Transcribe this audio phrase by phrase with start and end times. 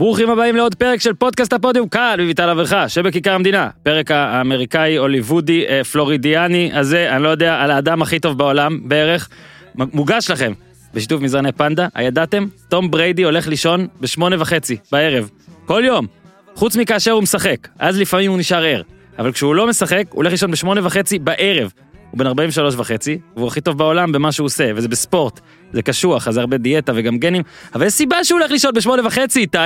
[0.00, 3.68] ברוכים הבאים לעוד פרק של פודקאסט הפודיום, כאן בביטל אברכה, שבכיכר המדינה.
[3.82, 9.28] פרק האמריקאי, הוליוודי, אה, פלורידיאני הזה, אני לא יודע, על האדם הכי טוב בעולם בערך,
[9.74, 10.52] מוגש לכם
[10.94, 12.46] בשיתוף מזרני פנדה, הידעתם?
[12.68, 15.30] תום בריידי הולך לישון בשמונה וחצי בערב,
[15.66, 16.06] כל יום,
[16.54, 18.82] חוץ מכאשר הוא משחק, אז לפעמים הוא נשאר ער.
[19.18, 21.72] אבל כשהוא לא משחק, הוא הולך לישון בשמונה וחצי בערב.
[22.10, 25.40] הוא בן 43 וחצי, והוא הכי טוב בעולם במה שהוא עושה, וזה בספורט,
[25.72, 27.42] זה קשוח, אז זה הרבה דיאטה וגם גנים,
[27.74, 29.58] אבל יש סיבה שהוא הולך לישון בשמונה וחצי, איתי.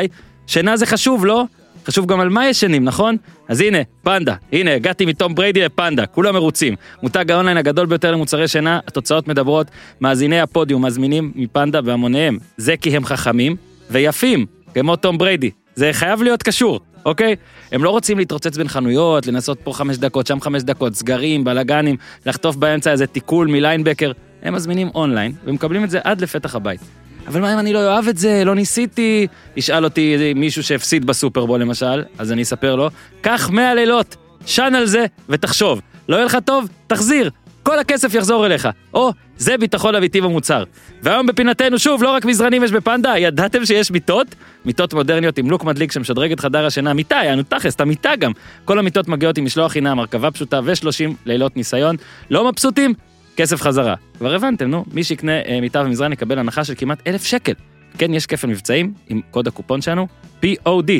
[0.46, 1.44] שינה זה חשוב, לא?
[1.86, 3.16] חשוב גם על מה ישנים, נכון?
[3.48, 6.74] אז הנה, פנדה, הנה, הגעתי מתום בריידי לפנדה, כולם מרוצים.
[7.02, 9.66] מותג האונליין הגדול ביותר למוצרי שינה, התוצאות מדברות,
[10.00, 12.38] מאזיני הפודיום מזמינים מפנדה בהמוניהם.
[12.56, 13.56] זה כי הם חכמים
[13.90, 15.50] ויפים, כמו תום בריידי.
[15.74, 16.80] זה חייב להיות קשור.
[17.04, 17.36] אוקיי?
[17.72, 21.96] הם לא רוצים להתרוצץ בין חנויות, לנסות פה חמש דקות, שם חמש דקות, סגרים, בלאגנים,
[22.26, 24.12] לחטוף באמצע איזה תיקול מליינבקר.
[24.42, 26.80] הם מזמינים אונליין, ומקבלים את זה עד לפתח הבית.
[27.26, 29.26] אבל מה אם אני לא אוהב את זה, לא ניסיתי?
[29.56, 32.90] ישאל אותי מישהו שהפסיד בסופרבול למשל, אז אני אספר לו,
[33.20, 35.80] קח 100 לילות, שן על זה ותחשוב.
[36.08, 36.68] לא יהיה לך טוב?
[36.86, 37.30] תחזיר,
[37.64, 38.68] כל הכסף יחזור אליך.
[38.94, 40.64] או, זה ביטחון אמיתי במוצר.
[41.02, 44.26] והיום בפינתנו, שוב, לא רק מזרנים יש בפנדה, ידעתם שיש מיטות?
[44.64, 48.32] מיטות מודרניות עם לוק מדליק שמשדרג את חדר השינה, מיטה, יענו תכלס, את המיטה גם.
[48.64, 51.96] כל המיטות מגיעות עם משלוח חינם, הרכבה פשוטה ו-30 לילות ניסיון.
[52.30, 52.94] לא מבסוטים?
[53.36, 53.94] כסף חזרה.
[54.18, 57.52] כבר הבנתם, נו, מי שיקנה אה, מיטה ומזרן יקבל הנחה של כמעט אלף שקל.
[57.98, 60.06] כן, יש כפל מבצעים עם קוד הקופון שלנו,
[60.42, 60.90] POD,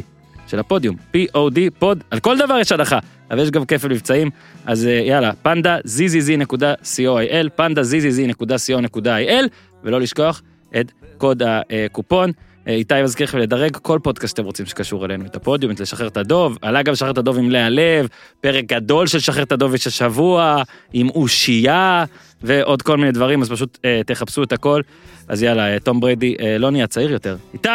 [0.55, 2.99] של הפודיום, POD, פוד, על כל דבר יש הנחה,
[3.31, 4.31] אבל יש גם כפל מבצעים,
[4.67, 9.49] אז אה, יאללה, פנדה zzz.coil, פנדה zzz.co.il,
[9.85, 10.43] ולא לשכוח
[10.81, 12.31] את קוד הקופון.
[12.69, 16.07] אה, איתי מזכיר לכם לדרג כל פודקאסט שאתם רוצים שקשור אלינו, את הפודיום, את לשחרר
[16.07, 18.09] את הדוב, עלה גם לשחרר את הדוב עם לאה לב,
[18.41, 22.05] פרק גדול של לשחרר את הדוב יש השבוע, עם אושייה,
[22.43, 24.81] ועוד כל מיני דברים, אז פשוט אה, תחפשו את הכל.
[25.29, 27.37] אז יאללה, אה, תום בריידי אה, לא נהיה צעיר יותר.
[27.55, 27.69] איתי,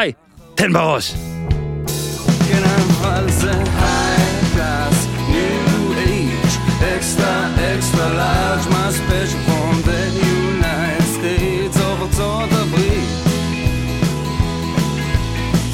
[0.56, 1.39] תן בראש.
[3.00, 4.98] אבל זה high class,
[5.32, 6.54] new age,
[6.96, 7.34] extra,
[7.74, 10.02] extra large, my special from the
[10.40, 13.10] United States of ארצות הברית.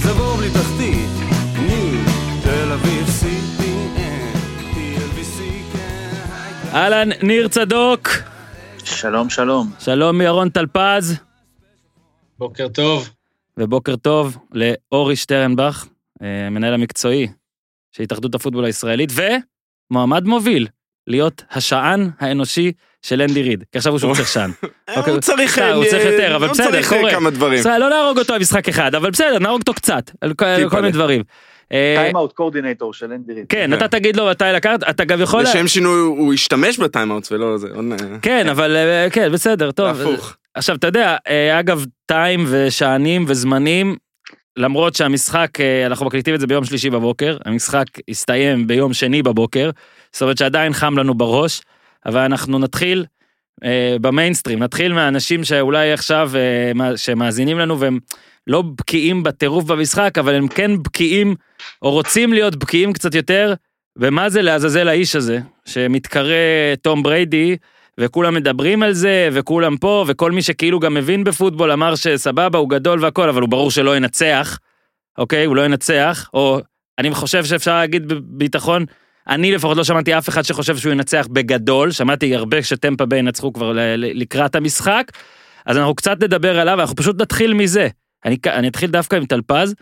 [0.04, 1.10] זה בור בלי תחתית,
[2.44, 3.06] תל אביב,
[5.74, 8.10] כן, אהלן, ניר צדוק.
[8.84, 9.72] שלום, שלום.
[9.80, 11.16] שלום מירון טלפז.
[12.40, 13.10] בוקר טוב.
[13.58, 15.86] ובוקר טוב לאורי שטרנבך.
[16.22, 17.28] המנהל אה, המקצועי
[17.92, 19.12] של התאחדות הפוטבול הישראלית,
[19.92, 20.68] ומועמד מוביל
[21.08, 22.72] להיות השען האנושי
[23.02, 24.52] של אנדי ריד, כי עכשיו הוא שהוא צריך שען.
[24.62, 25.20] הוא אוקיי.
[25.20, 27.12] צריך הוא צריך יותר, אבל בסדר, קורה.
[27.12, 27.64] כמה דברים.
[27.80, 31.24] לא נהרוג אותו במשחק אחד, אבל בסדר, נהרוג אותו קצת, על כל מיני דברים.
[31.70, 33.46] טיימאוט אה, coordinator של אנדי ריד.
[33.50, 35.44] כן, אתה תגיד לו מתי לקחת, אתה גם יכול...
[35.44, 37.68] לשם שינוי הוא ישתמש בטיימאוט ולא זה.
[38.22, 39.88] כן, אבל אה, כן, בסדר, טוב.
[39.88, 40.36] הפוך.
[40.54, 41.16] עכשיו, אתה יודע,
[41.60, 43.96] אגב, time ושענים וזמנים,
[44.58, 49.70] למרות שהמשחק, אה, אנחנו מקליטים את זה ביום שלישי בבוקר, המשחק הסתיים ביום שני בבוקר,
[50.14, 51.62] זאת אומרת שעדיין חם לנו בראש,
[52.06, 53.06] אבל אנחנו נתחיל
[53.64, 58.00] אה, במיינסטרים, נתחיל מהאנשים שאולי עכשיו, אה, שמאזינים לנו והם
[58.48, 61.36] לא בקיאים בטירוף במשחק, אבל הם כן בקיאים,
[61.82, 63.54] או רוצים להיות בקיאים קצת יותר,
[63.98, 66.36] ומה זה לעזאזל האיש הזה, שמתקרא
[66.82, 67.58] תום בריידי,
[68.00, 72.70] וכולם מדברים על זה, וכולם פה, וכל מי שכאילו גם מבין בפוטבול אמר שסבבה, הוא
[72.70, 74.60] גדול והכל, אבל הוא ברור שלא ינצח,
[75.18, 75.46] אוקיי?
[75.46, 76.60] הוא לא ינצח, או
[77.00, 78.86] אני חושב שאפשר להגיד בביטחון,
[79.28, 83.54] אני לפחות לא שמעתי אף אחד שחושב שהוא ינצח בגדול, שמעתי הרבה שטמפה ביי ינצחו
[83.54, 85.12] כבר לקראת המשחק,
[85.66, 87.88] אז אנחנו קצת נדבר עליו, אנחנו פשוט נתחיל מזה.
[88.26, 89.76] אני, אני אתחיל דווקא עם טלפז,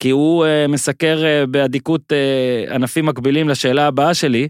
[0.00, 4.48] כי הוא uh, מסקר uh, באדיקות uh, ענפים מקבילים לשאלה הבאה שלי.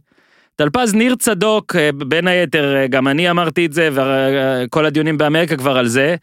[0.57, 5.57] טלפז ניר צדוק, אה, בין היתר, אה, גם אני אמרתי את זה, וכל הדיונים באמריקה
[5.57, 6.17] כבר על זה.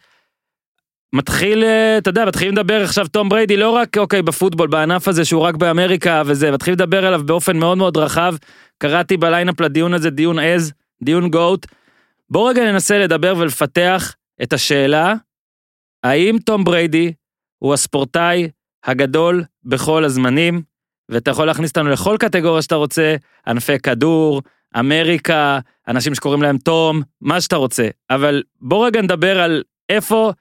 [1.12, 5.24] מתחיל, אה, אתה יודע, מתחילים לדבר עכשיו תום בריידי, לא רק, אוקיי, בפוטבול, בענף הזה
[5.24, 8.34] שהוא רק באמריקה וזה, מתחילים לדבר עליו באופן מאוד מאוד רחב.
[8.78, 10.72] קראתי ב lineup לדיון הזה דיון עז,
[11.02, 11.66] דיון GOAT.
[12.30, 15.14] בואו רגע ננסה לדבר ולפתח את השאלה,
[16.04, 17.12] האם תום בריידי
[17.58, 18.48] הוא הספורטאי
[18.84, 20.73] הגדול בכל הזמנים?
[21.08, 23.16] ואתה יכול להכניס אותנו לכל קטגוריה שאתה רוצה,
[23.46, 24.42] ענפי כדור,
[24.78, 25.58] אמריקה,
[25.88, 27.88] אנשים שקוראים להם תום, מה שאתה רוצה.
[28.10, 30.32] אבל בוא רגע נדבר על איפה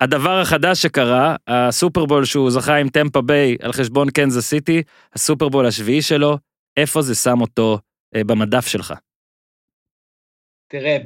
[0.00, 4.82] הדבר החדש שקרה, הסופרבול שהוא זכה עם טמפה ביי על חשבון קנזס סיטי,
[5.14, 6.38] הסופרבול השביעי שלו,
[6.76, 7.78] איפה זה שם אותו
[8.16, 8.94] אה, במדף שלך?
[10.68, 10.96] תראה,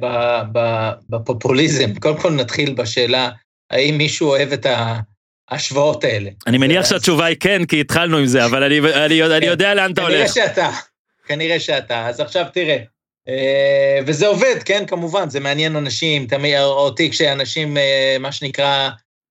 [1.09, 3.29] בפופוליזם, קודם כל נתחיל בשאלה,
[3.71, 4.99] האם מישהו אוהב את ה...
[5.51, 6.29] ההשוואות האלה.
[6.47, 9.45] אני מניח שהתשובה היא כן, כי התחלנו עם זה, אבל אני, אני, אני.
[9.45, 10.13] יודע לאן אתה הולך.
[10.13, 10.69] כנראה שאתה,
[11.27, 12.07] כנראה שאתה.
[12.07, 12.77] אז עכשיו תראה,
[13.27, 18.89] אה, וזה עובד, כן, כמובן, זה מעניין אנשים, תמיד אותי כשאנשים, אה, מה שנקרא,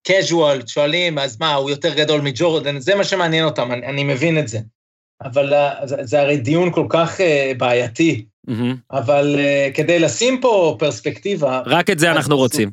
[0.08, 2.78] casual, שואלים, אז מה, הוא יותר גדול מג'ורדן?
[2.80, 4.58] זה מה שמעניין אותם, אני, אני מבין את זה.
[5.22, 7.20] אבל uh, זה, זה הרי דיון כל כך
[7.56, 8.76] בעייתי, מהמם.
[8.92, 9.36] אבל
[9.74, 12.70] כדי לשים פה פרספקטיבה, רק את זה אז- אנחנו רוצים.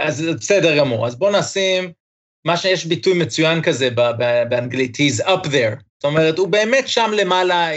[0.00, 1.06] אז בסדר גמור.
[1.06, 1.92] אז בואו נשים,
[2.44, 3.90] מה שיש ביטוי מצוין כזה
[4.48, 5.82] באנגלית, he's up there.
[5.98, 7.68] זאת אומרת, הוא באמת שם למעלה,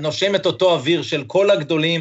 [0.00, 2.00] נושם את אותו אוויר של כל הגדולים,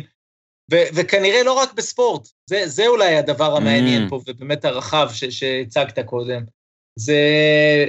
[0.71, 4.09] ו- וכנראה לא רק בספורט, זה, זה אולי הדבר המעניין Mm.
[4.09, 6.41] פה, ובאמת הרחב ש- שהצגת קודם.
[6.95, 7.19] זה,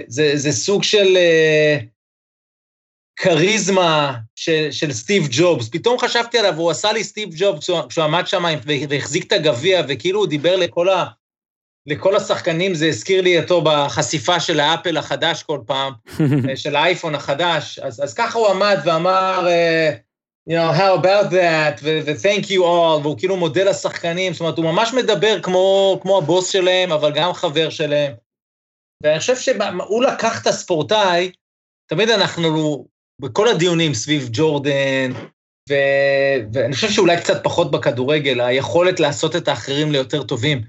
[0.09, 1.79] זה, זה סוג של אה,
[3.17, 5.69] כריזמה של, של סטיב ג'ובס.
[5.69, 8.45] פתאום חשבתי עליו, הוא עשה לי סטיב ג'ובס כשהוא עמד שם
[8.89, 11.05] והחזיק את הגביע, וכאילו הוא דיבר לכל, ה,
[11.87, 15.93] לכל השחקנים, זה הזכיר לי אותו בחשיפה של האפל החדש כל פעם,
[16.49, 17.79] אה, של האייפון החדש.
[17.79, 19.91] אז, אז ככה הוא עמד ואמר, אה,
[20.51, 24.65] you know, how about that, ו-thank you all, והוא כאילו מודה לשחקנים, זאת אומרת, הוא
[24.65, 28.13] ממש מדבר כמו, כמו הבוס שלהם, אבל גם חבר שלהם.
[29.03, 31.33] ואני חושב שהוא לקח את הספורטאי,
[31.87, 32.85] תמיד אנחנו,
[33.21, 35.13] בכל הדיונים סביב ג'ורדן,
[35.71, 35.75] ו...
[36.53, 40.63] ואני חושב שאולי קצת פחות בכדורגל, היכולת לעשות את האחרים ליותר טובים.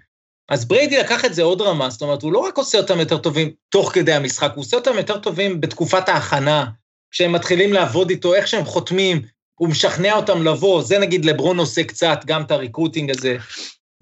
[0.50, 3.18] אז בריידי לקח את זה עוד רמה, זאת אומרת, הוא לא רק עושה אותם יותר
[3.18, 6.66] טובים תוך כדי המשחק, הוא עושה אותם יותר טובים בתקופת ההכנה,
[7.12, 9.22] כשהם מתחילים לעבוד איתו, איך שהם חותמים,
[9.56, 13.38] הוא משכנע אותם לבוא, זה נגיד לברון עושה קצת, גם את הריקרוטינג הזה.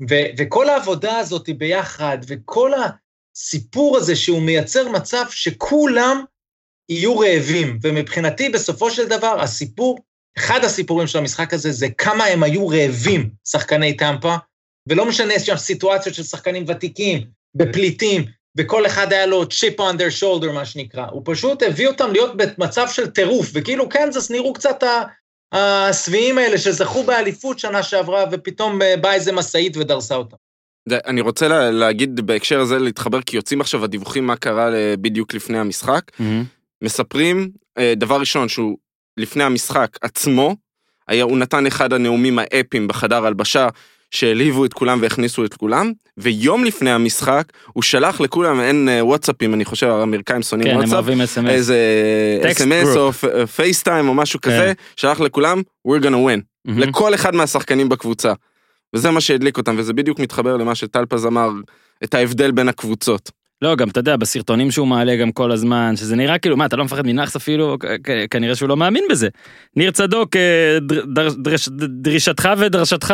[0.09, 6.23] ו- וכל העבודה הזאת ביחד, וכל הסיפור הזה שהוא מייצר מצב שכולם
[6.89, 9.99] יהיו רעבים, ומבחינתי בסופו של דבר הסיפור,
[10.37, 14.35] אחד הסיפורים של המשחק הזה זה כמה הם היו רעבים, שחקני טמפה,
[14.89, 17.23] ולא משנה שם סיטואציות של שחקנים ותיקים,
[17.55, 18.25] בפליטים,
[18.57, 21.05] וכל אחד היה לו צ'יפ on their shoulder, מה שנקרא.
[21.11, 25.03] הוא פשוט הביא אותם להיות במצב של טירוף, וכאילו קנזס נראו קצת ה-
[25.51, 30.37] השבעים האלה שזכו באליפות שנה שעברה, ופתאום אה, באה איזה משאית ודרסה אותם.
[31.05, 35.33] אני רוצה לה, להגיד בהקשר הזה, להתחבר, כי יוצאים עכשיו הדיווחים מה קרה ל- בדיוק
[35.33, 36.01] לפני המשחק.
[36.19, 36.43] מהמם.
[36.83, 38.77] מספרים, אה, דבר ראשון, שהוא
[39.17, 40.55] לפני המשחק עצמו,
[41.07, 43.67] היה, הוא נתן אחד הנאומים האפיים בחדר הלבשה,
[44.11, 47.43] שהעליבו את כולם והכניסו את כולם, ויום לפני המשחק,
[47.73, 50.95] הוא שלח לכולם, אין אה, וואטסאפים, אני חושב, האמריקאים שונאים כן, וואטסאפ.
[51.49, 51.77] איזה
[52.51, 52.97] אס.אם.אס group.
[52.97, 53.11] או
[53.47, 56.41] פייסטיים או משהו כזה, שלח לכולם, we're gonna win.
[56.65, 56.79] מהמם.
[56.79, 58.33] לכל אחד מהשחקנים בקבוצה.
[58.95, 61.49] וזה מה שהדליק אותם, וזה בדיוק מתחבר למה שטלפז אמר,
[62.03, 63.31] את ההבדל בין הקבוצות.
[63.61, 66.75] לא, גם אתה יודע, בסרטונים שהוא מעלה גם כל הזמן, שזה נראה כאילו, מה, אתה
[66.75, 67.77] לא מפחד מנאחס אפילו?
[68.31, 69.27] כנראה שהוא לא מאמין בזה.
[69.75, 71.69] ניר צדוק, אה, דר- דר- דרש-
[72.01, 73.13] דרישתך ודרשתך.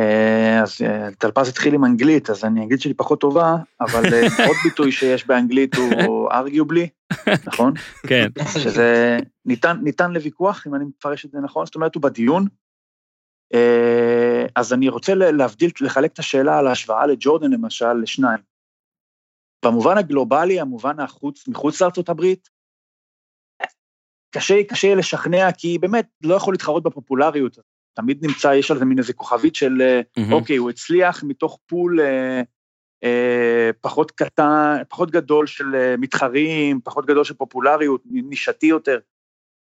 [0.00, 4.46] אה, אז אה, טלפז התחיל עם אנגלית, אז אני אגיד שלי פחות טובה, אבל אה,
[4.48, 6.88] עוד ביטוי שיש באנגלית הוא ארגיובלי,
[7.46, 7.72] נכון?
[8.08, 8.28] כן.
[8.58, 12.46] שזה ניתן, ניתן לוויכוח, אם אני מפרש את זה נכון, זאת אומרת, הוא בדיון.
[13.54, 18.40] אה, אז אני רוצה להבדיל, לחלק את השאלה על ההשוואה לג'ורדן למשל, לשניים.
[19.64, 22.48] במובן הגלובלי, המובן החוץ, מחוץ לארצות הברית,
[24.34, 27.58] קשה, קשה לשכנע, כי באמת לא יכול להתחרות בפופולריות.
[28.00, 30.32] תמיד נמצא, יש על זה מין איזה כוכבית של, מהמם.
[30.32, 32.42] אוקיי, הוא הצליח מתוך פול אה,
[33.04, 38.98] אה, פחות קטן, פחות גדול של אה, מתחרים, פחות גדול של פופולריות, נישתי יותר.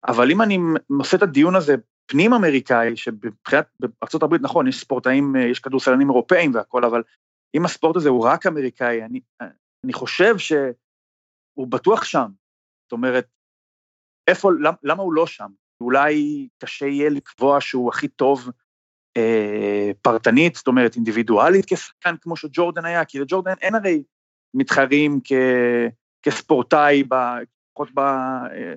[0.07, 0.59] אבל אם אני
[0.99, 1.75] עושה את הדיון הזה
[2.07, 7.03] פנים אמריקאי, שבבחינת, בארצות הברית, נכון, יש ספורטאים, אה, יש כדורסלנים אירופאים והכל, אבל
[7.55, 9.21] אם הספורט הזה הוא רק אמריקאי, אני,
[9.85, 12.27] אני חושב שהוא בטוח שם.
[12.85, 13.27] זאת אומרת,
[14.29, 15.51] איפה, למה, למה הוא לא שם?
[15.83, 18.51] אולי קשה יהיה לקבוע שהוא הכי טוב
[19.17, 24.03] אה, פרטנית, זאת אומרת אינדיבידואלית כשחקן כמו שג'ורדן היה, כי לג'ורדן אין הרי
[24.55, 25.33] מתחרים כ,
[26.23, 27.99] כספורטאי, לפחות ב...
[27.99, 28.75] אה,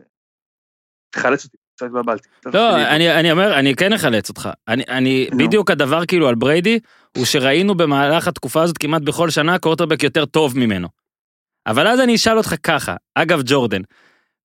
[1.09, 2.29] תחלץ אותי, קצת התבלבלתי.
[2.45, 4.49] לא, אני, אני אומר, אני כן אחלץ אותך.
[4.67, 5.37] אני, אני נו.
[5.37, 6.79] בדיוק הדבר כאילו על בריידי,
[7.17, 10.87] הוא שראינו במהלך התקופה הזאת כמעט בכל שנה קורטרבק יותר טוב ממנו.
[11.67, 13.81] אבל אז אני אשאל אותך ככה, אגב ג'ורדן,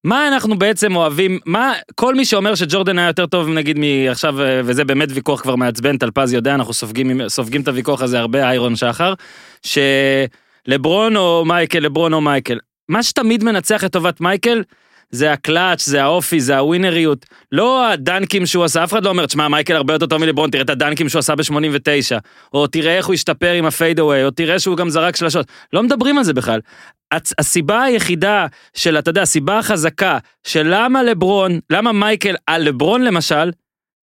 [0.05, 4.61] מה אנחנו בעצם אוהבים, מה, כל מי שאומר שג'ורדן היה יותר טוב נגיד מעכשיו, אה,
[4.65, 8.77] וזה באמת ויכוח כבר מעצבן, טלפז יודע, אנחנו סופגים, סופגים את הוויכוח הזה הרבה, איירון
[8.77, 9.15] שחר,
[9.63, 14.63] שלברון או מייקל, לברון או מייקל, מה שתמיד מנצח לטובת מייקל,
[15.11, 19.49] זה הקלאץ', זה האופי, זה הווינריות, לא הדנקים שהוא עשה, אף אחד לא אומר, תשמע,
[19.49, 22.19] מייקל הרבה יותר טוב מלברון, תראה את הדנקים שהוא עשה ב-89,
[22.55, 26.19] או תראה איך הוא השתפר עם הפיידאווי, או תראה שהוא גם זרק שלשות, לא מדברים
[26.19, 26.61] על זה בכלל.
[27.15, 33.03] הצ- הסיבה היחידה של, אתה יודע, הסיבה החזקה של למה לברון, למה מייקל על לברון
[33.03, 33.51] למשל,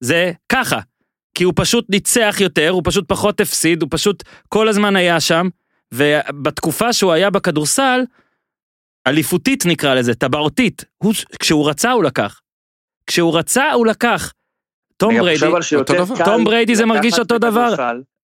[0.00, 0.78] זה ככה.
[1.34, 5.48] כי הוא פשוט ניצח יותר, הוא פשוט פחות הפסיד, הוא פשוט כל הזמן היה שם,
[5.92, 8.00] ובתקופה שהוא היה בכדורסל,
[9.06, 12.40] אליפותית נקרא לזה, טבעותית, הוא, כשהוא רצה הוא לקח.
[13.06, 14.32] כשהוא רצה הוא לקח.
[14.96, 15.46] תום בריידי,
[16.24, 17.74] תום בריידי זה מרגיש אותו דבר.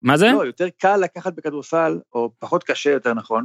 [0.02, 0.32] מה זה?
[0.32, 3.44] לא, יותר קל לקחת בכדורסל, או פחות קשה, יותר נכון,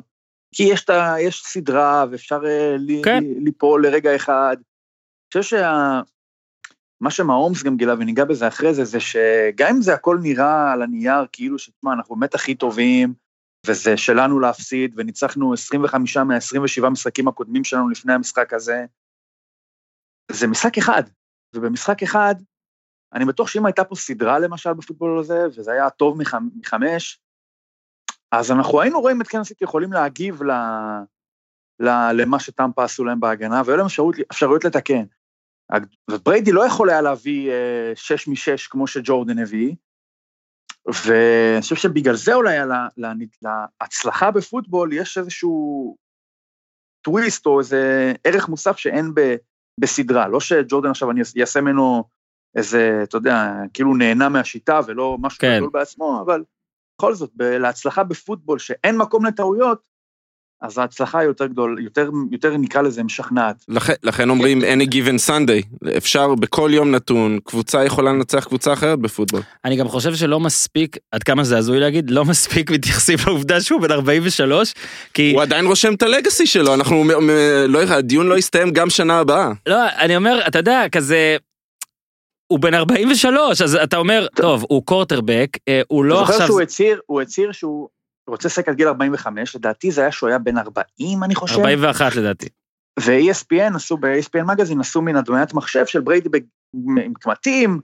[0.55, 3.23] כי יש, ה, יש סדרה ואפשר אה, כן.
[3.37, 4.55] ליפול לרגע אחד.
[4.57, 6.01] אני חושב שה...
[7.01, 10.81] מה שמהאומס גם גילה, וניגע בזה אחרי זה, זה שגם אם זה הכל נראה על
[10.81, 13.13] הנייר כאילו שתשמע, אנחנו באמת הכי טובים,
[13.67, 18.85] וזה שלנו להפסיד, וניצחנו 25 מה-27 משחקים הקודמים שלנו לפני המשחק הזה,
[20.31, 21.03] זה משחק אחד,
[21.55, 22.35] ובמשחק אחד,
[23.13, 27.21] אני בטוח שאם הייתה פה סדרה למשל בפוטבול הזה, וזה היה טוב מח, מחמש,
[28.31, 30.51] אז אנחנו היינו רואים את קנסיטי יכולים להגיב ל,
[31.79, 35.03] ל, למה שטמפה עשו להם בהגנה, והיו להם אפשרות, אפשרויות לתקן.
[36.11, 39.75] ובריידי לא יכול היה להביא אה, שש משש כמו שג'ורדן הביא,
[40.87, 43.13] ואני חושב שבגלל זה אולי על ה- לה-
[43.81, 45.95] להצלחה בפוטבול יש איזשהו
[47.01, 49.35] טוויסט או איזה ערך מוסף שאין ב,
[49.79, 52.03] בסדרה, לא שג'ורדן עכשיו אני אעשה ממנו
[52.55, 55.57] איזה, אתה יודע, כאילו נהנה מהשיטה ולא משהו כן.
[55.57, 56.43] גדול בעצמו, אבל
[56.97, 59.81] בכל זאת, להצלחה בפוטבול שאין מקום לטעויות,
[60.61, 63.55] אז ההצלחה היא יותר גדול, יותר, יותר נקרא לזה משכנעת.
[63.67, 68.99] לכן, לכן אומרים any given Sunday, אפשר בכל יום נתון, קבוצה יכולה לנצח קבוצה אחרת
[68.99, 69.41] בפוטבול.
[69.65, 73.81] אני גם חושב שלא מספיק, עד כמה זה הזוי להגיד, לא מספיק מתייחסים לעובדה שהוא
[73.81, 74.73] בן 43,
[75.13, 75.31] כי...
[75.33, 79.19] הוא עדיין רושם את הלגאסי שלו, אנחנו, מ- מ- לא, הדיון לא יסתיים גם שנה
[79.19, 79.51] הבאה.
[79.67, 81.37] לא, אני אומר, אתה יודע, כזה...
[82.47, 86.47] הוא בן 43, אז אתה אומר, טוב, הוא קורטרבק, אה, הוא לא אתה זוכר עכשיו...
[86.47, 87.87] שהוא הצהיר, הוא הצהיר שהוא
[88.27, 91.59] רוצה לשחק עד גיל 45, לדעתי זה היה שהוא היה בן 40, אני חושב.
[91.59, 92.49] 41 לדעתי.
[92.99, 96.29] ו-ESPN עשו, ב-ESPN מגזין עשו מן הדמיית מחשב של בריידי
[96.73, 97.79] עם קמטים,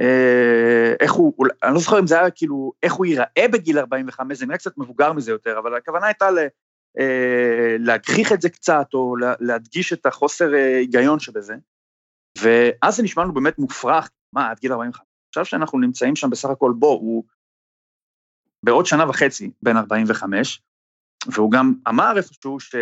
[0.00, 3.78] אה, איך הוא, אולי- אני לא זוכר אם זה היה כאילו, איך הוא ייראה בגיל
[3.78, 6.38] 45, זה נראה קצת מבוגר מזה יותר, אבל הכוונה הייתה ל,
[7.00, 11.54] אה, להגחיך את זה קצת, או לה, להדגיש את החוסר אה, היגיון שבזה.
[12.38, 15.06] ואז זה נשמע לנו באמת מופרך, מה, עד גיל 45?
[15.30, 17.24] עכשיו שאנחנו נמצאים שם בסך הכל, בוא, הוא
[18.62, 20.62] בעוד שנה וחצי בן 45,
[21.26, 22.74] והוא גם אמר איפשהו ש...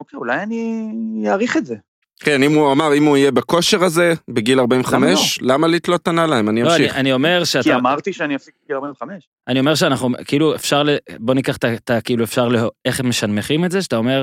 [0.00, 1.76] אוקיי, אולי אני אעריך את זה.
[2.20, 6.48] כן, אם הוא אמר, אם הוא יהיה בכושר הזה, בגיל 45, למה לתלות את הנעליים?
[6.48, 6.96] אני לא, אני, אמשיך.
[6.96, 7.74] אני אומר כי שאתה...
[7.74, 9.28] אמרתי שאני אפסיק בגיל 45.
[9.48, 10.90] אני אומר שאנחנו, כאילו, אפשר, ל...
[11.18, 12.00] בוא ניקח את ה-.
[12.00, 12.56] כאילו, אפשר, ל...
[12.84, 14.22] איך הם משנמכים את זה, שאתה אומר,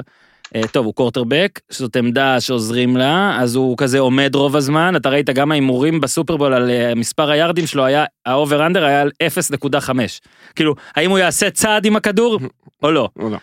[0.72, 5.30] טוב, הוא קוורטרבק, שזאת עמדה שעוזרים לה, אז הוא כזה עומד רוב הזמן, אתה ראית
[5.30, 9.12] גם ההימורים בסופרבול על אה, מספר היארדים שלו היה, ה over under היה על
[9.72, 9.90] 0.5.
[10.56, 12.40] כאילו, האם הוא יעשה צעד עם הכדור
[12.84, 13.10] או לא?
[13.20, 13.38] או לא.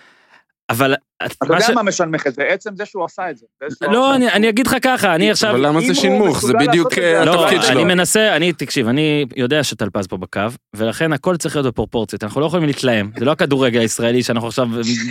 [0.71, 0.95] אבל...
[1.27, 2.43] אתה יודע מה משנמך את זה?
[2.43, 3.47] עצם זה שהוא עשה את זה.
[3.69, 4.33] זה לא, עשה אני.
[4.33, 5.51] אני אגיד לך ככה, אני עכשיו...
[5.51, 6.41] אבל למה זה שינמוך?
[6.41, 7.69] זה בדיוק אה, לא, התפקיד שלו.
[7.69, 7.81] שלו.
[7.81, 10.41] אני מנסה, אני, תקשיב, אני יודע שטלפז פה בקו,
[10.77, 14.69] ולכן הכל צריך להיות בפרופורציות, אנחנו לא יכולים להתלהם, זה לא הכדורגל הישראלי שאנחנו עכשיו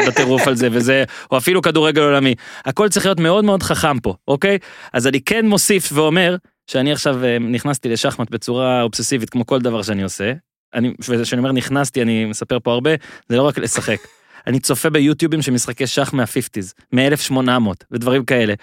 [0.07, 4.13] בטירוף על זה וזה, או אפילו כדורגל עולמי, הכל צריך להיות מאוד מאוד חכם פה,
[4.27, 4.57] אוקיי?
[4.93, 6.35] אז אני כן מוסיף ואומר,
[6.67, 10.33] שאני עכשיו אה, נכנסתי לשחמט בצורה אובססיבית, כמו כל דבר שאני עושה,
[10.73, 12.91] אני, וכשאני אומר נכנסתי, אני מספר פה הרבה,
[13.29, 13.97] זה לא רק לשחק.
[14.47, 18.53] אני צופה ביוטיובים של משחקי שח מה-50's, מ-1800 ודברים כאלה.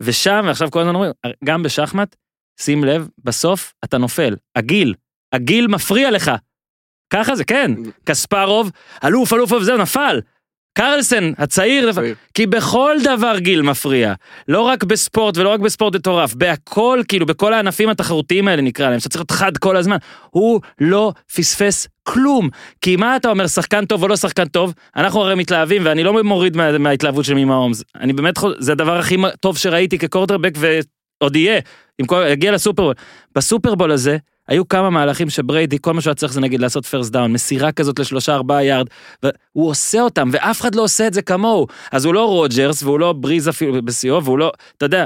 [0.00, 1.12] ושם, ועכשיו כל הזמן אומרים,
[1.44, 2.16] גם בשחמט,
[2.60, 4.36] שים לב, בסוף אתה נופל.
[4.56, 4.94] הגיל,
[5.32, 6.30] הגיל מפריע לך.
[7.10, 7.70] ככה זה, כן.
[8.04, 8.70] קספרוב,
[9.04, 10.20] אלוף, אלוף, אלוף, זהו, נפל.
[10.76, 12.14] קרלסן, הצעיר, צעיר.
[12.34, 14.14] כי בכל דבר גיל מפריע.
[14.48, 18.98] לא רק בספורט ולא רק בספורט מטורף, בהכל, כאילו, בכל הענפים התחרותיים האלה נקרא להם,
[19.00, 19.96] שאתה צריך להיות חד כל הזמן.
[20.30, 22.48] הוא לא פספס כלום.
[22.80, 24.74] כי מה אתה אומר, שחקן טוב או לא שחקן טוב?
[24.96, 27.82] אנחנו הרי מתלהבים, ואני לא מוריד מה, מההתלהבות של מימה הומס.
[28.00, 31.60] אני באמת, חו- זה הדבר הכי טוב שראיתי כקורטרבק ועוד יהיה,
[32.00, 32.94] אם כל, יגיע לסופרבול.
[33.34, 34.16] בסופרבול הזה,
[34.48, 37.72] היו כמה מהלכים שבריידי, כל מה שהוא היה צריך זה נגיד לעשות first down, מסירה
[37.72, 38.86] כזאת לשלושה ארבעה יארד,
[39.22, 41.66] והוא עושה אותם, ואף אחד לא עושה את זה כמוהו.
[41.92, 45.04] אז הוא לא רוג'רס, והוא לא בריז אפילו בשיאו, והוא לא, אתה יודע,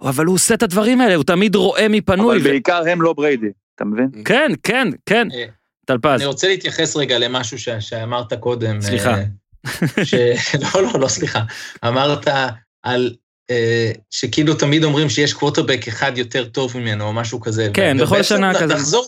[0.00, 2.36] אבל הוא עושה את הדברים האלה, הוא תמיד רואה מי פנוי.
[2.36, 2.50] אבל ו...
[2.50, 4.10] בעיקר הם לא בריידי, אתה מבין?
[4.24, 5.44] כן, כן, כן, אה,
[5.84, 6.20] טלפז.
[6.20, 8.80] אני רוצה להתייחס רגע למשהו ש- שאמרת קודם.
[8.80, 9.14] סליחה.
[9.16, 10.14] אה, ש...
[10.74, 11.40] לא, לא, לא, סליחה.
[11.86, 12.28] אמרת
[12.82, 13.14] על...
[13.50, 17.68] אה, שכאילו תמיד אומרים שיש קווטרבק אחד יותר טוב ממנו, או משהו כזה.
[17.74, 18.74] כן, בכל שנה ל- כזה.
[18.74, 19.06] לחזור,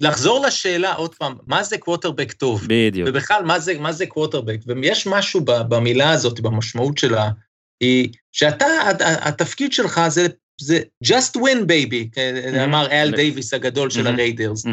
[0.00, 2.62] לחזור לשאלה עוד פעם, מה זה קווטרבק טוב?
[2.68, 3.08] בדיוק.
[3.08, 4.58] ובכלל, מה זה, מה זה קווטרבק?
[4.66, 7.30] ויש משהו במילה הזאת, במשמעות שלה,
[7.80, 10.26] היא שאתה, הת- התפקיד שלך זה,
[10.60, 12.20] זה just win baby,
[12.64, 14.14] אמר אל דייוויס הגדול של מהמם.
[14.14, 14.64] הריידרס.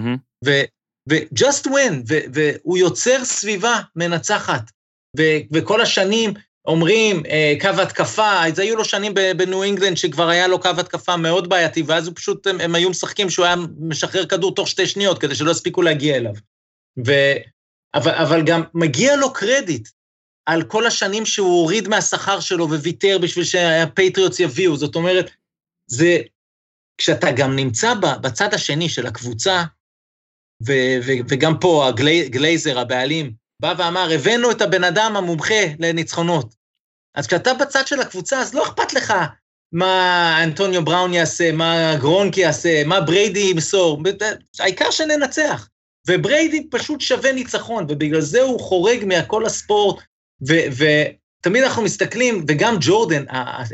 [0.46, 0.62] ו-
[1.10, 4.62] ו-just win, ו- והוא יוצר סביבה מנצחת.
[5.20, 6.34] ו- וכל השנים
[6.66, 11.18] אומרים, אה, קו התקפה, אז היו לו שנים בניו אינגלנד שכבר היה לו קו התקפה
[11.18, 14.88] מאוד בעייתי, ואז הוא פשוט, הם, הם היו משחקים שהוא היה משחרר כדור תוך שתי
[14.88, 16.34] שניות, כדי שלא יספיקו להגיע אליו.
[17.08, 17.38] ו-
[17.94, 19.88] אבל, אבל גם מגיע לו קרדיט
[20.46, 24.78] על כל השנים שהוא הוריד מהשכר שלו וויתר בשביל שהפטריוטס יביאו.
[24.78, 25.32] זאת אומרת,
[25.88, 26.18] זה,
[26.98, 29.64] כשאתה גם נמצא בצד השני של הקבוצה,
[30.68, 36.56] ו- ו- וגם פה הגלייזר, הבעלים, בא ואמר, הבאנו את הבן אדם המומחה לניצחונות.
[37.16, 39.14] אז כשאתה בצד של הקבוצה, אז לא אכפת לך
[39.72, 44.04] מה אנטוניו בראון יעשה, מה גרונק יעשה, מה בריידי ימסור,
[44.60, 45.68] העיקר שננצח.
[46.08, 50.04] ובריידי פשוט שווה ניצחון, ובגלל זה הוא חורג מהכל הספורט,
[50.48, 53.24] ותמיד אנחנו מסתכלים, וגם ג'ורדן,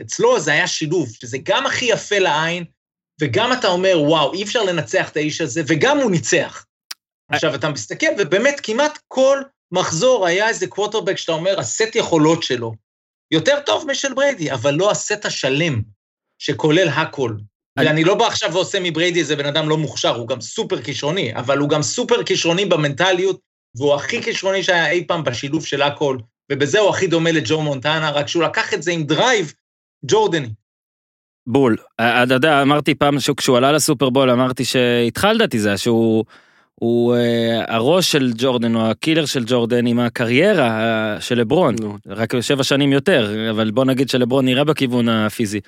[0.01, 2.63] אצלו זה היה שילוב, שזה גם הכי יפה לעין,
[3.22, 6.65] וגם אתה אומר, וואו, אי אפשר לנצח את האיש הזה, וגם הוא ניצח.
[7.32, 12.74] עכשיו, אתה מסתכל, ובאמת כמעט כל מחזור היה איזה קווטרבק שאתה אומר, הסט יכולות שלו
[13.31, 15.81] יותר טוב משל בריידי, אבל לא הסט השלם,
[16.39, 17.33] שכולל הכל.
[17.77, 17.88] אני...
[17.88, 21.36] ואני לא בא עכשיו ועושה מבריידי איזה בן אדם לא מוכשר, הוא גם סופר כישרוני,
[21.36, 23.39] אבל הוא גם סופר כישרוני במנטליות,
[23.75, 26.17] והוא הכי כישרוני שהיה אי פעם בשילוב של הכל,
[26.51, 29.53] ובזה הוא הכי דומה לג'ו מונטנה, רק שהוא לקח את זה עם drive
[30.05, 30.50] ג'ורדני.
[31.47, 31.77] בול.
[32.01, 36.25] אתה יודע, אמרתי פעם שכשהוא עלה לסופרבול, אמרתי שהתחל דעתי זה, שהוא...
[36.79, 37.19] הוא uh,
[37.67, 41.86] הראש של ג'ורדן או הקילר של ג'ורדן עם הקריירה uh, של לברון, no.
[42.07, 45.60] רק שבע שנים יותר, אבל בוא נגיד שלברון נראה בכיוון הפיזי.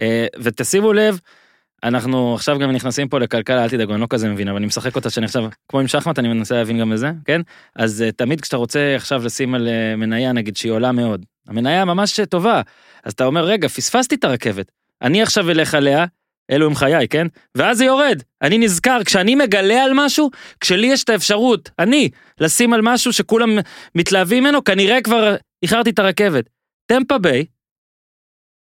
[0.00, 0.04] Uh,
[0.38, 1.20] ותשימו לב,
[1.84, 4.96] אנחנו עכשיו גם נכנסים פה לכלכלה, אל תדאגו, אני לא כזה מבין, אבל אני משחק
[4.96, 7.40] אותה שאני עכשיו, כמו עם שחמט, אני מנסה להבין גם בזה, כן?
[7.76, 11.84] אז uh, תמיד כשאתה רוצה עכשיו לשים על uh, מניה, נגיד שהיא עולה מאוד, המניה
[11.84, 12.62] ממש טובה,
[13.04, 14.72] אז אתה אומר, רגע, פספסתי את הרכבת,
[15.02, 16.04] אני עכשיו אלך עליה,
[16.50, 17.26] אלו הם חיי, כן?
[17.54, 18.22] ואז זה יורד.
[18.42, 23.58] אני נזכר, כשאני מגלה על משהו, כשלי יש את האפשרות, אני, לשים על משהו שכולם
[23.94, 26.44] מתלהבים ממנו, כנראה כבר איחרתי את הרכבת.
[26.86, 27.44] טמפה ביי,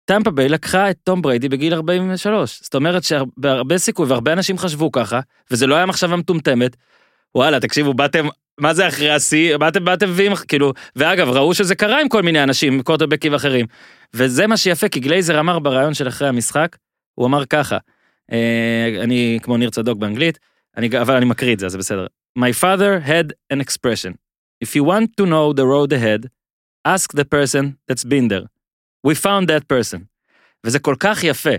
[0.05, 2.61] טמפה ביי לקחה את תום בריידי בגיל 43.
[2.63, 6.77] זאת אומרת שהרבה סיכוי, והרבה אנשים חשבו ככה, וזה לא היה מחשבה מטומטמת.
[7.35, 8.27] וואלה, תקשיבו, באתם,
[8.61, 9.57] מה זה אחרי השיא?
[9.57, 13.67] באתם, באתם מביאים, כאילו, ואגב, ראו שזה קרה עם כל מיני אנשים, קווטרבקים אחרים.
[14.15, 16.77] וזה מה שיפה, כי גלייזר אמר בריאיון של אחרי המשחק,
[17.17, 17.79] הוא אמר ככה,
[18.33, 20.39] אה, אני כמו ניר צדוק באנגלית,
[20.77, 22.07] אני, אבל אני מקריא את זה, זה בסדר.
[22.39, 24.13] My father had an expression.
[24.65, 26.29] If you want to know the road ahead,
[26.87, 28.47] ask the person that's been there.
[29.07, 30.01] We found that person.
[30.67, 31.51] וזה כל כך יפה.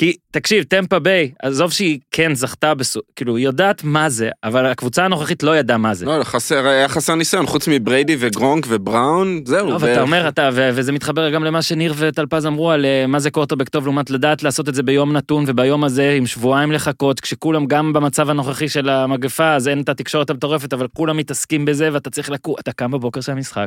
[0.00, 3.00] כי תקשיב, טמפה ביי, עזוב שהיא כן זכתה, בסו...
[3.16, 6.06] כאילו, היא יודעת מה זה, אבל הקבוצה הנוכחית לא ידעה מה זה.
[6.06, 9.70] לא, חסר, היה חסר ניסיון, חוץ מבריידי וגרונק ובראון, זהו.
[9.70, 13.18] לא, ואתה אומר, אתה, ו- וזה מתחבר גם למה שניר וטלפז אמרו על אה, מה
[13.18, 17.20] זה קורטובק טוב, לעומת לדעת לעשות את זה ביום נתון וביום הזה, עם שבועיים לחכות,
[17.20, 21.88] כשכולם גם במצב הנוכחי של המגפה, אז אין את התקשורת המטורפת, אבל כולם מתעסקים בזה,
[21.92, 23.66] ואתה צריך לקום, אתה קם בבוקר של המשחק.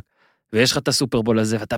[0.54, 1.76] ויש לך את הסופרבול הזה, ואתה...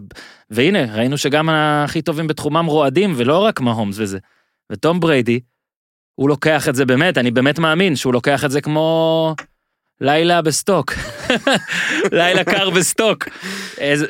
[0.50, 4.18] והנה, ראינו שגם הכי טובים בתחומם רועדים, ולא רק מהומס וזה.
[4.72, 5.40] ותום בריידי,
[6.16, 9.36] הוא לוקח את זה באמת, אני באמת מאמין שהוא לוקח את זה כמו
[10.02, 10.94] לילה בסטוק.
[12.12, 13.28] לילה קר בסטוק.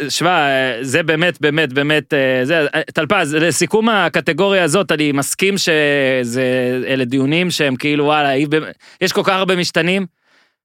[0.10, 0.48] שמע,
[0.82, 6.44] זה באמת, באמת, באמת, אה, זה, טלפז, לסיכום הקטגוריה הזאת, אני מסכים שזה,
[6.88, 8.30] אלה דיונים שהם כאילו, וואלה,
[9.02, 10.06] יש כל כך הרבה משתנים.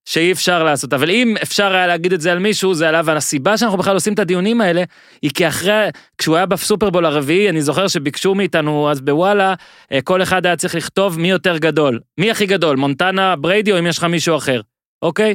[0.05, 3.57] שאי אפשר לעשות, אבל אם אפשר היה להגיד את זה על מישהו, זה עליו, והסיבה
[3.57, 4.83] שאנחנו בכלל עושים את הדיונים האלה,
[5.23, 9.55] היא כי אחרי, כשהוא היה בסופרבול הרביעי, אני זוכר שביקשו מאיתנו אז בוואלה,
[9.93, 12.01] אה, כל אחד היה צריך לכתוב מי יותר גדול.
[12.19, 14.61] מי הכי גדול, מונטנה, בריידי, או אם יש לך מישהו אחר,
[15.03, 15.35] אוקיי?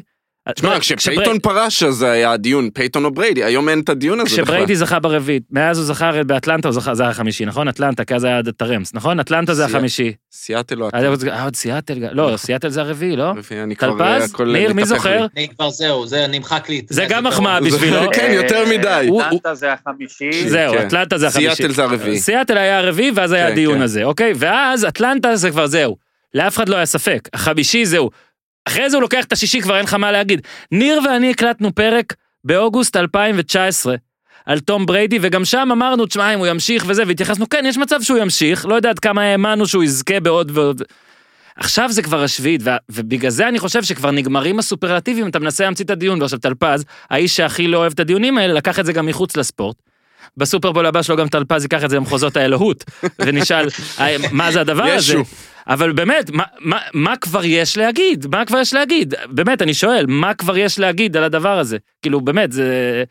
[0.53, 4.29] תשמע, כשפייטון פרש אז זה היה הדיון, פייטון או בריידי, היום אין את הדיון הזה
[4.29, 4.43] בכלל.
[4.45, 7.67] כשבריידי זכה ברביעית, מאז הוא זכה באטלנטה, הוא זכה, זה היה החמישי, נכון?
[7.67, 9.19] אטלנטה, כי אז היה את הרמס, נכון?
[9.19, 10.13] אטלנטה זה החמישי.
[10.31, 11.27] סיאטל או אטלנטה.
[11.27, 13.33] אה, עוד סיאטל, לא, סיאטל זה הרביעי, לא?
[13.77, 14.35] טלפז?
[14.47, 15.25] ניר, מי זוכר?
[15.37, 16.81] אני כבר זהו, זה נמחק לי.
[16.89, 17.99] זה גם מחמאה בשבילו.
[18.15, 19.09] כן, יותר מדי.
[19.27, 20.49] אטלנטה זה החמישי.
[20.49, 20.87] זהו, כן.
[20.87, 21.55] אטלנטה זה החמישי.
[21.55, 22.19] סיאטל זה הרביעי.
[22.19, 24.33] סיאטל היה הרביעי, ואז היה כן, הדיון הזה, אוקיי?
[24.35, 25.95] ואז אטלנטה זה כבר זהו.
[26.33, 27.29] לאף אחד לא היה ספק.
[27.33, 28.09] החמישי זהו.
[28.65, 30.41] אחרי זה הוא לוקח את השישי, כבר אין לך מה להגיד.
[30.71, 33.95] ניר ואני הקלטנו פרק באוגוסט 2019
[34.45, 38.01] על תום בריידי, וגם שם אמרנו, תשמע, אם הוא ימשיך וזה, והתייחסנו, כן, יש מצב
[38.01, 40.81] שהוא ימשיך, לא יודעת כמה האמנו שהוא יזכה בעוד ועוד.
[41.55, 45.89] עכשיו זה כבר השביעית, ובגלל זה אני חושב שכבר נגמרים הסופרלטיבים, אתה מנסה להמציא את
[45.89, 49.37] הדיון, ועכשיו טלפז, האיש שהכי לא אוהב את הדיונים האלה, לקח את זה גם מחוץ
[49.37, 49.75] לספורט.
[50.37, 52.83] בסופרבול הבא שלו גם טלפז ייקח את זה למחוזות האלוהות,
[53.25, 53.67] ונשאל,
[54.31, 55.17] מה זה הדבר הזה?
[55.67, 58.25] אבל באמת, מה, מה, מה כבר יש להגיד?
[58.31, 59.13] מה כבר יש להגיד?
[59.29, 61.77] באמת, אני שואל, מה כבר יש להגיד על הדבר הזה?
[62.01, 63.03] כאילו, באמת, זה...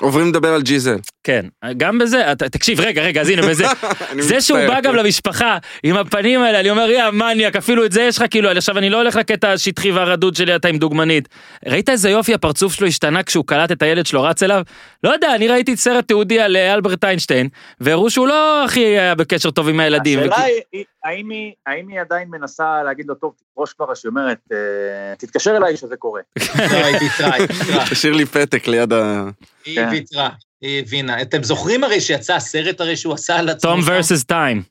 [0.00, 0.96] עוברים לדבר על ג'יזל.
[1.24, 3.64] כן, גם בזה, תקשיב, רגע, רגע, אז הנה, בזה,
[4.28, 8.02] זה שהוא בא גם למשפחה עם הפנים האלה, אני אומר, יא מניאק, אפילו את זה
[8.02, 11.28] יש לך, כאילו, עכשיו אני לא הולך לקטע השטחי והרדוד שלי, אתה עם דוגמנית.
[11.66, 14.62] ראית איזה יופי הפרצוף שלו השתנה כשהוא קלט את הילד שלו רץ אליו?
[15.04, 17.48] לא יודע, אני ראיתי סרט תיעודי על אה, אלברט איינשטיין,
[17.80, 20.18] והראו שהוא לא הכי היה בקשר טוב עם הילדים.
[20.18, 20.84] השאלה היא,
[21.66, 24.58] האם היא עדיין מנסה להגיד לו, טוב, תפרוש כבר, שהיא אומרת, אה,
[25.18, 26.20] תתקשר אליי שזה קורה.
[27.90, 29.24] תשאיר לי פתק ליד ה...
[29.64, 29.88] היא כן.
[29.90, 30.28] ויתרה,
[30.60, 31.22] היא הבינה.
[31.22, 33.70] אתם זוכרים הרי שיצא הסרט הרי שהוא עשה על עצמו?
[33.70, 34.62] תום ורסס טיים.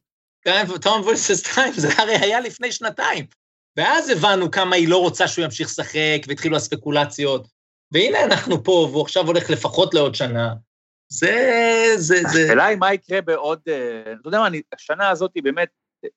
[0.41, 3.25] כן, תום ורסס טיים, זה הרי היה לפני שנתיים.
[3.77, 7.47] ואז הבנו כמה היא לא רוצה שהוא ימשיך לשחק, והתחילו הספקולציות.
[7.91, 10.53] והנה אנחנו פה, והוא עכשיו הולך לפחות לעוד שנה.
[11.11, 12.43] זה, זה, זה...
[12.43, 15.69] השאלה היא מה יקרה בעוד, אה, אתה יודע מה, אני, השנה הזאת באמת,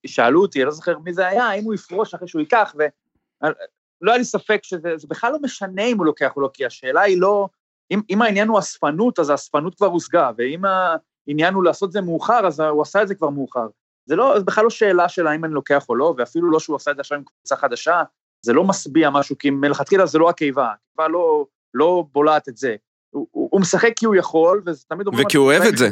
[0.07, 4.11] שאלו אותי, אני לא זוכר מי זה היה, האם הוא יפרוש אחרי שהוא ייקח, ולא
[4.11, 7.01] היה לי ספק שזה זה בכלל לא משנה אם הוא לוקח או לא, כי השאלה
[7.01, 7.49] היא לא,
[7.91, 12.01] אם, אם העניין הוא אספנות, אז האספנות כבר הושגה, ואם העניין הוא לעשות את זה
[12.01, 13.67] מאוחר, אז הוא עשה את זה כבר מאוחר.
[14.07, 16.77] זה לא, זה בכלל לא שאלה של האם אני לוקח או לא, ואפילו לא שהוא
[16.77, 18.03] עשה את זה עכשיו עם קבוצה חדשה,
[18.43, 22.77] זה לא משביע משהו, כי מלכתחילה זה לא הקיבה, הקיבה לא, לא בולעת את זה.
[23.11, 25.23] הוא, הוא, הוא משחק כי הוא יכול, וזה תמיד אומר...
[25.27, 25.89] וכי הוא אוהב את זה.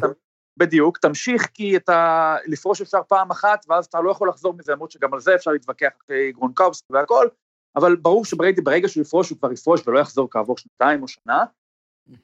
[0.56, 4.90] בדיוק, תמשיך כי אתה, לפרוש אפשר פעם אחת, ואז אתה לא יכול לחזור מזה, למרות
[4.90, 7.28] שגם על זה אפשר להתווכח אחרי גרונקובסקי והכל,
[7.76, 11.44] אבל ברור שבריידי, ברגע שהוא יפרוש, הוא כבר יפרוש ולא יחזור כעבור שנתיים או שנה,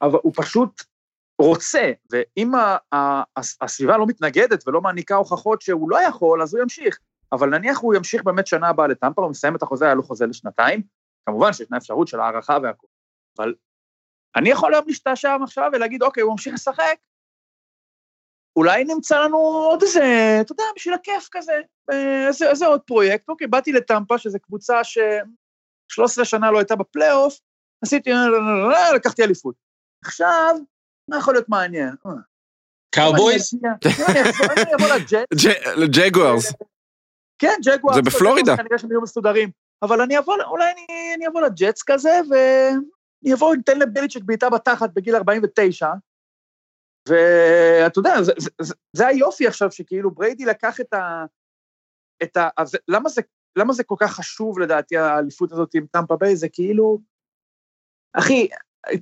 [0.02, 0.82] אבל הוא פשוט
[1.38, 2.52] רוצה, ואם
[3.60, 6.98] הסביבה לא מתנגדת ולא מעניקה הוכחות שהוא לא יכול, אז הוא ימשיך.
[7.32, 10.26] אבל נניח הוא ימשיך באמת שנה הבאה לטמפה, הוא מסיים את החוזה, היה לו חוזה
[10.26, 10.82] לשנתיים,
[11.26, 12.90] כמובן שישנה אפשרות של הערכה והכול,
[13.38, 13.54] אבל
[14.36, 16.96] אני יכול היום להשתעשע עכשיו ולהגיד, אוקיי, הוא ממשיך לשחק,
[18.56, 21.52] אולי נמצא לנו עוד איזה, אתה יודע, בשביל הכיף כזה,
[22.26, 27.38] איזה, איזה עוד פרויקט, אוקיי, באתי לטמפה, שזו קבוצה ש-13 שנה לא הייתה בפלייאוף,
[27.84, 28.10] עשיתי,
[28.94, 29.65] לקחתי אליפות.
[30.06, 30.56] עכשיו,
[31.10, 31.94] מה יכול להיות מעניין?
[32.94, 33.54] קאובויז?
[33.54, 35.28] אני אבוא לג'ט.
[35.96, 36.52] ג'גוארס.
[37.38, 37.96] כן, ג'גוארס.
[37.96, 38.56] זה בפלורידה.
[38.56, 39.50] כנראה שהם יהיו מסודרים.
[39.82, 44.90] אבל אני אבוא, אולי אני, אני אבוא לג'טס כזה, ואני אבוא, ניתן לבליצ'ק בעיטה בתחת
[44.94, 45.88] בגיל 49,
[47.08, 51.24] ואתה יודע, זה, זה, זה, זה היופי עכשיו, שכאילו בריידי לקח את ה...
[52.22, 52.48] את ה...
[52.56, 53.22] אז למה זה,
[53.58, 56.36] למה זה כל כך חשוב לדעתי, האליפות הזאת עם טמפה ביי?
[56.36, 56.98] זה כאילו...
[58.12, 58.48] אחי,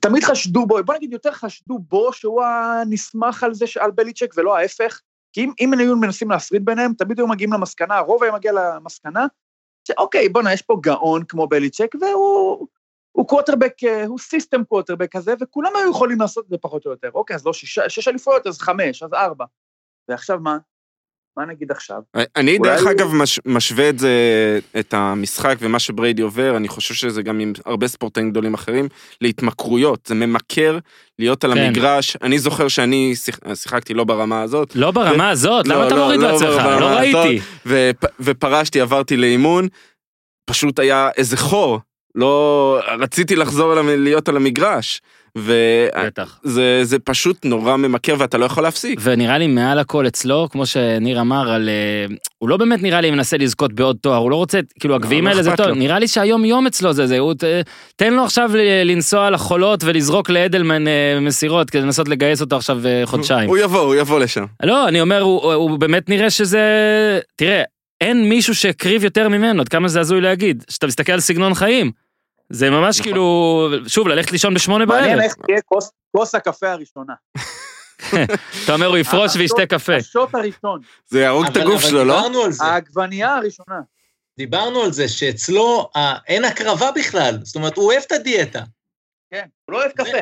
[0.00, 4.56] תמיד חשדו בו, בוא נגיד יותר חשדו בו שהוא הנסמך על זה, על בליצ'ק ולא
[4.56, 5.00] ההפך,
[5.32, 9.26] כי אם, אם היו מנסים להפריד ביניהם, תמיד היו מגיעים למסקנה, הרוב היה מגיע למסקנה,
[9.88, 12.66] שאוקיי, בואנה, יש פה גאון כמו בליצ'ק, והוא
[13.16, 16.90] הוא קווטרבק, אה, הוא system quarterback כזה, וכולם היו יכולים לעשות את זה פחות או
[16.90, 17.10] יותר.
[17.14, 19.44] אוקיי, אז לא שש, שש אליפויות, אז חמש, אז ארבע.
[20.08, 20.58] ועכשיו מה?
[21.36, 21.96] מה נגיד עכשיו?
[22.36, 24.10] אני דרך אגב מש, משווה את זה,
[24.78, 28.88] את המשחק ומה שבריידי עובר, אני חושב שזה גם עם הרבה ספורטאים גדולים אחרים,
[29.20, 30.78] להתמכרויות, זה ממכר
[31.18, 31.60] להיות על כן.
[31.60, 34.76] המגרש, אני זוכר שאני שיח, שיחקתי לא ברמה הזאת.
[34.76, 35.30] לא ברמה ו...
[35.30, 35.68] הזאת?
[35.68, 36.64] לא, למה אתה לא, מוריד לא, לעצמך?
[36.64, 37.40] לא, לא ראיתי.
[37.66, 39.68] ו, ופרשתי, עברתי לאימון,
[40.44, 41.80] פשוט היה איזה חור,
[42.14, 45.00] לא, רציתי לחזור להיות על המגרש.
[45.36, 49.00] וזה זה פשוט נורא ממכר ואתה לא יכול להפסיק.
[49.02, 53.10] ונראה לי מעל הכל אצלו, כמו שניר אמר, על, אה, הוא לא באמת נראה לי
[53.10, 55.98] מנסה לזכות בעוד תואר, הוא לא רוצה, כאילו הגביעים לא, לא האלה זה טוב, נראה
[55.98, 57.34] לי שהיום יום אצלו זה זה, הוא,
[57.96, 58.50] תן לו עכשיו
[58.84, 63.48] לנסוע לחולות ולזרוק לאדלמן אה, מסירות כדי לנסות לגייס אותו עכשיו אה, חודשיים.
[63.48, 64.44] הוא יבוא, הוא יבוא לשם.
[64.62, 66.60] לא, אני אומר, הוא, הוא באמת נראה שזה,
[67.36, 67.62] תראה,
[68.00, 72.03] אין מישהו שהקריב יותר ממנו, עד כמה זה הזוי להגיד, שאתה מסתכל על סגנון חיים.
[72.50, 73.12] זה ממש נכון.
[73.12, 75.00] כאילו, שוב, ללכת לישון בשמונה בערב.
[75.00, 75.60] מעניין איך תהיה
[76.12, 77.14] כוס הקפה הראשונה.
[78.64, 79.96] אתה אומר הוא יפרוש וישתה קפה.
[79.96, 80.80] השוט הראשון.
[81.06, 82.28] זה יהרוג את הגוף שלו, לא?
[82.60, 83.80] העגבנייה הראשונה.
[84.36, 85.90] דיברנו על זה שאצלו
[86.28, 88.62] אין הקרבה בכלל, זאת אומרת, הוא אוהב את הדיאטה.
[89.30, 90.18] כן, הוא לא אוהב קפה.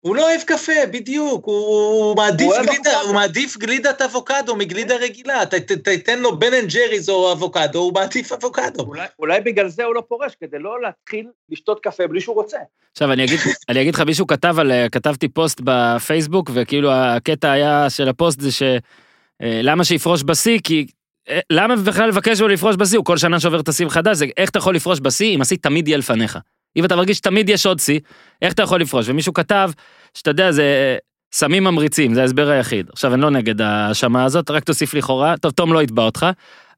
[0.00, 4.96] הוא לא אוהב קפה, בדיוק, הוא, הוא, מעדיף, הוא, גלידה, הוא מעדיף גלידת אבוקדו מגלידה
[4.96, 8.82] רגילה, ת, ת, תתן לו בן אנד ג'ריז או אבוקדו, הוא מעדיף אבוקדו.
[8.82, 12.58] אולי, אולי בגלל זה הוא לא פורש, כדי לא להתחיל לשתות קפה בלי שהוא רוצה.
[12.92, 17.90] עכשיו אני אגיד, אני אגיד לך, מישהו כתב על, כתבתי פוסט בפייסבוק, וכאילו הקטע היה
[17.90, 20.86] של הפוסט זה שלמה שיפרוש בשיא, כי
[21.28, 24.26] אה, למה בכלל לבקש לו לפרוש בשיא, הוא כל שנה שובר את השיא מחדש, זה
[24.36, 26.38] איך אתה יכול לפרוש בשיא אם השיא תמיד יהיה לפניך.
[26.76, 28.00] אם אתה מרגיש שתמיד יש עוד שיא,
[28.42, 29.08] איך אתה יכול לפרוש?
[29.08, 29.70] ומישהו כתב,
[30.14, 30.98] שאתה יודע, זה
[31.32, 32.90] סמים ממריצים, זה ההסבר היחיד.
[32.92, 36.26] עכשיו, אני לא נגד ההאשמה הזאת, רק תוסיף לכאורה, טוב, תום לא יתבע אותך,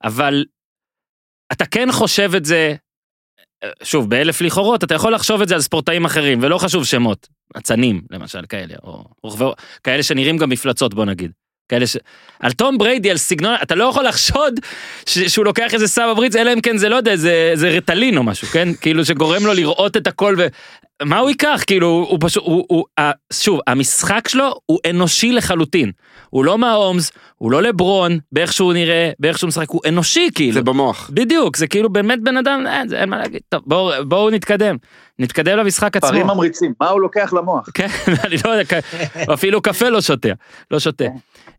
[0.04, 0.44] אבל
[1.52, 2.74] אתה כן חושב את זה,
[3.82, 7.28] שוב, באלף לכאורות, אתה יכול לחשוב את זה על ספורטאים אחרים, ולא חשוב שמות,
[7.58, 9.52] אצנים, למשל, כאלה, או, או
[9.84, 11.32] כאלה שנראים גם מפלצות, בוא נגיד.
[11.72, 11.96] כאלה ש...
[12.40, 14.60] על תום בריידי, על סגנון, אתה לא יכול לחשוד
[15.06, 15.18] ש...
[15.18, 18.22] שהוא לוקח איזה סבא בריץ, אלא אם כן זה לא יודע, זה, זה רטלין או
[18.22, 18.68] משהו, כן?
[18.80, 20.46] כאילו שגורם לו לראות את הכל ו...
[21.04, 21.62] מה הוא ייקח?
[21.66, 25.90] כאילו, הוא פשוט, הוא, הוא, הוא, שוב, המשחק שלו הוא אנושי לחלוטין.
[26.30, 30.52] הוא לא מהאומס, הוא לא לברון, באיך שהוא נראה, באיך שהוא משחק, הוא אנושי כאילו.
[30.52, 31.10] זה במוח.
[31.14, 33.40] בדיק, זה כאילו באמת בן אדם, אין, זה, אין מה להגיד.
[33.48, 34.76] טוב, בואו בוא נתקדם.
[35.18, 36.10] נתקדם למשחק עצמו.
[36.10, 37.68] דברים ממריצים, מה הוא לוקח למוח?
[37.74, 37.86] כן,
[38.24, 38.78] אני לא יודע,
[39.32, 40.28] אפילו קפה לא שותה,
[40.70, 41.04] לא שותה.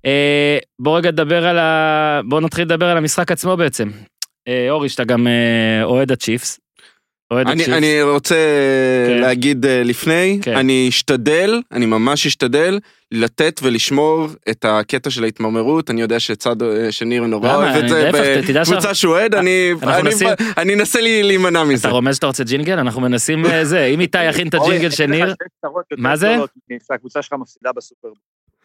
[0.06, 2.22] אה, בוא רגע נדבר על ה...
[2.30, 3.90] בוא נתחיל לדבר על המשחק עצמו בעצם.
[4.48, 6.60] אה, אורי, שאתה גם אה, אוהד הצ'יפס.
[7.32, 7.66] אני.
[7.66, 8.36] אני רוצה
[9.10, 9.22] כן.
[9.22, 10.56] להגיד לפני, כן.
[10.58, 12.80] אני אשתדל, אני ממש אשתדל,
[13.12, 16.56] לתת ולשמור את הקטע של ההתמרמרות, אני יודע שצד
[16.92, 17.56] שניר נורא?
[17.56, 19.36] אוהב את אני- זה, בקבוצה שהוא אוהד,
[20.58, 21.88] אני אנסה להימנע מזה.
[21.88, 22.80] אתה רומז שאתה רוצה ג'ינגל?
[22.80, 25.34] אנחנו מנסים זה, אם איתי יכין את הג'ינגל של ניר,
[25.98, 26.36] מה זה?
[26.90, 28.18] הקבוצה שלך מפסידה בסופרבול.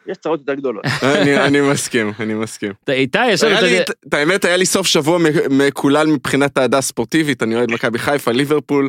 [0.06, 0.84] יש צרות יותר גדולות.
[1.02, 2.72] אני אני מסכים, אני מסכים.
[2.88, 3.56] איתי, יש לנו
[4.08, 5.18] את האמת, היה לי סוף שבוע
[5.50, 8.88] מקולל מבחינת אהדה ספורטיבית, אני אוהד מכבי חיפה, ליברפול.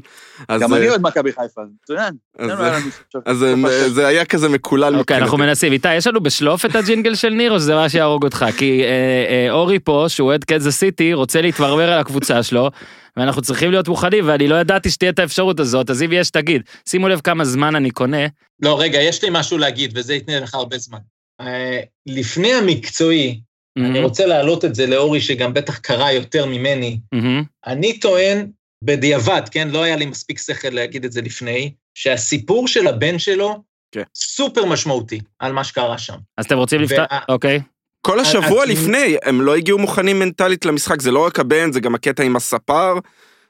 [0.59, 2.13] גם אה, אני אוהד מכבי חיפה, מצוין.
[2.39, 3.89] אז, אה, השבוע.
[3.89, 5.49] זה היה כזה מקולל אוקיי, אנחנו מבחינתי.
[5.49, 5.73] מנסים.
[5.73, 8.45] איתי, יש לנו בשלוף את הג'ינגל של ניר, או שזה מה שיהרוג אותך?
[8.57, 12.69] כי אה, אה, אורי פה, שהוא אוהד קנזס סיטי, רוצה להתברבר על הקבוצה שלו,
[13.17, 16.61] ואנחנו צריכים להיות מוכנים, ואני לא ידעתי שתהיה את האפשרות הזאת, אז אם יש, תגיד.
[16.89, 18.27] שימו לב כמה זמן אני קונה.
[18.61, 20.99] לא, רגע, יש לי משהו להגיד, וזה ייתן לך הרבה זמן.
[21.41, 23.41] אה, לפני המקצועי,
[23.77, 26.99] אני רוצה להעלות את זה לאורי, שגם בטח קרא יותר ממני.
[27.11, 27.43] מהמם.
[27.67, 28.51] אני טוען,
[28.83, 33.63] בדיעבד, כן, לא היה לי מספיק שכל להגיד את זה לפני, שהסיפור של הבן שלו
[33.91, 34.03] כן.
[34.15, 36.17] סופר משמעותי על מה שקרה שם.
[36.37, 37.05] אז אתם רוצים לפתוח?
[37.29, 37.59] אוקיי.
[38.01, 41.79] כל השבוע אז- לפני, הם לא הגיעו מוכנים מנטלית למשחק, זה לא רק הבן, זה
[41.79, 42.93] גם הקטע עם הספר,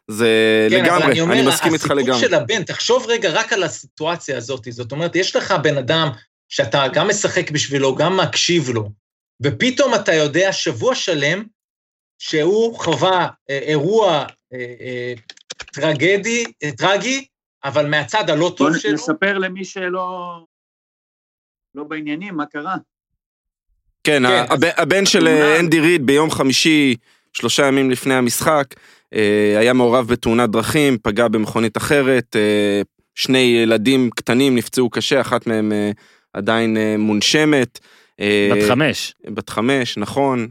[0.08, 2.12] זה כן, לגמרי, אומר, אני מסכים איתך לגמרי.
[2.12, 4.68] הסיפור של הבן, תחשוב רגע רק על הסיטואציה הזאת.
[4.70, 6.10] זאת אומרת, יש לך בן אדם
[6.50, 8.90] שאתה גם משחק בשבילו, גם מקשיב לו,
[9.44, 11.44] ופתאום אתה יודע שבוע שלם
[12.20, 15.14] שהוא חווה אה, אירוע אה, אה,
[15.74, 17.26] טרגדי, אה, טרגי,
[17.64, 18.94] אבל מהצד הלא בוא טוב שלו.
[18.94, 20.40] נספר למי שלא
[21.76, 22.76] לא בעניינים, מה קרה.
[24.04, 25.60] כן, כן, הבן- הבן של אה, תאונה.
[25.60, 26.96] אנדי ריד ביום חמישי,
[27.34, 28.66] שלושה ימים לפני המשחק,
[29.16, 32.82] אה, היה מעורב בתאונת דרכים, פגע במכונית אחרת, אה,
[33.16, 35.72] שני ילדים קטנים נפצעו קשה, אחת מהם
[36.34, 37.80] עדיין מונשמת.
[38.52, 39.14] בת חמש.
[39.28, 40.48] בת חמש, נכון,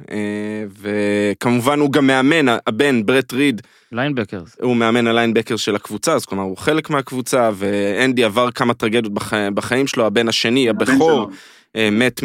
[0.80, 4.56] וכמובן הוא גם מאמן, הבן, ברט ריד, linebackers.
[4.62, 9.14] הוא מאמן ה linebacker של הקבוצה, אז כלומר הוא חלק מהקבוצה, ואנדי עבר כמה טרגדיות
[9.14, 9.32] בח...
[9.54, 11.28] בחיים שלו, הבן השני, הבן הבכור, שלו.
[11.30, 11.34] אה,
[11.76, 12.20] מת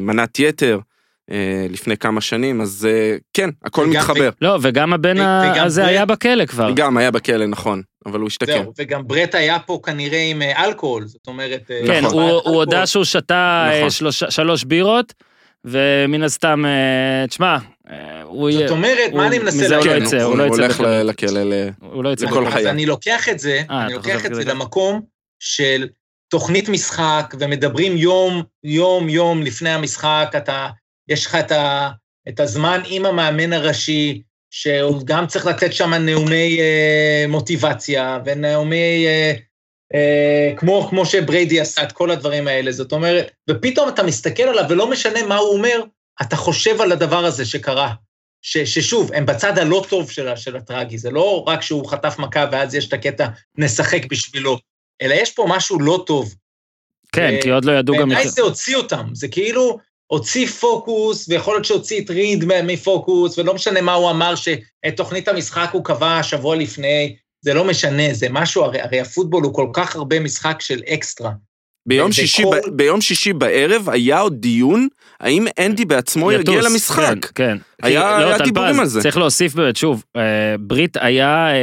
[0.00, 0.78] ממנת יתר
[1.30, 4.30] אה, לפני כמה שנים, אז אה, כן, הכל וגם- מתחבר.
[4.42, 6.70] לא, וגם הבן ו- הזה ברט- היה בכלא כבר.
[6.76, 8.52] גם היה בכלא, נכון, אבל הוא השתקם.
[8.52, 11.70] זהו, וגם ברט היה פה כנראה עם אה, אלכוהול, זאת אומרת...
[11.70, 12.22] אה, כן, נכון.
[12.22, 12.54] הוא- הוא.
[12.56, 13.90] הודה שהוא שתה אה, נכון.
[13.90, 15.14] שלושה- שלוש בירות,
[15.64, 17.56] ומן הסתם, אה, תשמע,
[17.90, 20.06] אה, הוא יהיה, זאת אומרת, הוא- מה אני מנסה מזה הוא לא להגיד?
[20.06, 21.50] יצא, כן, הוא לא יצא הולך לכלא.
[21.80, 22.50] הוא לא יצא לכל.
[22.50, 22.58] חייו.
[22.60, 24.44] אז אני לוקח את זה, אה, אני לוקח את זה.
[24.44, 25.00] למקום
[25.40, 25.86] של
[26.28, 30.68] תוכנית משחק, ומדברים יום, יום, יום לפני המשחק, אתה,
[31.08, 31.90] יש לך את, ה,
[32.28, 39.32] את הזמן עם המאמן הראשי, שהוא גם צריך לתת שם נאומי אה, מוטיבציה, ונאומי, אה,
[39.94, 44.64] אה, כמו, כמו שבריידי עשה את כל הדברים האלה, זאת אומרת, ופתאום אתה מסתכל עליו,
[44.68, 45.82] ולא משנה מה הוא אומר,
[46.22, 47.94] אתה חושב על הדבר הזה שקרה.
[48.42, 52.44] ש, ששוב, הם בצד הלא טוב של, של הטרגי, זה לא רק שהוא חטף מכה
[52.52, 53.26] ואז יש את הקטע,
[53.58, 54.58] נשחק בשבילו,
[55.02, 56.34] אלא יש פה משהו לא טוב.
[57.12, 58.08] כן, אה, כי עוד לא ידעו גם...
[58.08, 63.54] בעיניי זה הוציא אותם, זה כאילו הוציא פוקוס, ויכול להיות שהוציא את ריד מפוקוס, ולא
[63.54, 68.26] משנה מה הוא אמר, שאת תוכנית המשחק הוא קבע שבוע לפני, זה לא משנה, זה
[68.30, 71.30] משהו, הרי, הרי הפוטבול הוא כל כך הרבה משחק של אקסטרה.
[71.86, 74.88] ביום שישי, ב- ביום שישי בערב היה עוד דיון
[75.20, 77.14] האם אנדי בעצמו יגיע יטוס, למשחק.
[77.24, 77.56] כן, כן.
[77.82, 79.00] היה- לא, היה דיבורים על זה.
[79.00, 80.22] צריך להוסיף באמת, שוב, אה,
[80.60, 81.54] ברית היה אה,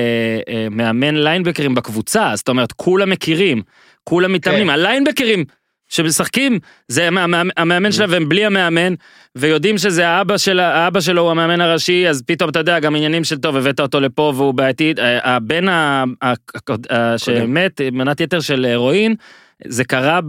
[0.53, 3.61] אה, מאמן ליינבקרים בקבוצה, זאת אומרת, כולם מכירים,
[4.03, 4.73] כולם מתאמנים, כן.
[4.73, 5.45] הליינבקרים
[5.89, 8.93] שמשחקים, זה המ- המ- המאמן שלהם והם בלי המאמן,
[9.35, 13.23] ויודעים שזה האבא, של, האבא שלו הוא המאמן הראשי, אז פתאום אתה יודע, גם עניינים
[13.23, 15.65] של טוב, הבאת אותו לפה והוא בעייתי, אה, הבן
[17.17, 19.15] שמת, מנת יתר של הרואין,
[19.67, 20.19] זה קרה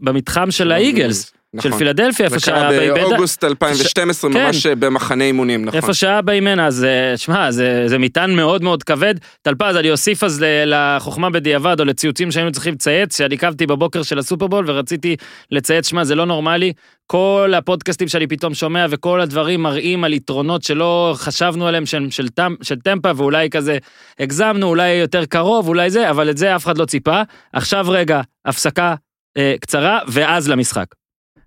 [0.00, 1.78] במתחם של האיגלס, של נכון.
[1.78, 2.70] פילדלפיה, איפה זה קרה.
[2.94, 4.46] באוגוסט 2012, כן.
[4.46, 5.80] ממש במחנה אימונים, נכון.
[5.80, 9.14] איפה שאבא אימן, אז אה, שמע, זה, זה מטען מאוד מאוד כבד.
[9.42, 14.18] טלפז, אני אוסיף אז לחוכמה בדיעבד, או לציוצים שהיינו צריכים לצייץ, שאני קמתי בבוקר של
[14.18, 15.16] הסופרבול ורציתי
[15.50, 16.72] לצייץ, שמע, זה לא נורמלי.
[17.06, 22.28] כל הפודקאסטים שאני פתאום שומע וכל הדברים מראים על יתרונות שלא חשבנו עליהם של, של,
[22.28, 23.78] טמ, של טמפה, ואולי כזה
[24.18, 27.22] הגזמנו, אולי יותר קרוב, אולי זה, אבל את זה אף אחד לא ציפה.
[27.52, 28.94] עכשיו רגע, הפסקה
[29.36, 30.86] אה, קצרה, ואז למשחק.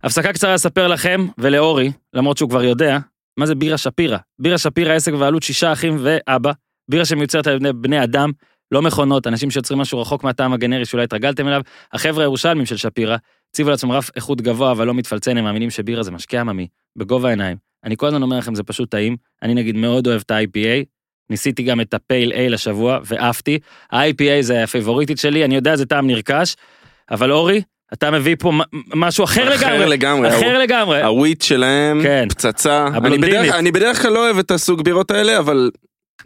[0.04, 2.98] הפסקה קצרה אספר לכם ולאורי, למרות שהוא כבר יודע,
[3.38, 4.18] מה זה בירה שפירא.
[4.40, 6.52] בירה שפירא עסק בבעלות שישה אחים ואבא.
[6.90, 8.32] בירה שמיוצרת על ידי בני אדם,
[8.72, 11.62] לא מכונות, אנשים שיוצרים משהו רחוק מהטעם הגנרי שאולי התרגלתם אליו.
[11.94, 13.18] החבר'ה הירושלמים של שפירא
[13.50, 17.28] הציבו לעצמם רף איכות גבוה אבל לא מתפלצן, הם מאמינים שבירה זה משקה עממי, בגובה
[17.28, 17.58] העיניים.
[17.84, 20.86] אני כל הזמן אומר לכם זה פשוט טעים, אני נגיד מאוד אוהב את ה-IPA,
[21.30, 23.60] ניסיתי גם את ה pale ale השבוע ועפתי.
[23.92, 26.56] ה-IPA זה ה favorite ית שלי, אני יודע זה טעם נרכש,
[27.12, 27.62] אבל אורי,
[27.94, 28.52] אתה מביא פה
[28.96, 29.90] משהו אחר אחר לגמרי.
[29.90, 30.30] לגמרי.
[30.30, 31.04] אחר לגמרי.
[31.04, 32.28] ה wheat שלהם, כן.
[32.30, 32.88] פצצה.
[32.88, 33.18] אני.
[33.18, 35.70] בדרך, אני בדרך כלל לא אוהב את הסוג בירות האלה, אבל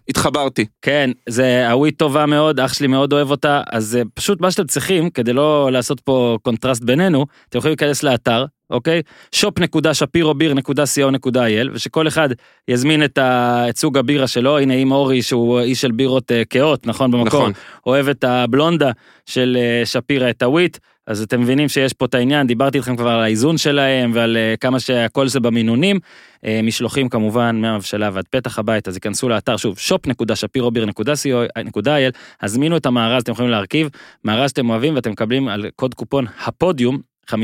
[0.10, 0.65] התחברתי.
[0.82, 4.52] כן, זה ה wheat טובה מאוד, אח שלי מאוד אוהב אותה, אז זה פשוט מה
[4.52, 9.02] שאתם צריכים, כדי לא לעשות פה קונטרסט בינינו, אתם יכולים להיכנס לאתר, אוקיי?
[9.36, 12.30] shop.shapirobir.co.il, ושכל אחד
[12.67, 13.65] יזמין את, ה...
[13.69, 17.26] את סוג הבירה שלו, הנה עם אורי שהוא איש של בירות אה, כהות, נכון במקום,
[17.26, 17.52] נכון.
[17.86, 18.91] אוהב את הבלונדה
[19.26, 23.10] של אה, שפירא, את הוויט, אז אתם מבינים שיש פה את העניין, דיברתי איתכם כבר
[23.10, 26.00] על האיזון שלהם ועל אה, כמה שהכל זה במינונים.
[26.46, 32.12] אה, משלוחים כמובן מהמבשלה ועד פתח הבית, אז ייכנסו לאתר שוב, shop.shapirobir.co.il,
[32.42, 33.89] הזמינו את המארז, אתם יכולים להרכיב,
[34.24, 37.00] מארז שאתם אוהבים ואתם מקבלים על קוד קופון הפודיום
[37.32, 37.36] 15%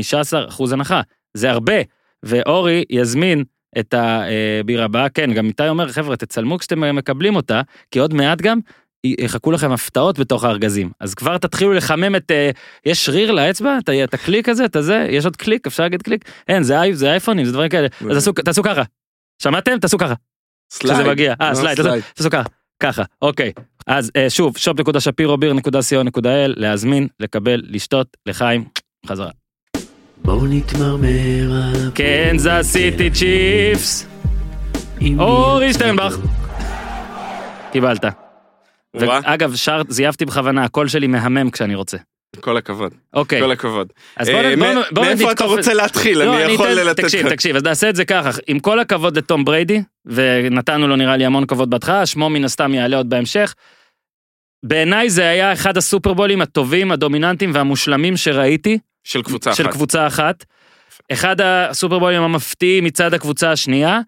[0.72, 1.00] הנחה,
[1.34, 1.74] זה הרבה,
[2.22, 3.44] ואורי יזמין
[3.78, 8.42] את הבירה הבאה, כן, גם איתי אומר, חבר'ה, תצלמו כשאתם מקבלים אותה, כי עוד מעט
[8.42, 8.58] גם
[9.04, 10.90] יחכו לכם הפתעות בתוך הארגזים.
[11.00, 12.50] אז כבר תתחילו לחמם את, אה,
[12.86, 16.24] יש שריר לאצבע, את, הקליק הזה, את הזה, יש עוד קליק, אפשר להגיד קליק?
[16.48, 17.88] אין, זה, אי- זה אייפונים, זה דברים כאלה.
[18.00, 18.82] אז תעשו, תעשו ככה.
[19.42, 19.78] שמעתם?
[19.78, 20.14] תעשו ככה.
[20.78, 21.34] כשזה מגיע.
[21.40, 22.32] אה, לא, slide, תעשו- slide.
[22.32, 22.42] ככה.
[22.82, 23.52] ככה, אוקיי.
[23.86, 28.64] אז אה, שוב, shop.shapirobeer.co.il, להזמין, לקבל, לשתות, לחיים,
[29.06, 29.30] חזרה.
[30.24, 34.06] בואו נתמרמר קנזס סיטי צ'יפס,
[35.18, 36.16] אורי שטרנבך.
[37.72, 38.29] קיבלת.
[38.96, 41.96] ואגב, שר, זייפתי בכוונה, הקול שלי מהמם כשאני רוצה.
[42.40, 43.92] כל הכבוד, אוקיי, כל הכבוד.
[44.16, 46.18] אז בואו אה, נ- בואו מא- נ- בואו מאיפה אתה נתקוף את- רוצה להתחיל?
[46.18, 47.32] לא, אני יכול לתת תקשיב, לך.
[47.32, 51.24] תקשיב, אז נעשה את זה ככה, עם כל הכבוד לתום בריידי, ונתנו לו נראה לי
[51.24, 53.54] המון כבוד בהתחלה, שמו מן הסתם יעלה עוד בהמשך.
[54.64, 59.72] בעיניי זה היה אחד הסופרבולים הטובים, הדומיננטיים והמושלמים שראיתי, של קבוצה של אחת.
[59.72, 60.44] קבוצה אחת.
[61.12, 64.00] אחד הסופרבולים המפתיעים מצד הקבוצה השנייה,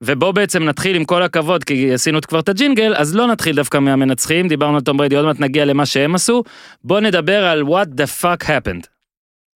[0.00, 3.78] ובוא בעצם נתחיל עם כל הכבוד, כי עשינו כבר את הג'ינגל, אז לא נתחיל דווקא
[3.78, 6.42] מהמנצחים, דיברנו על תום בריידי, עוד מעט נגיע למה שהם עשו,
[6.84, 8.86] בוא נדבר על what the fuck happened.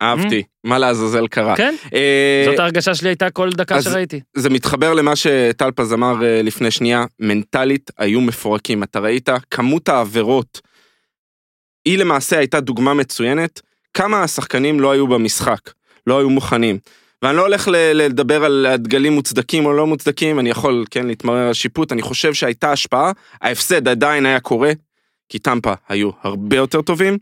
[0.03, 1.57] אהבתי, מה לעזאזל קרה.
[1.57, 1.75] כן?
[1.95, 4.21] אה, זאת ההרגשה שלי הייתה כל דקה שראיתי.
[4.37, 8.83] זה מתחבר למה שטלפז אמר אה, לפני שנייה, מנטלית היו מפורקים.
[8.83, 10.61] אתה ראית כמות העבירות,
[11.85, 13.61] היא למעשה הייתה דוגמה מצוינת,
[13.95, 15.61] כמה השחקנים לא היו במשחק,
[16.07, 16.79] לא היו מוכנים.
[17.23, 21.53] ואני לא הולך לדבר על הדגלים מוצדקים או לא מוצדקים, אני יכול כן להתמרר על
[21.53, 24.73] שיפוט, אני חושב שהייתה השפעה, ההפסד עדיין היה קורה,
[25.29, 27.19] כי טמפה היו הרבה יותר טובים,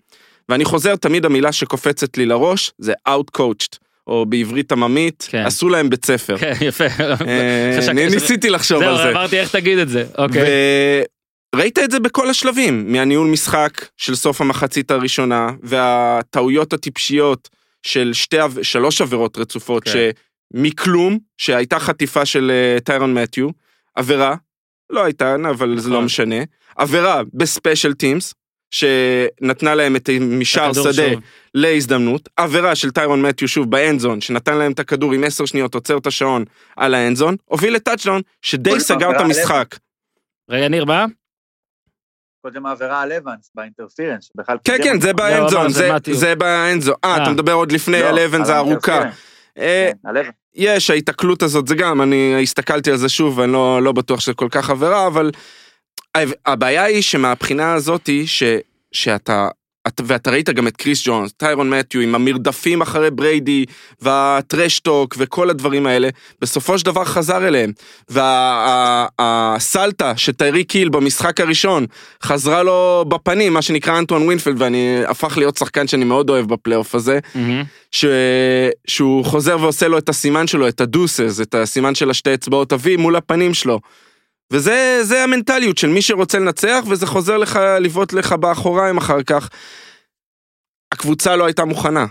[0.49, 5.47] ואני חוזר תמיד המילה שקופצת לי לראש, זה out-coached, או בעברית עממית, כן.
[5.47, 6.39] עשו להם בית ספר.
[6.39, 6.85] כן, יפה.
[7.27, 9.11] אה, אני ניסיתי לחשוב על זהו, זה.
[9.11, 10.05] אמרתי איך תגיד את זה.
[10.19, 10.43] אוקיי.
[11.55, 17.49] וראית את זה בכל השלבים, מהניהול משחק של סוף המחצית הראשונה, והטעויות הטיפשיות
[17.89, 20.11] של שתי, שלוש עבירות רצופות, כן.
[20.55, 23.49] שמכלום, שהייתה חטיפה של אה, טיירון מתיו,
[23.95, 24.35] עבירה,
[24.91, 26.05] לא הייתה, אבל זה לא נכון.
[26.05, 26.37] משנה,
[26.77, 28.35] עבירה ב special teams,
[28.71, 31.23] שנתנה להם את משער הכדור שדה שוב.
[31.55, 35.47] להזדמנות, עבירה של טיירון מתיו שוב ב end zone, שנתן להם את הכדור עם 10
[35.47, 36.45] שניות, עוצר את השעון
[36.77, 39.77] על ה end zone, הוביל ל touchdown, שדי סגר את המשחק.
[40.51, 41.07] רגע, ניר, מה?
[42.43, 44.31] קודם העבירה על אבנס ב interference.
[44.65, 45.01] כן, כן.
[45.01, 46.15] זה ב end zone, זה זה- מתיו.
[46.15, 46.95] זה ב end zone.
[47.05, 47.23] אה, אה.
[47.23, 48.93] אתה מדבר עוד לפני לא, על אבן, זה על ארוכה.
[48.93, 49.17] ה interference.
[49.59, 50.27] אה, כן, אבנס.
[50.55, 54.35] יש, ההיתקלות הזאת, זה גם, אני הסתכלתי על זה שוב, ואני לא, לא בטוח שזה
[54.35, 55.31] כל כך עבירה, אבל
[56.47, 58.43] הבעיה היא שמהבחינה הזאתי, ש,
[58.93, 59.58] שאתה, את,
[60.07, 63.65] ואתה ראית גם את קריס ג'ונס, טיירון מתיו, עם המרדפים אחרי בריידי,
[64.01, 66.09] וה trash talk, וכל הדברים האלה,
[66.41, 67.73] בסופו של דבר חזר אליהם.
[69.19, 71.87] והסלטה שטייריק היל במשחק הראשון,
[72.23, 76.95] חזרה לו בפנים, מה שנקרא אנטואן ווינפלד, ואני הפך להיות שחקן שאני מאוד אוהב בפלייאוף
[76.95, 77.19] הזה.
[77.35, 77.65] מהמם.
[77.91, 78.05] ש...
[78.87, 82.73] שהוא חוזר ועושה לו את הסימן שלו, את ה deuces, את הסימן של השתי אצבעות
[82.73, 83.81] אבי מול הפנים שלו.
[84.53, 89.49] וזה זה המנטליות של מי שרוצה לנצח, וזה חוזר לך, לבעוט לך באחוריים אחר כך.
[90.93, 92.07] הקבוצה לא הייתה מוכנה.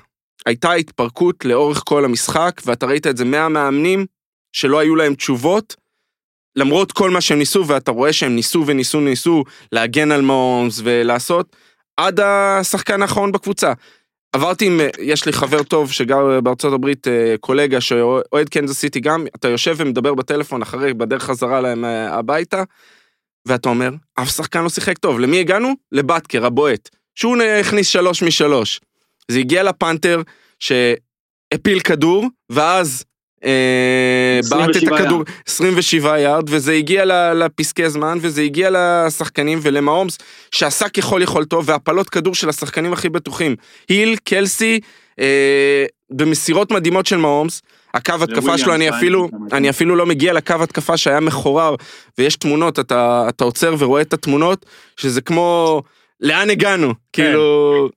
[0.45, 4.05] הייתה התפרקות לאורך כל המשחק, ואתה ראית את זה מהמאמנים
[4.53, 5.75] שלא היו להם תשובות,
[6.55, 11.55] למרות כל מה שהם ניסו, ואתה רואה שהם ניסו וניסו וניסו להגן על מונס ולעשות,
[11.97, 13.73] עד השחקן האחרון בקבוצה.
[14.37, 19.25] עברתי עם, יש לי חבר טוב שגר בארצות הברית, אה, קולגה שאוהד קנזס סיטי גם,
[19.35, 22.63] אתה יושב ומדבר בטלפון אחרי, בדרך חזרה להם אה, הביתה,
[23.45, 25.19] ואתה אומר, אף שחקן לא שיחק טוב.
[25.19, 25.73] למי הגענו?
[25.91, 26.89] לבטקר, הבועט.
[27.15, 28.79] שהוא הכניס שלוש משלוש.
[29.31, 30.21] זה הגיע לפנתר
[30.59, 33.06] שהפיל כדור, ואז אה,
[34.49, 40.17] בעט את 27 הכדור 27 יארד, וזה הגיע לפסקי זמן, וזה הגיע לשחקנים ולמהומס,
[40.51, 43.55] שעשה ככל יכולתו, והפלות כדור של השחקנים הכי בטוחים.
[43.89, 44.79] היל, קלסי,
[45.19, 47.61] אה, במסירות מדהימות של מהומס,
[47.93, 49.29] הקו התקפה שלו, אני וויליאמס, אפילו.
[49.51, 51.75] אני אפילו לא מגיע לקו התקפה שהיה מחורר,
[52.17, 54.65] ויש תמונות, אתה, אתה עוצר ורואה את התמונות,
[54.97, 55.81] שזה כמו,
[56.21, 56.93] לאן הגענו?
[57.13, 57.89] כאילו,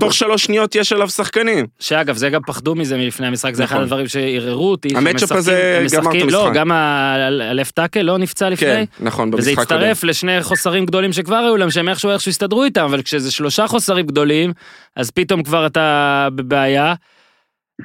[0.00, 1.66] תוך שלוש שניות יש עליו שחקנים.
[1.80, 3.84] שאגב, זה גם פחדו מזה מלפני המשחק, זה אחד נכון.
[3.84, 4.88] הדברים שערערו אותי.
[4.96, 6.56] המצ'אפ הזה גמר את משחקים- לא, המשחק.
[6.60, 8.68] גם הלפט טאקל לא נפצע לפני.
[8.68, 9.80] כן, נכון, וזה במשחק הקודם.
[9.80, 13.66] הצטרף לשני חוסרים גדולים שכבר היו להם, שהם איכשהו איכשהו הסתדרו איתם, אבל כשזה שלושה
[13.66, 14.52] חוסרים גדולים,
[14.96, 16.94] אז פתאום כבר אתה בבעיה.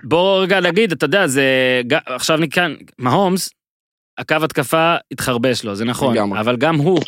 [0.04, 1.44] בוא רגע נגיד, אתה יודע, זה...
[2.06, 3.50] עכשיו מכאן, מהומס,
[4.18, 6.40] הקו התקפה התחרבש לו, זה נכון, לגמרי.
[6.40, 7.00] אבל גם הוא,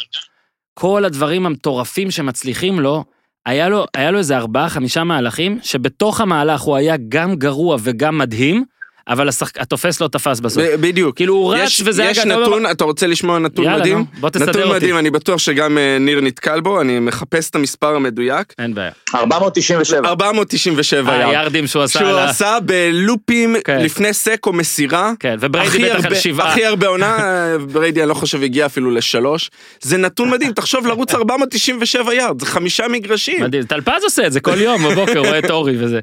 [0.74, 3.04] כל הדברים המטורפים שמצליחים לו,
[3.46, 8.18] היה לו, היה לו איזה ארבעה, חמישה מהלכים, שבתוך המהלך הוא היה גם גרוע וגם
[8.18, 8.66] מדהים,
[9.10, 9.60] אבל השחק...
[9.60, 10.64] התופס לא תפס בסוף.
[10.64, 11.16] ב- בדיוק.
[11.16, 12.18] כאילו הוא רץ יש, וזה היה יש.
[12.20, 13.98] נתון, אתה רוצה לשמוע נתון יאללה, מדהים?
[13.98, 14.76] נו, בוא תסדר נתון אותי.
[14.76, 18.54] מדהים, אני בטוח שגם אה, ניר נתקל בו, אני מחפש את המספר המדויק.
[18.60, 18.92] אין בעיה.
[19.16, 20.10] 497.
[20.10, 21.30] 497 יארד.
[21.30, 22.30] היארדים שהוא עשה שהוא על ה...
[22.30, 23.82] עשה בלופים כן.
[23.82, 25.12] לפני sack או מסירה.
[25.20, 26.52] כן, ובריידי בטח הרבה- על שבעה.
[26.52, 29.50] הכי הרבה עונה, אה, בריידי אני לא חושב הגיע אפילו לשלוש.
[29.82, 33.44] זה נתון מדהים, תחשוב לרוץ 497 יארד, זה חמישה מגרשים.
[33.44, 36.00] מדהים, טלפז עושה את זה כל יום בבוקר, רואה את אורי וזה.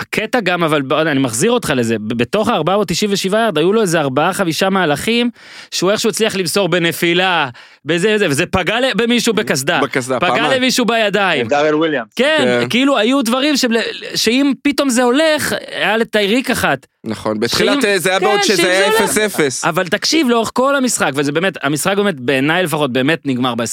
[0.00, 4.70] הקטע גם, אבל אני מחזיר אותך לזה, בתוך ה-497 ירד, היו לו איזה ארבעה חמישה
[4.70, 5.30] מהלכים,
[5.70, 7.48] שהוא איכשהו הצליח למסור בנפילה,
[7.84, 10.52] בזה וזה, וזה פגע במישהו בקסדה, בקסדה, פגע פעמיים.
[10.52, 11.48] למישהו בידיים.
[11.48, 12.08] דארל וויליאמס.
[12.16, 12.66] כן, כן.
[12.70, 13.76] כאילו היו דברים של-
[14.14, 16.86] שאם פתאום זה הולך, היה לטייריק אחת.
[17.06, 19.64] נכון, בתחילת שאם- אה, זה היה כן, בעוד שזה היה זה 0-0.
[19.68, 23.66] אבל תקשיב לאורך כל המשחק, וזה באמת, המשחק באמת, בעיניי לפחות, באמת נגמר ב-21-6,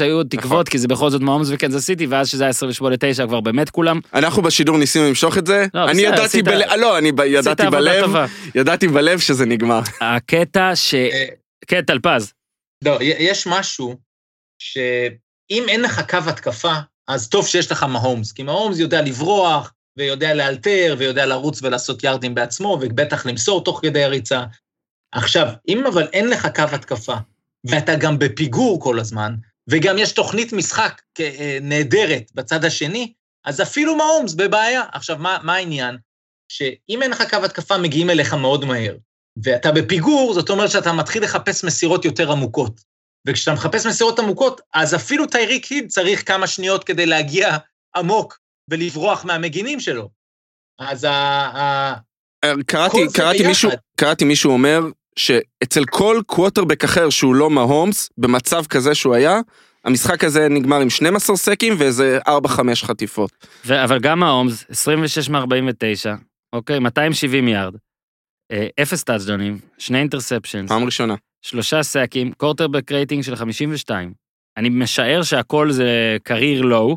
[0.00, 0.40] היו עוד נכון.
[0.48, 2.52] תקוות, כי זה בכל זאת מהומס וקנזס סיטי, ואז שזה היה
[3.22, 4.00] 28-9 כבר באמת כולם.
[4.14, 7.66] אנחנו בשידור ניסינו למשוך את זה, לא, אני בסדר, ידעתי עשית- בלב, לא, אני ידעתי
[7.70, 8.26] בלב, טובה.
[8.54, 9.80] ידעתי בלב שזה נגמר.
[10.00, 10.94] הקטע ש...
[10.94, 11.24] אה,
[11.66, 12.32] כן, טלפז.
[12.84, 13.96] לא, יש משהו
[14.58, 16.74] שאם אין לך קו התקפה,
[17.08, 22.34] אז טוב שיש לך מהומס, כי מהומס יודע לברוח, ויודע לאלתר, ויודע לרוץ ולעשות יארדים
[22.34, 24.44] בעצמו, ובטח למסור תוך כדי הריצה.
[25.12, 27.14] עכשיו, אם אבל אין לך קו התקפה,
[27.64, 29.34] ואתה גם בפיגור כל הזמן,
[29.70, 33.12] וגם יש תוכנית משחק אה, נהדרת בצד השני,
[33.44, 34.82] אז אפילו מהומס בבעיה.
[34.92, 35.96] עכשיו, מה, מה העניין?
[36.48, 38.96] שאם אין לך קו התקפה, מגיעים אליך מאוד מהר.
[39.44, 42.80] ואתה בפיגור, זאת אומרת שאתה מתחיל לחפש מסירות יותר עמוקות.
[43.26, 47.56] וכשאתה מחפש מסירות עמוקות, אז אפילו טייריק היד צריך כמה שניות כדי להגיע
[47.96, 48.38] עמוק
[48.70, 50.08] ולברוח מהמגינים שלו.
[50.78, 51.10] אז ה...
[51.10, 51.94] ה...
[52.44, 53.46] אה, קראתי, קראתי.
[53.46, 54.80] מישהו, קראתי מישהו אומר
[55.16, 59.40] שאצל כל קווטרבק אחר שהוא לא מהומס, במצב כזה שהוא היה,
[59.84, 62.30] המשחק הזה נגמר עם 12 סקים ואיזה 4-5
[62.74, 63.30] חטיפות.
[63.66, 66.08] ו- אבל גם מהומס, 26 מ-49,
[66.52, 67.74] אוקיי, 270 יארד,
[68.82, 71.14] אפס טאצ'דונים, שני interceptions, פעם ראשונה.
[71.42, 74.12] שלושה סאקים, quarterback rating של 52.
[74.56, 76.96] אני משער שהכל זה career low.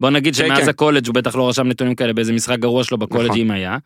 [0.00, 0.68] בוא נגיד כן, שמאז כן.
[0.68, 3.40] הקולג' הוא בטח לא רשם נתונים כאלה באיזה משחק גרוע שלו בקולג' נכון.
[3.40, 3.78] אם היה.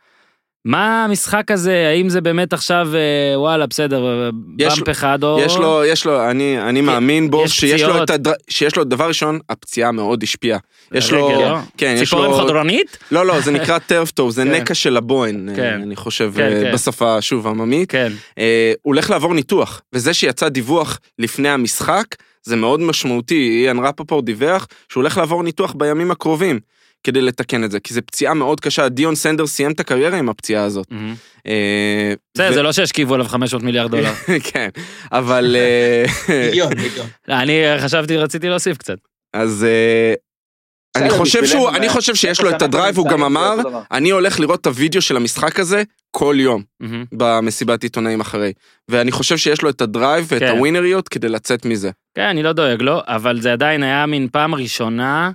[0.64, 5.40] מה המשחק הזה, האם זה באמת עכשיו, אה, וואלה, בסדר, אה, באמפ לו- אחד או...
[5.40, 8.04] יש לו, יש לו, אני, אני מאמין בו, יש שיש לו פציעות.
[8.04, 8.32] את הדר...
[8.50, 10.58] שיש לו, דבר ראשון, הפציעה מאוד השפיעה.
[10.94, 11.58] יש לו, לא?
[11.78, 12.98] כן, יש ציפורן לו, חודרנית?
[13.10, 14.50] לא, לא, זה נקרא טרפטוב, זה כן.
[14.50, 15.80] נקע של הבוהן, אה, כן.
[15.82, 16.72] אני חושב, כן, אה, כן.
[16.72, 17.90] בשפה, שוב, עממית.
[17.90, 18.12] כן.
[18.38, 22.04] אה, הוא הולך לעבור ניתוח, וזה שיצא דיווח לפני המשחק,
[22.42, 26.60] זה מאוד משמעותי, איאן רפפורט דיווח שהוא הולך לעבור ניתוח בימים הקרובים.
[27.06, 30.28] כדי לתקן את זה, כי זו פציעה מאוד קשה, דיון סנדרס סיים את הקריירה עם
[30.28, 30.86] הפציעה הזאת.
[31.46, 34.12] אה, בסדר, זה לא שהשקיעו עליו 500 מיליארד דולר.
[34.52, 34.68] כן,
[35.12, 35.56] אבל...
[35.58, 37.06] אה, מיליון, מיליון.
[37.28, 38.98] לא, אני חשבתי, רציתי להוסיף קצת.
[39.34, 40.14] אז אה,
[40.96, 43.56] אני חושב שהוא, אני חושב שיש לו את ה drive, הוא גם אמר.
[43.92, 46.62] אני הולך לראות את הוידאו של המשחק הזה כל יום.
[47.12, 48.52] במסיבת עיתונאים אחרי.
[48.90, 50.48] ואני חושב שיש לו את הדרייב ואת כן.
[50.48, 51.90] הווינריות כדי לצאת מזה.
[52.16, 55.30] כן, אני לא דואג לו, אבל זה עדיין היה מין פעם ראשונה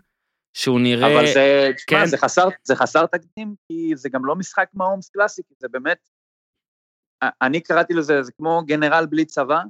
[0.54, 1.14] שהוא נראה...
[1.14, 2.06] אבל זה, תשמע, כן.
[2.06, 6.10] זה חסר, זה חסר תקדים, כי זה גם לא משחק מהאומס קלאסי, כי זה באמת,
[7.42, 9.62] אני קראתי לזה, זה כמו גנרל בלי צבא,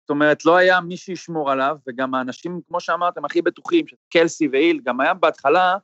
[0.00, 4.80] זאת אומרת, לא היה מי שישמור עליו, וגם האנשים, כמו שאמרתם, הכי בטוחים, קלסי והיל,
[4.84, 5.76] גם היה בהתחלה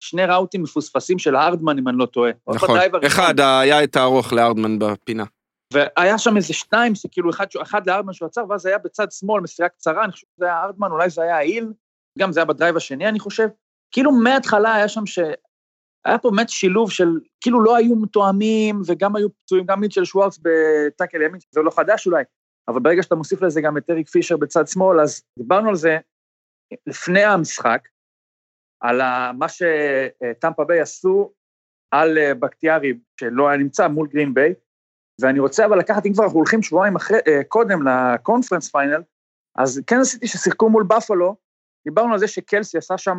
[0.00, 2.30] שני ראוטים מפוספסים של הארדמן, אם אני לא טועה.
[2.54, 2.78] נכון.
[3.06, 5.24] אחד, היה את הארוך להארדמן בפינה.
[5.72, 9.68] והיה שם איזה שתיים, שכאילו אחד, אחד להארדמן שהוא עצר, ואז היה בצד שמאל מסירה
[9.68, 11.72] קצרה, אני חושב שזה היה הארדמן, אולי זה היה היל,
[12.18, 13.48] גם זה היה ב drive השני, אני חושב.
[13.90, 15.18] כאילו מההתחלה היה שם ש...
[16.04, 17.08] היה פה באמת שילוב של,
[17.40, 21.70] כאילו לא היו מתואמים, וגם היו פצועים, גם מיטשל שוורץ ב tackle ימין, שזה לא
[21.70, 22.24] חדש אולי,
[22.68, 25.98] אבל ברגע שאתה מוסיף לזה גם את אריק פישר בצד שמאל, אז דיברנו על זה
[26.86, 27.88] לפני המשחק,
[28.80, 29.00] על
[29.32, 31.32] מה שטמפה ביי עשו
[31.90, 34.54] על אה, בקטיארי, שלא היה נמצא מול גרין ביי,
[35.20, 39.02] ואני רוצה אבל לקחת, אם כבר אנחנו הולכים שבועיים אחרי, אה, קודם ל conference final,
[39.58, 41.36] אז כן עשיתי ששיחקו מול בפלו,
[41.86, 43.18] דיברנו על זה שקלסי עשה שם,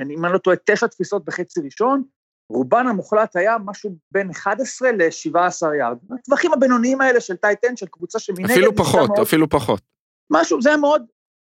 [0.00, 2.02] אם אני לא טועה, תשע תפיסות בחצי ראשון,
[2.52, 5.96] רובן המוחלט היה משהו בין 11 ל-17 יארד.
[6.18, 8.50] הטווחים הבינוניים האלה של tight end, של קבוצה שמנגד...
[8.50, 9.82] אפילו פחות, מאוד- אפילו פחות.
[10.30, 11.06] משהו, זה היה מאוד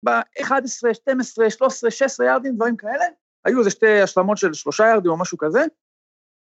[0.05, 3.05] ב-11, 12, 13, 16 יארדים, דברים כאלה,
[3.45, 5.63] היו איזה שתי השלמות של שלושה ירדים או משהו כזה,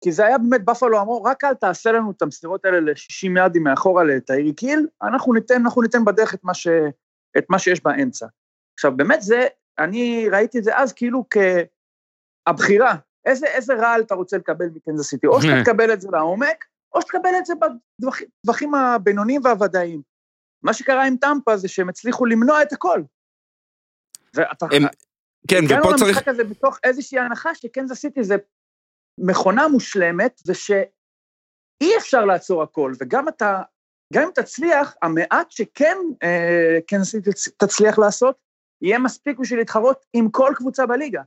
[0.03, 3.63] כי זה היה באמת, בפלו אמרו, רק אל תעשה לנו את המסירות האלה ל-60 ירדים
[3.63, 6.67] מאחורה לתאירי קיל, אנחנו ניתן, אנחנו ניתן בדרך את מה, ש,
[7.37, 8.27] את מה שיש באמצע.
[8.79, 9.47] עכשיו, באמת זה,
[9.79, 11.25] אני ראיתי את זה אז כאילו
[12.47, 16.65] כהבחירה, איזה, איזה רעל אתה רוצה לקבל מקנזס סיטי, או שאתה תקבל את זה לעומק,
[16.93, 20.01] או שתקבל את זה בטווחים הבינוניים והוודאיים.
[20.63, 23.01] מה שקרה עם טמפה זה שהם הצליחו למנוע את הכל.
[24.33, 24.65] ואתה...
[24.71, 24.83] הם,
[25.47, 25.83] כן, ופה צריך...
[25.83, 28.35] הגענו למשחק הזה בתוך איזושהי הנחה שקנזס סיטי זה
[29.17, 33.61] מכונה מושלמת, ושאי אפשר לעצור הכל, וגם אתה,
[34.13, 38.48] גם אם תצליח, המעט שכן אה, קנזס סיטי תצליח לעשות,
[38.81, 41.21] יהיה מספיק בשביל להתחרות עם כל קבוצה בליגה.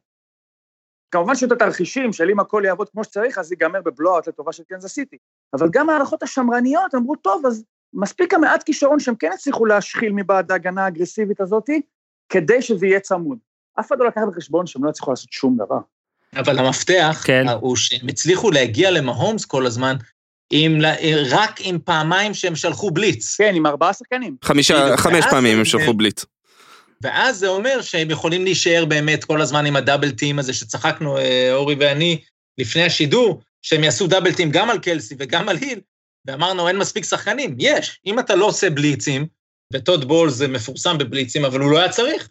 [1.11, 4.93] כמובן שאת התרחישים של אם הכל יעבוד כמו שצריך, אז ייגמר בבלואוט לטובה של קנזס
[4.93, 5.17] סיטי.
[5.55, 10.53] אבל גם ההערכות השמרניות אמרו, טוב, אז מספיק המעט כישרון שהם כן הצליחו להשחיל מבעד
[10.53, 11.71] ההגנה האגרסיבית הזאת,
[12.29, 13.39] כדי שזה יהיה צמוד.
[13.81, 15.79] אף אחד לא לקח בחשבון שהם לא יצליחו לעשות שום דבר.
[16.37, 17.45] אבל המפתח כן.
[17.61, 19.97] הוא שהם הצליחו להגיע למהומס כל הזמן,
[20.53, 20.79] עם,
[21.31, 23.37] רק עם פעמיים שהם שלחו בליץ.
[23.37, 24.37] כן, עם ארבעה שחקנים.
[24.45, 26.25] חמישה, חמש פעמים הם- שלחו בליץ.
[27.03, 31.53] ואז זה אומר שהם יכולים להישאר באמת כל הזמן עם הדאבל טים הזה שצחקנו, אה,
[31.53, 32.21] אורי ואני,
[32.59, 35.81] לפני השידור, שהם יעשו דאבל טים גם על קלסי וגם על היל,
[36.27, 37.57] ואמרנו, אין מספיק שחקנים.
[37.59, 39.27] יש, אם אתה לא עושה בליצים,
[39.73, 42.29] וטוד בול זה מפורסם בבליצים, אבל הוא לא היה צריך.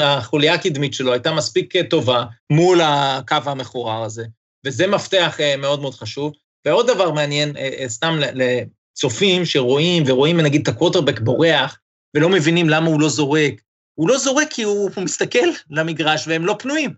[0.00, 4.24] החוליה הקדמית שלו הייתה מספיק אה, טובה מול הקו המחורר הזה,
[4.66, 6.32] וזה מפתח אה, מאוד מאוד חשוב.
[6.66, 7.52] ועוד דבר מעניין,
[7.86, 11.78] סתם לצופים שרואים, ורואים נגיד את הקווטרבק בורח,
[12.14, 13.54] ולא מבינים למה הוא לא זורק.
[13.94, 16.90] הוא לא זורק כי הוא, הוא מסתכל למגרש והם לא פנויים.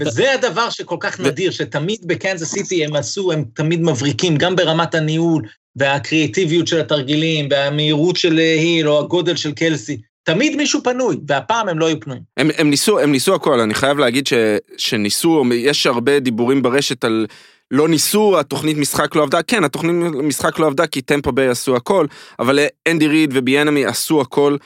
[0.00, 4.94] וזה הדבר שכל כך נדיר, שתמיד בקנזס סיטי הם עשו, הם תמיד מבריקים, גם ברמת
[4.94, 5.42] הניהול,
[5.76, 10.00] והקריאטיביות של התרגילים, והמהירות של אה, היל, או הגודל של קלסי.
[10.22, 12.22] תמיד מישהו פנוי, והפעם הם לא היו פנויים.
[12.36, 14.32] הם, הם ניסו, הם ניסו הכל, אני חייב להגיד ש,
[14.78, 17.26] שניסו, יש הרבה דיבורים ברשת על
[17.74, 21.76] לא ניסו, התוכנית משחק לא עבדה, כן, התוכנית משחק לא עבדה כי טמפה ביי עשו
[21.76, 22.06] הכל,
[22.38, 22.58] אבל
[22.88, 24.56] אנדי ריד וביאנמי עשו הכל,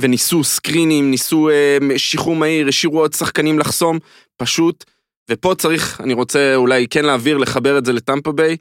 [0.00, 3.98] וניסו סקרינים, ניסו אה, שחרור מהיר, השאירו עוד שחקנים לחסום,
[4.36, 4.84] פשוט,
[5.30, 8.56] ופה צריך, אני רוצה אולי כן להעביר, לחבר את זה לטמפה ביי,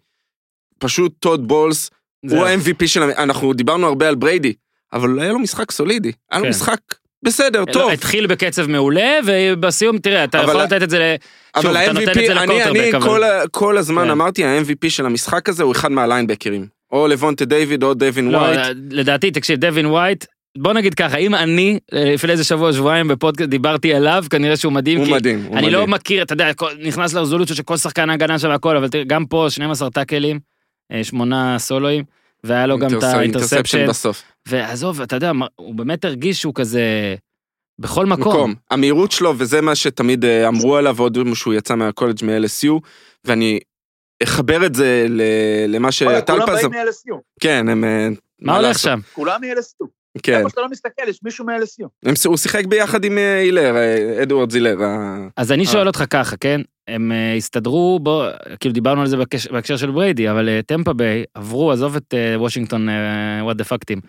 [0.80, 1.90] פשוט טוד בולס.
[2.30, 4.54] הוא ה-MVP של, אנחנו דיברנו הרבה על בריידי,
[4.94, 6.50] אבל היה לו משחק סולידי, היה לו כן.
[6.50, 6.80] משחק
[7.26, 7.92] בסדר, לא, טוב.
[7.92, 11.16] התחיל בקצב מעולה, ובסיום, תראה, אתה יכול לתת את זה ל...
[11.62, 13.02] שוב, אתה נותן את זה אני, אני לקורטרבק, אבל...
[13.08, 14.10] כל, ה- כל הזמן כן.
[14.10, 16.66] אמרתי, ה-MVP של המשחק הזה הוא אחד מהליינבקרים.
[16.92, 18.60] או לבונטה דיוויד או דווין לא, ווייט.
[18.92, 20.26] לדעתי, תקשיב, דווין ווייט,
[20.58, 24.74] בוא נגיד ככה, אם אני, אה, לפני איזה שבוע, שבועיים בפודקאסט, דיברתי אליו, כנראה שהוא
[24.74, 25.74] מדהים, הוא כי מדהים, הוא אני מדהים.
[25.80, 29.04] לא מכיר, אתה יודע, כל- נכנס לרזולוציה של כל שחקן ההגנה שם והכל, אבל תראה,
[29.04, 30.40] גם פה 12 טאקלים,
[30.92, 32.04] אה, שמונה סולואים,
[32.44, 34.24] והיה לו גם את אינטרס- ה interception, בסוף.
[34.48, 37.16] ועזוב, אתה יודע, הוא באמת הרגיש שהוא כזה,
[37.80, 38.28] בכל מקום.
[38.28, 38.56] מקום.
[38.72, 42.80] המהירות שלו, וזה מה שתמיד אה, אמרו עליו, עוד שהוא יצא מהקולג' מ-LSU,
[43.26, 43.60] ואני
[44.24, 45.22] אחבר את זה ל-
[45.68, 46.46] למה וואלה, שטל כולם.
[46.46, 47.84] באים מ-LSU, כן, הם...
[47.84, 48.08] אה,
[48.42, 48.80] מה הולך?
[48.80, 49.00] שם?
[49.14, 49.88] כולם מ-LSU.
[50.24, 50.38] כן.
[50.38, 51.88] איפה שאתה לא מסתכל, יש מישהו מ-LSU.
[52.06, 54.84] הם- הוא שיחק ביחד עם אה, הילר, אה, אדוארד זילר.
[54.84, 55.72] ה- אז אני אה.
[55.72, 56.62] שואל אותך ככה, כן?
[56.88, 58.26] הם אה, הסתדרו, בוא,
[58.60, 59.18] כאילו דיברנו על זה
[59.52, 62.88] בהקשר של בריידי, אבל אה, טמפה ביי עברו, עזוב את אה, וושינגטון,
[63.42, 64.00] וואט דה פאקטים,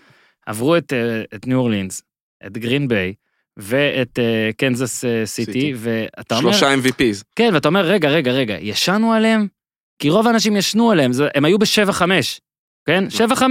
[0.47, 2.03] עברו את, אה, את ניו אורלינס,
[2.47, 3.15] את גרין ביי,
[3.57, 5.73] ואת אה, קנזס אה, סיטי, סיטי.
[5.77, 7.23] ואתה אומר, שלושה MVPs.
[7.37, 9.47] כן, ואתה אומר, רגע, רגע, רגע, ישנו עליהם?
[9.99, 12.03] כי רוב האנשים ישנו עליהם, זה, הם היו ב-7-5,
[12.87, 13.05] כן?
[13.29, 13.43] 7-5.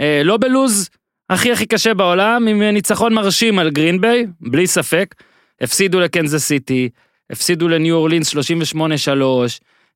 [0.00, 0.88] אה, לא בלו"ז
[1.30, 5.14] הכי הכי קשה בעולם, עם ניצחון מרשים על גרין ביי, בלי ספק.
[5.60, 6.88] הפסידו לקנזס סיטי,
[7.30, 8.38] הפסידו לניו אורלינס 38-3.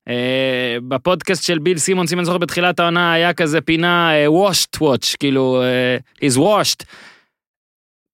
[0.07, 4.77] אה, בפודקאסט של ביל סימונס, אם אני זוכר בתחילת העונה, היה כזה פינה אה, washed
[4.83, 6.85] watch, כאילו, אה, is washed.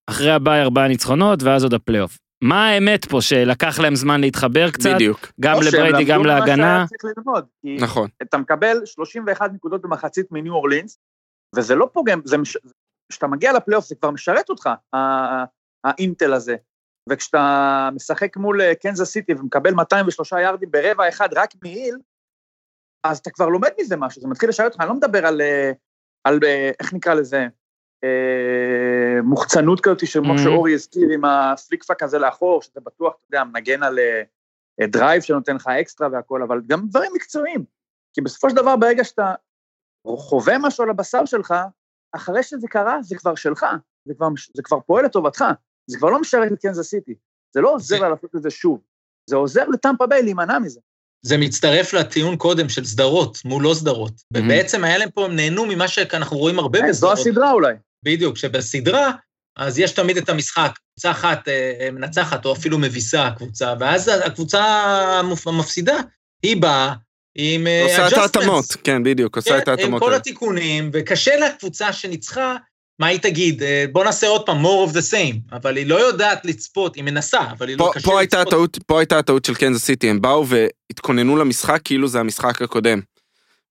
[0.09, 2.17] אחרי הבאי ארבעה ניצחונות, ואז עוד הפלייאוף.
[2.41, 4.95] מה האמת פה, שלקח להם זמן להתחבר קצת?
[4.95, 5.31] בדיוק.
[5.39, 6.85] גם לבריידי, גם להגנה.
[7.17, 8.09] ללמוד, נכון.
[8.21, 10.99] אתה מקבל 31 נקודות במחצית מניו אורלינס,
[11.55, 12.57] וזה לא פוגם, זה מש...
[13.09, 14.69] כשאתה מגיע לפלייאוף זה כבר משרת אותך,
[15.83, 16.55] האינטל הזה.
[17.09, 21.97] וכשאתה משחק מול אה, קנזס סיטי ומקבל 203 יארדים ברבע אחד רק מהיל,
[23.03, 25.71] אז אתה כבר לומד מזה משהו, זה מתחיל לשרת אותך, אני לא מדבר על, אה,
[26.23, 27.47] על אה, איך נקרא לזה,
[28.03, 30.37] אה, מוחצנות כזאת, כמו Mhm.
[30.43, 34.21] שאורי הזכיר, עם הפליק פלאק הזה לאחור, שזה בטוח, אתה יודע, מנגן על אה,
[34.81, 37.65] אה, drive שנותן לך אקסטרה והכל, אבל גם דברים מקצועיים.
[38.13, 39.33] כי בסופו של דבר, ברגע שאתה
[40.07, 41.53] חווה משהו על הבשר שלך,
[42.15, 43.65] אחרי שזה קרה, זה כבר שלך,
[44.05, 45.45] זה כבר, זה כבר פועל לטובתך,
[45.87, 47.13] זה כבר לא משרת את קנזס סיטי,
[47.53, 48.79] זה לא עוזר זה- לה לעשות את זה שוב,
[49.29, 50.79] זה עוזר לטמפה ביי להימנע מזה.
[51.21, 54.13] זה מצטרף לטיעון קודם של סדרות מול לא סדרות.
[54.33, 57.17] ובעצם היה להם פה, הם נהנו ממה שאנחנו רואים הרבה זו בסדרות.
[57.17, 57.73] הסדרה אולי.
[58.05, 59.11] בדיוק, שבסדרה,
[59.57, 64.61] אז יש תמיד את המשחק, קבוצה אחת אה, מנצחת או אפילו מביסה הקבוצה, ואז הקבוצה
[65.21, 65.95] המפ- המפסידה,
[66.43, 66.93] היא באה
[67.37, 68.13] עם אה, עושה את.
[68.13, 70.17] ההתאמות, כן, בדיוק, עושה את כן, עם ההתאמות כל האלה.
[70.17, 72.55] התיקונים, וקשה לקבוצה שניצחה,
[72.99, 73.63] מה היא תגיד?
[73.63, 77.03] אה, בוא נעשה עוד פעם more of the same, אבל היא לא יודעת לצפות, היא
[77.03, 78.53] מנסה, אבל היא לא פה, קשה פה, הייתה לצפות.
[78.53, 82.99] הטעות, פה הייתה הטעות של קנזס סיטי, הם באו והתכוננו למשחק כאילו זה המשחק הקודם.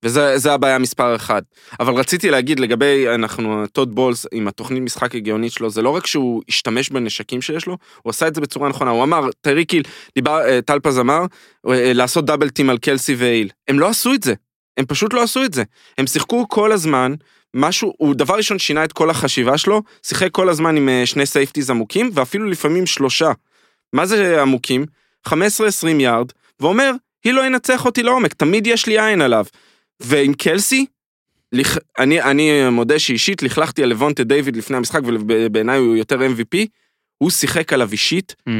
[0.04, 1.42] וזה הבעיה מספר אחד.
[1.80, 6.06] אבל רציתי להגיד לגבי, אנחנו, טוד בולס, עם התוכנית משחק הגיונית שלו, זה לא רק
[6.06, 8.90] שהוא השתמש בנשקים שיש לו, הוא עשה את זה בצורה נכונה.
[8.90, 9.82] הוא אמר, טייריק היל,
[10.14, 11.24] דיבר, אה, טלפז אמר,
[11.68, 13.50] אה, לעשות double team על קלסי והיל.
[13.68, 14.34] הם לא עשו את זה.
[14.76, 15.62] הם פשוט לא עשו את זה.
[15.98, 17.14] הם שיחקו כל הזמן,
[17.54, 21.26] משהו, הוא דבר ראשון שינה את כל החשיבה שלו, שיחק כל הזמן עם אה, שני
[21.26, 23.32] safeties עמוקים, ואפילו לפעמים שלושה.
[23.92, 24.86] מה זה עמוקים?
[25.28, 25.32] 15-20
[26.00, 26.92] יארד, ואומר,
[27.24, 29.44] היל לא ינצח אותי לעומק, תמיד יש לי עין עליו.
[30.02, 30.86] ועם קלסי,
[31.52, 31.78] לכ...
[31.98, 36.66] אני, אני מודה שאישית לכלכתי על לבונטה דיוויד לפני המשחק, ובעיניי הוא יותר MVP,
[37.18, 38.52] הוא שיחק עליו אישית, Mm.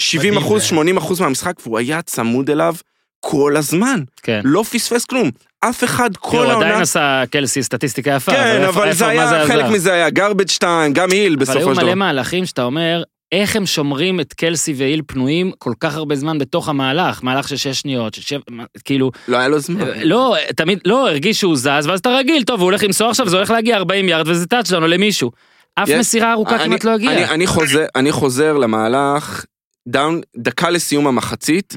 [0.00, 0.68] 70 מדהים אחוז, זה.
[0.68, 2.74] 80 אחוז מהמשחק, והוא היה צמוד אליו
[3.20, 4.02] כל הזמן.
[4.22, 4.40] כן.
[4.44, 5.30] לא פספס כלום.
[5.60, 6.66] אף אחד כל כאילו, הוא העונה...
[6.66, 8.32] עדיין עשה קלסי סטטיסטיקה יפה.
[8.32, 9.46] כן, אבל זה היה, עזר?
[9.46, 11.94] חלק מזה היה garbage time, גם היל אבל היו בסופו של מלא דבר.
[11.94, 13.02] מהלכים שאתה אומר,
[13.32, 17.56] איך הם שומרים את קלסי והיל פנויים כל כך הרבה זמן בתוך המהלך, מהלך של
[17.56, 18.40] שש שניות, של שבע,
[18.84, 19.84] כאילו, לא היה לו זמן.
[20.02, 23.36] לא, תמיד, לא, הרגיש שהוא זז, ואז אתה רגיל, טוב, הוא הולך למסור עכשיו, זה
[23.36, 25.30] הולך להגיע 40 יארד וזה טאצ'דאון או למישהו.
[25.74, 27.34] אף יש- מסירה ארוכה אני- כמעט לא אני, הגיעה.
[27.34, 29.44] אני, חוזר, אני חוזר למהלך,
[29.90, 31.72] דאון, דקה לסיום המחצית,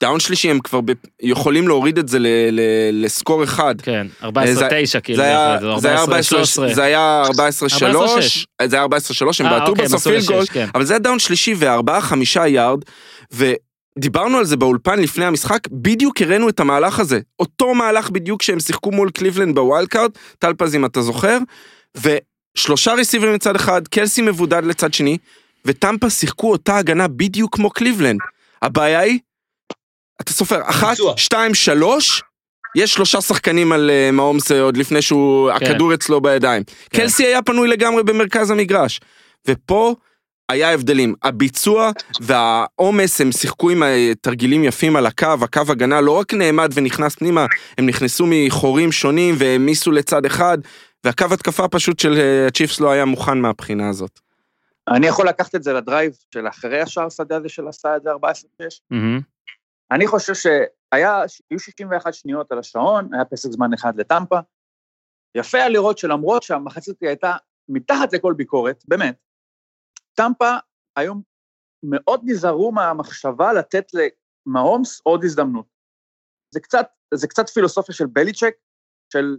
[0.00, 0.92] דאון שלישי הם כבר ב,
[1.22, 2.60] יכולים להוריד את זה ל, ל,
[3.04, 3.74] ל score אחד.
[3.82, 4.06] כן,
[4.54, 6.06] זה- 14-9 כאילו, זה היה, זה זה היה 14-13.
[6.06, 7.30] 14, זה היה 14-3,
[8.60, 8.68] 14-6.
[8.68, 8.88] זה היה 14-3,
[9.40, 10.68] הם אה, בעטו אוקיי, בסוף field goal, כן.
[10.74, 12.80] אבל זה היה דאון שלישי וארבעה חמישה יארד,
[13.32, 18.60] ודיברנו על זה באולפן לפני המשחק, בדיוק הראינו את המהלך הזה, אותו מהלך בדיוק שהם
[18.60, 21.38] שיחקו מול קליבלנד ב wild card, טלפז אם אתה זוכר,
[22.56, 25.18] ושלושה ריסיברים מצד אחד, קלסי מבודד לצד שני,
[25.66, 28.20] וטמפה שיחקו אותה הגנה בדיוק כמו קליבלנד.
[28.62, 29.18] הבעיה היא,
[30.20, 30.96] אתה סופר, אחת.
[31.16, 32.22] שתיים, שלוש,
[32.76, 35.66] יש שלושה שחקנים על uh, מעומס אה, עוד לפני שהוא, כן.
[35.66, 36.62] הכדור אצלו בידיים.
[36.64, 36.98] כן.
[36.98, 39.00] קלסי היה פנוי לגמרי במרכז המגרש.
[39.48, 39.94] ופה
[40.48, 41.14] היה הבדלים.
[41.22, 41.90] הביצוע
[42.20, 47.14] והעומס, הם שיחקו עם אה, תרגילים יפים על הקו, הקו הגנה לא רק נעמד ונכנס
[47.14, 47.46] פנימה,
[47.78, 50.58] הם נכנסו מחורים שונים והעמיסו לצד אחד,
[51.04, 54.20] והקו התקפה פשוט של אה, הצ'יפס לא היה מוכן מהבחינה הזאת.
[54.88, 58.10] אני יכול לקחת את זה לדרייב של אחרי השער שדה הזה של עשה את זה
[58.12, 58.16] 14-6.
[58.90, 59.20] מהמם.
[59.90, 64.38] אני חושב שהיה, היו 61 שניות על השעון, היה פסק זמן אחד לטמפה.
[65.34, 67.32] יפה היה לראות שלמרות שהמחצית הייתה
[67.68, 69.16] מתחת לכל ביקורת, באמת,
[70.14, 70.56] טמפה
[70.96, 71.22] היום
[71.82, 73.86] מאוד נזהרו מהמחשבה לתת
[74.46, 75.66] למהומס עוד הזדמנות.
[76.54, 78.54] זה קצת, זה קצת פילוסופיה של בליצ'ק,
[79.12, 79.36] של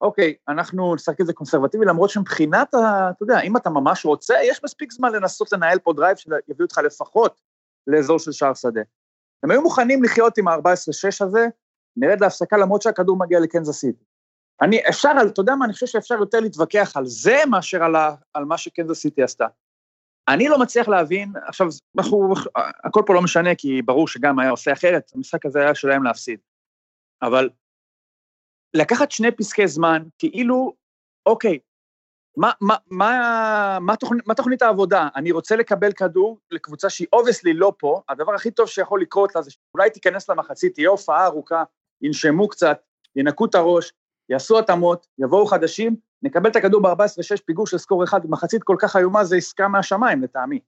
[0.00, 4.34] אוקיי, אנחנו נשחק את זה קונסרבטיבי, למרות שמבחינת, ה, אתה יודע, אם אתה ממש רוצה,
[4.42, 7.40] יש מספיק זמן לנסות לנהל פה drive שיביא אותך לפחות
[7.86, 8.80] לאזור של שער שדה.
[9.42, 11.46] הם היו מוכנים לחיות עם ה-14-6 הזה,
[11.96, 14.04] נרד להפסקה למרות שהכדור מגיע לקנזס סיטי.
[14.62, 18.14] אני, אפשר, אתה יודע מה, אני חושב שאפשר יותר להתווכח על זה מאשר על, ה,
[18.34, 19.46] על מה שקנזס סיטי עשתה.
[20.28, 21.66] אני לא מצליח להבין, עכשיו,
[21.98, 22.34] אנחנו,
[22.84, 26.40] הכל פה לא משנה, כי ברור שגם היה עושה אחרת, המשחק הזה היה שלהם להפסיד.
[27.22, 27.50] אבל
[28.74, 30.74] לקחת שני פסקי זמן, כאילו,
[31.26, 31.58] אוקיי,
[32.36, 35.08] מה, מה, מה, מה, תוכנית, מה תוכנית העבודה?
[35.16, 39.42] אני רוצה לקבל כדור לקבוצה שהיא obviously לא פה, הדבר הכי טוב שיכול לקרות לה
[39.42, 41.64] זה שאולי תיכנס למחצית, תהיה הופעה ארוכה,
[42.02, 42.80] ינשמו קצת,
[43.16, 43.92] ינקו את הראש,
[44.28, 48.96] יעשו התאמות, יבואו חדשים, נקבל את הכדור ב-14-6 פיגור של סקור אחד, מחצית כל כך
[48.96, 50.60] איומה, זה עסקה מהשמיים לטעמי.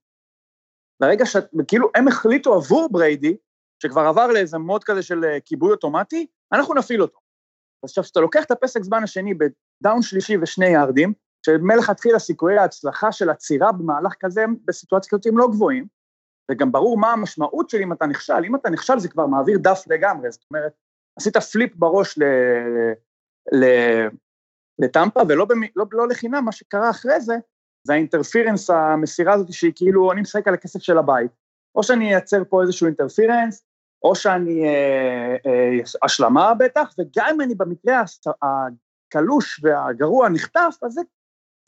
[1.00, 1.36] לרגע ש...
[1.68, 3.36] כאילו, הם החליטו עבור בריידי,
[3.82, 7.21] שכבר עבר לאיזה מוד כזה של אה, כיבוי אוטומטי, אנחנו נפעיל אותו.
[7.84, 11.12] עכשיו, כשאתה לוקח את הפסק זמן השני בדאון שלישי ושני יארדים,
[11.46, 15.86] שמלכתחילה סיכויי ההצלחה של עצירה במהלך כזה הם בסיטואציות כזאת הם לא גבוהים,
[16.50, 19.84] וגם ברור מה המשמעות של אם אתה נכשל, אם אתה נכשל זה כבר מעביר דף
[19.86, 20.72] לגמרי, זאת אומרת,
[21.16, 22.24] עשית flip בראש ל...
[23.52, 23.64] ל...
[24.78, 25.60] לטמפה, ולא במ...
[25.76, 27.34] לא, לא לחינם, מה שקרה אחרי זה,
[27.86, 31.30] זה ה interference, המסירה הזאת שהיא כאילו, אני משחק על הכסף של הבית.
[31.74, 33.64] או שאני אייצר פה איזשהו interference,
[34.04, 38.02] או שאני אה, אה, השלמה בטח, וגם אם אני במקרה
[38.42, 41.00] הקלוש והגרוע נחטף, אז זה,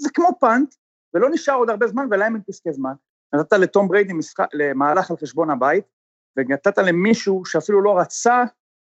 [0.01, 0.75] זה כמו punt,
[1.15, 2.93] ולא נשאר עוד הרבה זמן, ולהם אין פסקי זמן.
[3.35, 5.85] נתת לתום בריידי משחק, למהלך על חשבון הבית,
[6.37, 8.45] ונתת למישהו שאפילו לא רצה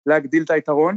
[0.06, 0.96] להגדיל את היתרון,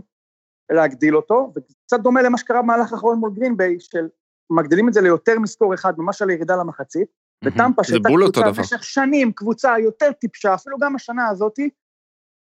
[0.72, 4.08] להגדיל אותו, וקצת דומה למה שקרה במהלך האחרון מול גרינביי, של
[4.50, 7.08] מגדילים את זה ליותר מסקור אחד, ממש על הירידה למחצית,
[7.46, 8.42] וטמפה, שהייתה קבוצה.
[8.42, 11.70] במשך שנים, קבוצה יותר טיפשה, אפילו גם השנה הזאתי,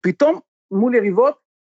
[0.05, 0.39] פתאום
[0.71, 1.35] מול יריבות,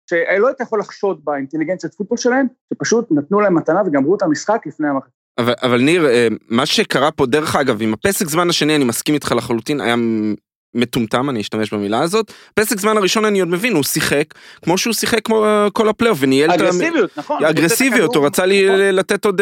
[0.09, 4.88] שלא היית יכול לחשוד באינטליגנציית פוטבול שלהם, שפשוט נתנו להם מתנה וגמרו את המשחק לפני
[4.88, 5.13] המחצית.
[5.38, 9.15] אבל, אבל ניר, אה, מה שקרה פה, דרך אגב, עם הפסק זמן השני, אני מסכים
[9.15, 9.95] איתך לחלוטין, היה
[10.76, 12.32] מטומטם, אני אשתמש במילה הזאת.
[12.53, 14.23] פסק זמן הראשון אני עוד מבין, הוא שיחק,
[14.61, 16.63] כמו שהוא שיחק כמו אה, כל הפלייאוף, וניהל את ה...
[16.63, 17.45] אגרסיביות, נכון.
[17.45, 18.80] אגרסיביות, הוא רצה לי נכון.
[18.80, 19.41] לתת עוד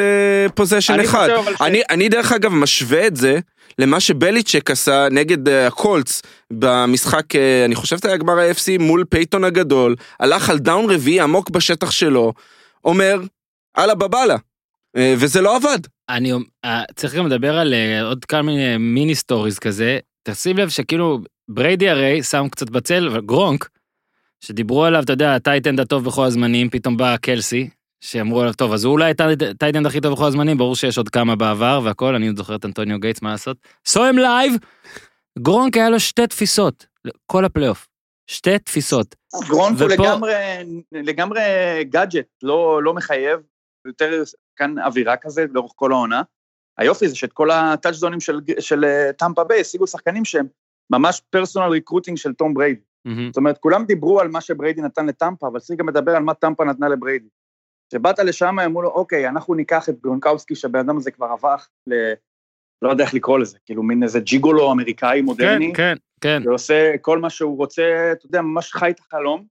[0.56, 1.30] possession אני אחד.
[1.30, 3.40] אבל ש- אני, אני דרך אגב משווה את זה
[3.80, 6.22] למה שבליצ'ק עשה נגד אה, הקולטס
[6.54, 11.20] במשחק, אה, אני חושב שזה היה גמר ה-AFC מול פייתון הגדול, הלך על דאון רביעי
[11.20, 12.34] עמוק בשטח שלו,
[12.86, 13.22] אומר,
[13.78, 14.38] אללה בבאללה,
[14.98, 15.80] אה, וזה לא עבד.
[16.10, 16.32] אני
[16.96, 20.00] צריך גם לדבר על עוד כמה mini mini stories כזה.
[20.24, 21.20] תשים לב שכאילו
[21.50, 23.70] בריידי הרי שם קצת בצל, גרונק,
[24.42, 27.70] שדיברו עליו, אתה יודע, ה tight end הטוב בכל הזמנים, פתאום בא קלסי,
[28.04, 29.12] שאמרו עליו, טוב, אז הוא אולי
[29.52, 32.38] ה tight end הכי טוב בכל הזמנים, ברור שיש עוד כמה בעבר והכל, אני עוד
[32.38, 33.58] זוכר את אנטוניו גייטס, מה לעשות?
[33.86, 34.54] סוהם לייב,
[35.40, 36.86] גרונק היה לו שתי תפיסות,
[37.26, 37.88] כל הפלייאוף.
[38.28, 39.16] שתי תפיסות.
[39.48, 40.34] גרונק הוא לגמרי,
[40.92, 41.42] לגמרי
[41.84, 43.40] גאדג'ט, לא, לא מחייב,
[43.88, 44.24] יותר
[44.56, 46.22] כאן אווירה כזה לאורך כל העונה.
[46.78, 50.48] היופי זה שאת כל הטאצ'דאונים של, של אה, טמפה ביי השיגו שחקנים שהם
[50.90, 52.82] ממש personal recruiting של תום בריידי.
[53.06, 53.28] מהמם.
[53.28, 56.34] זאת אומרת, כולם דיברו על מה שבריידי נתן לטמפה, אבל צריך גם לדבר על מה
[56.34, 57.28] טמפה נתנה לבריידי.
[57.94, 61.94] כשבאת לשם, אמרו לו, אוקיי, אנחנו ניקח את גרונקאוסקי, שהבן אדם הזה כבר הפך ל...
[62.82, 66.42] לא יודע איך לקרוא לזה, כאילו מין איזה ג'יגולו אמריקאי כן, מודרני, כן, כן.
[66.46, 69.46] ועושה כל מה שהוא רוצה, אתה יודע, ממש חי את החלום.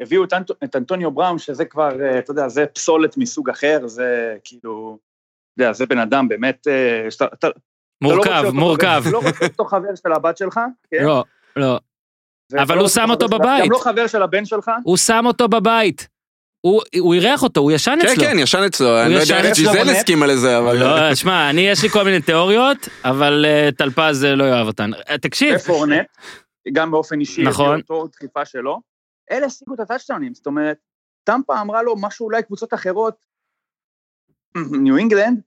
[0.00, 0.50] הביאו את, אנט...
[0.64, 4.98] את אנטוניו בראון, שזה כבר, אה, אתה יודע, זה פסולת מסוג אחר, זה כאילו,
[5.54, 7.48] אתה יודע, זה בן אדם באמת, אה, שאתה, אתה, אתה
[8.00, 9.00] לא מורכב, אותו מורכב.
[9.04, 10.60] חבר, לא רוצה אותו חבר של הבת שלך,
[10.90, 11.04] כן?
[11.04, 11.24] לא,
[11.56, 11.78] לא.
[12.62, 13.64] אבל הוא שם אותו בבית.
[13.64, 16.08] גם לא חבר של הבן שלך, הוא שם אותו בבית.
[16.60, 18.24] הוא הוא אירח אותו, הוא ישן כן, אצלו.
[18.24, 19.90] כן, ישן אצלו, אני לא ישן יודע איך ג'יזל.
[19.90, 20.76] הסכימה לזה, אבל...
[20.76, 24.90] לא, שמע, אני, יש לי כל מיני תיאוריות, אבל אה, טלפז אה, לא יאהב אותן.
[25.08, 26.06] אה, תקשיב, ופורנט,
[26.72, 27.80] גם באופן אישי, נכון.
[27.80, 28.80] אותו דחיפה שלו,
[29.30, 30.76] אלה השיגו את הטאצ'דאונים, זאת אומרת,
[31.24, 33.14] טמפה אמרה לו משהו אולי קבוצות אחרות,
[34.82, 35.40] ניו אינגלנד,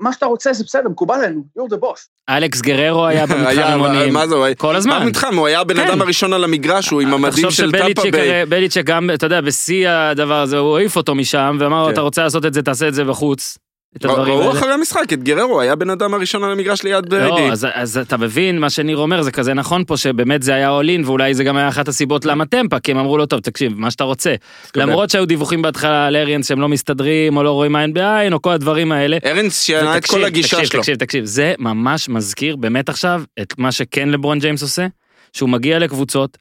[0.00, 2.06] מה שאתה רוצה זה בסדר, מקובל עלינו, you're the boss.
[2.28, 4.12] אלכס גררו היה במתחם היה, אימונים.
[4.12, 4.98] מה זה, הוא היה- כל הזמן.
[4.98, 5.36] מה מתחם?
[5.36, 5.86] הוא היה הבן כן.
[5.88, 8.30] אדם הראשון על המגרש, הוא עם המדים תחשוב של שבליצ'יק ביי.
[8.32, 11.92] הרי- בליצ'יק גם, אתה יודע, בשיא הדבר הזה, הוא העיף אותו משם, ואמר לו, כן.
[11.92, 13.58] אתה רוצה לעשות את זה, תעשה את זה בחוץ.
[13.96, 14.58] את הדברים ראו האלה.
[14.58, 17.48] אחרי המשחק, את גררו, היה בן אדם הראשון על המגרש ליד בריידי.
[17.48, 20.70] לא, אז, אז אתה מבין, מה שניר אומר זה כזה נכון פה, שבאמת זה היה
[20.70, 23.40] אול אין, ואולי זה גם היה אחת הסיבות למה טמפה, כי הם אמרו לו, טוב,
[23.40, 24.34] תקשיב, מה שאתה רוצה.
[24.76, 28.42] למרות שהיו דיווחים בהתחלה על אריאנס שהם לא מסתדרים, או לא רואים עין בעין, או
[28.42, 29.18] כל הדברים האלה.
[29.26, 30.80] ארנס שינה את כל הגישה תקשיב, שלו.
[30.80, 34.86] תקשיב, תקשיב, זה ממש מזכיר באמת עכשיו את מה שכן לברון ג'יימס עושה,
[35.32, 36.38] שהוא מגיע לקבוצות,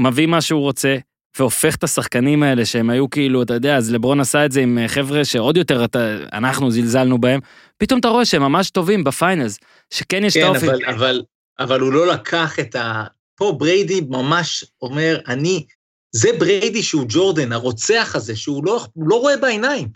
[0.00, 0.96] מביא מה שהוא רוצה,
[1.38, 4.78] והופך את השחקנים האלה שהם היו כאילו, אתה יודע, אז לברון עשה את זה עם
[4.78, 7.40] אה, חבר'ה שעוד יותר אתה, אנחנו זלזלנו בהם,
[7.78, 9.58] פתאום אתה רואה שהם ממש טובים ב finals,
[9.90, 10.66] שכן יש את כן, האופי.
[10.66, 11.22] אבל, אבל,
[11.58, 13.04] אבל הוא לא לקח את ה...
[13.34, 15.66] פה בריידי ממש אומר, אני...
[16.12, 19.88] זה בריידי שהוא ג'ורדן, הרוצח הזה, שהוא לא, לא רואה בעיניים.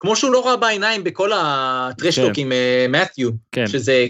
[0.00, 2.40] כמו שהוא לא ראה בעיניים בכל ה trash talk כן.
[2.40, 3.66] עם אה, מת'יו, כן.
[3.66, 4.06] שזה,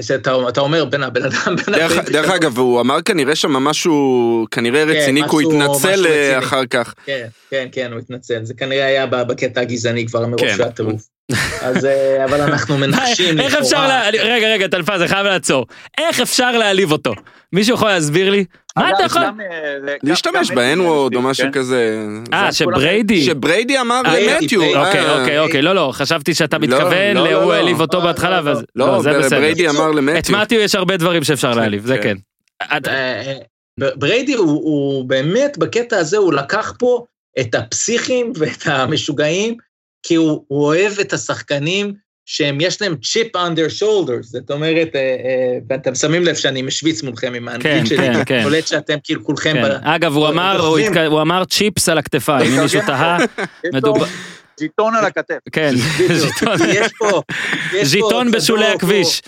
[0.00, 4.46] שאתה אתה אומר, בין הבן אדם, בין דרך, דרך אגב, הוא אמר כנראה שם משהו,
[4.50, 6.38] כנראה רציני, כי הוא כן, התנצל אה.
[6.38, 6.94] אחר כך.
[7.06, 8.44] כן, כן, כן, הוא התנצל.
[8.44, 10.56] זה כנראה היה בקטע הגזעני כבר מרוב כן.
[11.60, 14.08] אז, אה, אבל אנחנו מנחשים איך אפשר, לה...
[14.08, 15.66] רגע, רגע, טלפז, אני חייב לעצור.
[15.98, 17.14] איך אפשר להעליב אותו?
[17.52, 18.44] מישהו יכול להסביר לי?
[18.76, 19.22] מה אגב, אתה יכול...
[19.22, 19.30] אה,
[20.02, 21.18] להשתמש ב-N-word או כן?
[21.18, 22.06] משהו כזה.
[22.32, 23.24] אה, שבריידי...
[23.24, 24.62] שבריידי אמר אה, למתיו.
[24.62, 27.52] אה, אוקיי, אוקיי, אוקיי, לא, לא, חשבתי שאתה לא, מתכוון, לא, לא, הוא לא.
[27.52, 28.64] העליב אותו לא, בהתחלה, לא, ואז...
[28.76, 29.38] לא, זה בסדר.
[29.38, 30.38] בריידי אמר את למתיו.
[30.38, 32.02] מתיו יש הרבה דברים שאפשר להעליב, זה כן.
[32.02, 32.76] כן.
[32.76, 33.38] את- אה, אה,
[33.96, 37.04] בריידי הוא, באמת בקטע הזה הוא לקח פה
[37.40, 39.56] את הפסיכים ואת המשוגעים,
[40.06, 41.92] כי הוא אוהב את השחקנים
[42.28, 45.16] שהם, יש להם צ'יפ under shoulders, זאת אומרת, אה, אה,
[45.70, 48.40] ואתם שמים לב שאני משוויץ מולכם עם כן, האנגלית שלי, כן, כן.
[48.44, 49.62] קולט שאתם כאילו כולכם, כן.
[49.68, 50.78] ב- אגב, הוא אמר, הוא.
[50.78, 53.26] התק- הוא אמר צ'יפס על הכתפיים, אם מישהו תהה, יש
[53.64, 54.06] לו מדובר-
[54.60, 55.34] ז'יטון על הכתף.
[55.52, 55.74] כן,
[56.14, 57.22] ז'יטון- יש פה,
[57.82, 59.22] ז'יטון בשולי הכביש.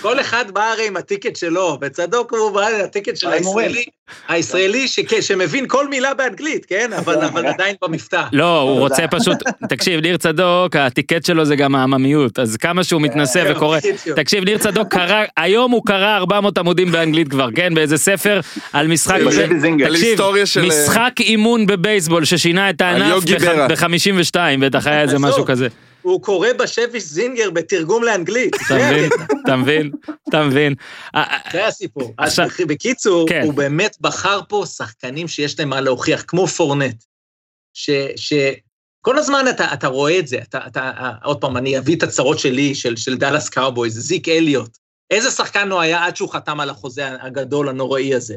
[0.00, 3.28] כל אחד בא הרי עם הטיקט שלו, וצדוק הוא בא עם הטיקט של.
[3.28, 3.84] הישראלי,
[4.28, 4.86] הישראלי
[5.20, 6.90] שמבין כל מילה באנגלית, כן?
[6.98, 8.22] אבל אבל עדיין במבטא.
[8.32, 8.78] לא, הוא.
[8.78, 9.36] רוצה פשוט,
[9.70, 13.78] תקשיב, ניר צדוק, הטיקט שלו זה גם העממיות, אז כמה שהוא מתנשא כן, וקורא.
[14.16, 17.74] תקשיב, ניר צדוק קרא, היום הוא קרא 400 עמודים באנגלית כבר, כן?
[17.74, 18.40] באיזה ספר
[18.72, 20.62] על משחק, תקשיב.
[20.62, 23.68] משחק אימון בבייסבול ששינה את הענף יוגי ברה.
[23.68, 25.18] ב-52, בטח היה איזה.
[25.18, 25.68] משהו כזה.
[26.02, 28.56] הוא קורא בשביס זינגר בתרגום לאנגלית.
[28.66, 29.10] אתה מבין?
[29.44, 29.90] אתה מבין?
[30.28, 30.74] אתה מבין?
[31.14, 32.14] אה, אה, זה הסיפור.
[32.18, 32.38] אז
[32.68, 33.42] בקיצור, כן.
[33.44, 37.04] הוא באמת בחר פה שחקנים שיש להם מה להוכיח, כמו פורנט.
[37.74, 37.90] ש...
[38.16, 38.32] ש...
[39.00, 42.38] כל הזמן אתה, אתה רואה את זה, אתה, אתה, עוד פעם, אני אביא את הצרות
[42.38, 44.78] שלי, של, של דאלאס קאובויז, זיק אליוט.
[45.10, 48.36] איזה שחקן הוא היה עד שהוא חתם על החוזה הגדול, הנוראי הזה?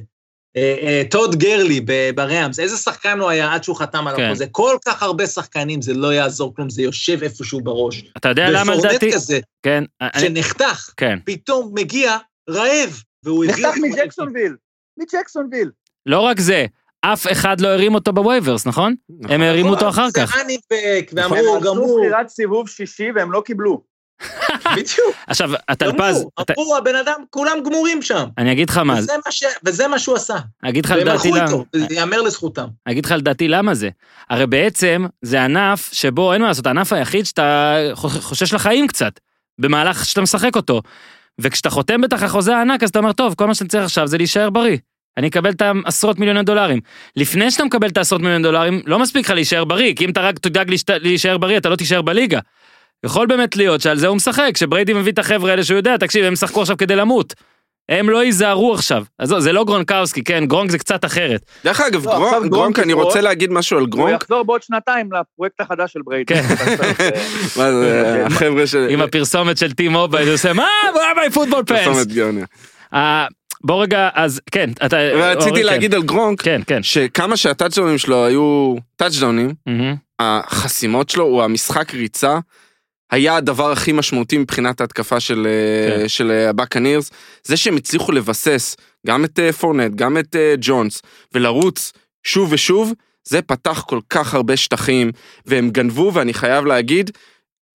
[0.57, 1.81] אה, אה, טוד גארלי
[2.15, 4.23] בראמס, איזה שחקן הוא היה עד שהוא חתם על כן.
[4.23, 4.45] החוזה?
[4.51, 8.03] כל כך הרבה שחקנים, זה לא יעזור כלום, זה יושב איפשהו בראש.
[8.17, 9.11] אתה יודע למה ופורנט לדעתי?
[9.11, 11.19] כזה, כן, אני- שנחתך, כן.
[11.25, 12.17] פתאום מגיע
[12.49, 13.67] רעב, והוא הביא...
[13.67, 14.55] נחתך מג'קסונוויל,
[14.99, 15.69] מג'קסונוויל.
[16.05, 16.65] לא רק זה,
[17.01, 18.95] אף אחד לא הרים אותו ב waivers, נכון?
[19.29, 20.35] הם הרימו אותו אחר כך.
[20.35, 23.92] זה אניבק, ואמרו, הם עשו בחירת סיבוב שישי והם לא קיבלו.
[24.75, 26.25] בדיוק, עכשיו, הטלפז,
[26.59, 28.25] אמרו, הבן אדם, כולם גמורים שם.
[28.37, 28.95] אני אגיד לך מה,
[29.29, 30.35] ש- וזה מה שהוא עשה.
[30.63, 31.45] אגיד לך והם לדעתי הלכו למה.
[31.45, 32.67] איתו, זה ייאמר לזכותם.
[32.85, 33.89] אגיד לך לדעתי למה זה.
[34.29, 39.19] הרי בעצם זה ענף שבו אין מה לעשות, הענף היחיד שאתה חוש- חושש לחיים קצת,
[39.59, 40.81] במהלך שאתה משחק אותו.
[41.41, 44.17] וכשאתה חותם בטח החוזה הענק, אז אתה אומר, טוב, כל מה שאני צריך עכשיו זה
[44.17, 44.77] להישאר בריא.
[45.17, 46.79] אני אקבל את העשרות מיליוני דולרים.
[47.15, 50.21] לפני שאתה מקבל את העשרות מיליוני דולרים, לא מספיק לך להישאר בריא, כי אם אתה
[50.21, 50.71] רק תדאג
[51.01, 52.39] להישאר בריא, אתה לא תישאר בליגה.
[53.05, 56.25] יכול באמת להיות שעל זה הוא משחק, שבריידי מביא את החבר'ה האלה שהוא יודע, תקשיב,
[56.25, 57.33] הם ישחקו עכשיו כדי למות.
[57.89, 59.03] הם לא ייזהרו עכשיו.
[59.19, 61.45] אז לא, זה לא גרונקאוסקי, כן, גרונק זה קצת אחרת.
[61.63, 62.93] דרך אגב, לא, גרונק, אני.
[62.93, 64.21] רוצה להגיד משהו על הוא גרונק.
[64.21, 66.33] יחזור בעוד שנתיים לפרויקט החדש של בריידי.
[66.33, 66.41] כן.
[67.57, 68.87] מה זה, החבר'ה של...
[68.89, 70.67] עם הפרסומת של טים מובייל, הוא עושה, מה?
[70.93, 71.79] מה football fans?
[71.85, 72.45] פרסומת גאוניה.
[73.63, 74.97] בוא רגע, אז כן, אתה...
[75.15, 76.83] ורציתי אורי, להגיד על גרונק, כן, כן.
[76.83, 79.53] שכמה שהטאצ'דאונים שלו היו טאצ'דאונים.
[80.19, 82.39] החסימות שלו, הוא המשחק ריצה,
[83.13, 85.47] היה הדבר הכי משמעותי מבחינת ההתקפה של,
[85.89, 85.99] כן.
[86.01, 86.07] כן.
[86.07, 87.11] של אה, הבאקנירס.
[87.43, 88.75] זה שהם הצליחו לבסס
[89.07, 91.01] גם את אה, פורנט, גם את אה, ג'ונס,
[91.33, 91.93] ולרוץ
[92.23, 92.93] שוב ושוב,
[93.27, 95.11] זה פתח כל כך הרבה שטחים,
[95.45, 97.11] והם גנבו, ואני חייב להגיד,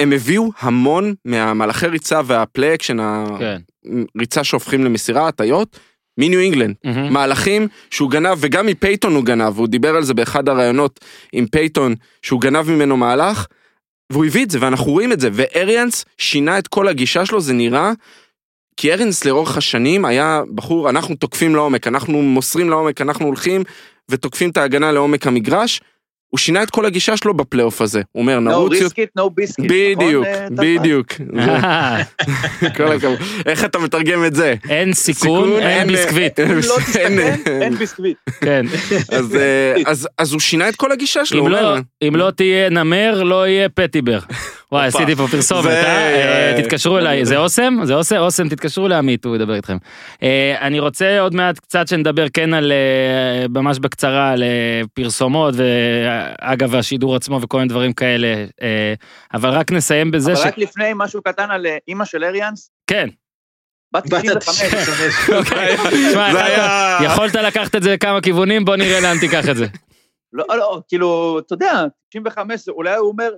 [0.01, 2.99] הם הביאו המון מהמהלכי ריצה וה play action,
[3.39, 3.59] כן.
[4.17, 5.79] הריצה שהופכים למסירה, הטיות,
[6.19, 6.75] מניו אינגלנד.
[6.85, 7.13] מהמם.
[7.13, 11.01] מהלכים שהוא גנב, וגם מפייטון הוא גנב, והוא דיבר על זה באחד הראיונות
[11.33, 13.47] עם פייטון, שהוא גנב ממנו מהלך,
[14.13, 17.53] והוא הביא את זה, ואנחנו רואים את זה, ואריאנס שינה את כל הגישה שלו, זה
[17.53, 17.93] נראה,
[18.77, 23.65] כי אריאנס לאורך השנים היה בחור, אנחנו תוקפים לעומק, אנחנו מוסרים לעומק, אנחנו הולכים
[24.09, 25.81] ותוקפים את ההגנה לעומק המגרש,
[26.31, 28.87] הוא שינה את כל הגישה שלו בפלייאוף הזה, הוא אומר, No נרוץ יותר...
[28.87, 29.67] risk it, no biscuit.
[29.69, 30.79] בדיוק, נכון, אה, טל?
[30.79, 31.13] בדיוק.
[31.35, 33.19] זה- כל הכבוד.
[33.47, 34.55] איך אתה מתרגם את זה?
[34.71, 36.41] אין סיכון, אין אה, ביסקוויט.
[36.41, 37.19] אם לא אין- תסתכן,
[37.63, 38.17] אין ביסקוויט.
[38.41, 38.67] כן.
[39.13, 42.17] אז, אה, אז, אז הוא שינה את כל הגישה שלו, אם הוא לא- אומר, אם
[42.17, 44.19] לא תהיה נמר, לא יהיה פטיבר.
[44.73, 44.87] וואי.
[44.87, 45.83] עשיתי פה פרסומת, אה?
[45.87, 46.57] אה?
[46.57, 47.75] אה, תתקשרו אליי, זה אוסם?
[47.83, 48.17] זה אוסם?
[48.17, 49.77] אוסם, תתקשרו לעמית, הוא ידבר איתכם.
[50.23, 52.73] אה, אני רוצה עוד מעט קצת שנדבר כן על,
[53.49, 54.43] ממש בקצרה, על
[54.95, 58.45] פרסומות, ואגב, השידור עצמו וכל מיני דברים כאלה,
[59.35, 60.47] אבל רק נסיים בזה אבל ש...
[60.47, 63.09] רק לפני משהו קטן על אימא של אריאנס, כן.
[63.95, 65.29] בת בת 95.
[65.39, 65.77] אוקיי.
[67.05, 69.67] יכולת לקחת את זה לכמה כיוונים, בוא נראה לאן תיקח את זה.
[70.33, 73.31] לא, לא, כאילו, אתה יודע, 95, זה- אולי הוא אומר,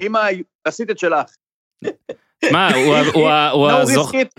[0.00, 0.20] אמא,
[0.64, 1.26] עשית את שלך.
[2.52, 3.70] מה, הוא ה- הוא ה- הוא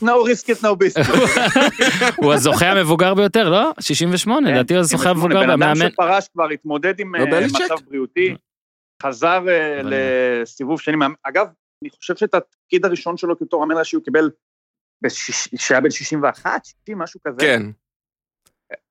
[0.01, 2.11] No risk it, no biscuit.
[2.17, 3.71] הוא הזוכה המבוגר ביותר, לא?
[3.79, 5.89] 68, לדעתי הוא הזוכה המבוגר בן אדם והמאמן.
[5.91, 7.47] שפרש כבר התמודד עם לא אה?
[7.65, 8.35] מצב בריאותי,
[9.03, 9.93] חזר אה, אבל-
[10.41, 10.95] לסיבוב שני.
[11.23, 11.47] אגב,
[11.83, 14.29] אני חושב שאת התפקיד הראשון שלו כתור המאמן ראשי הוא קיבל,
[15.55, 17.37] שהיה בן 61, 60, משהו כזה.
[17.39, 17.61] כן,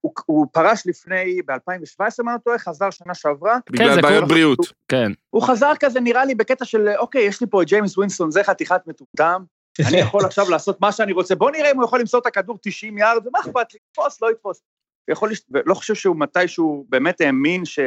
[0.03, 3.59] הוא, הוא פרש לפני, ב-2017, אם אני לא טועה, חזר שנה שעברה.
[3.71, 4.29] בגלל זה בעיות.
[4.29, 4.59] בריאות.
[4.89, 5.13] כן.
[5.31, 8.45] הוא חזר כזה, נראה לי, בקטע של, אוקיי, יש לי פה את ג'יימס ווינסטון, זה
[8.45, 9.43] חתיכת מטומטם,
[9.89, 12.59] אני יכול עכשיו לעשות מה שאני רוצה, בוא נראה אם הוא יכול למסור את הכדור
[12.63, 14.63] 90 יארד, ומה אכפת לי, יתפוס, לא יתפוס.
[15.09, 15.43] הוא יכול, לש...
[15.51, 17.79] ולא חושב שהוא מתישהו באמת האמין ש...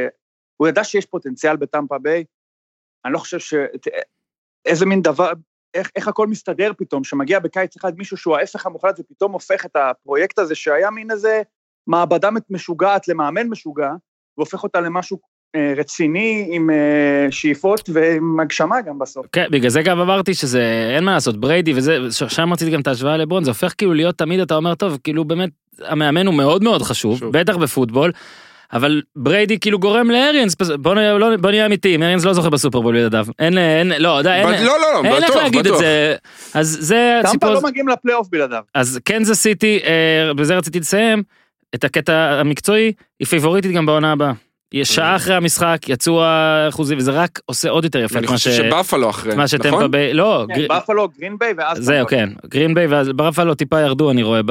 [0.58, 2.24] הוא ידע שיש פוטנציאל בטמפה ביי,
[3.06, 3.54] אני לא חושב ש...
[4.66, 5.32] איזה מין דבר,
[5.74, 9.76] איך, איך הכל מסתדר פתאום, שמגיע בקיץ אחד מישהו שהוא ההפך המוחלט ופתאום הופך את
[9.76, 11.42] הפרויקט הזה שהיה מין איזה
[11.88, 13.90] מעבדה משוגעת למאמן משוגע,
[14.38, 15.20] והופך אותה למשהו
[15.56, 19.26] אה, רציני עם אה, שאיפות ועם הגשמה גם בסוף.
[19.32, 22.88] כן, בגלל זה גם אמרתי שזה, אין מה לעשות, בריידי וזה, שם רציתי גם את
[22.88, 25.50] ההשוואה לברון, זה הופך כאילו להיות תמיד, אתה אומר, טוב, כאילו באמת,
[25.82, 27.38] המאמן הוא מאוד מאוד חשוב, חשוב.
[27.38, 28.12] בטח בפוטבול,
[28.74, 32.96] אבל בריידי כאילו גורם לאריאנס, בוא נהיה, לא, בוא נהיה אמיתיים, אריאנס לא זוכה בסופרבול
[32.96, 35.66] בלעדיו, אין, אין, לא, די, אין, ב- לא, לא, לא, אין איך בטוח, להגיד את
[35.66, 35.80] בטוח.
[35.80, 36.16] זה,
[36.54, 38.64] אז זה טמפה הסיפור, לא מגיעים לפלייאוף בלעדיו.
[38.74, 41.24] אז קנזס סיטי, אה, בזה רציתי לסיים,
[41.76, 44.32] את הקטע המקצועי, היא פייבוריטית גם בעונה הבאה.
[44.74, 48.38] יש שעה אחרי המשחק, יצאו האחוזים, וזה רק עושה עוד יותר יפה אני את מה
[48.38, 48.48] ש...
[48.48, 49.92] חושב שבאפלו אחרי, מה שטמפה נכון?
[49.92, 51.78] ביי, לא, כן, גר- באפלו, גרין ביי ואז...
[51.78, 52.08] זהו.
[52.08, 54.46] כן, גרין ביי, ואז באפלו טיפה ירדו, אני רואה, יש,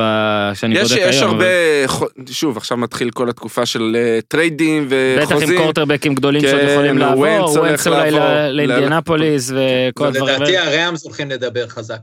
[0.65, 1.11] בודק היום.
[1.11, 1.45] יש הרבה,
[2.31, 5.59] שוב, עכשיו מתחיל כל התקופה של אה, טריידים בטח עם וחוזים.
[5.63, 8.11] קורטרבקים גדולים כן, שעוד יכולים לעבור, ווינץ אולי
[8.53, 10.59] לאינדיאנפוליס וכל הדברים לדעתי.
[10.59, 11.99] הראמס הולכים לדבר חזק.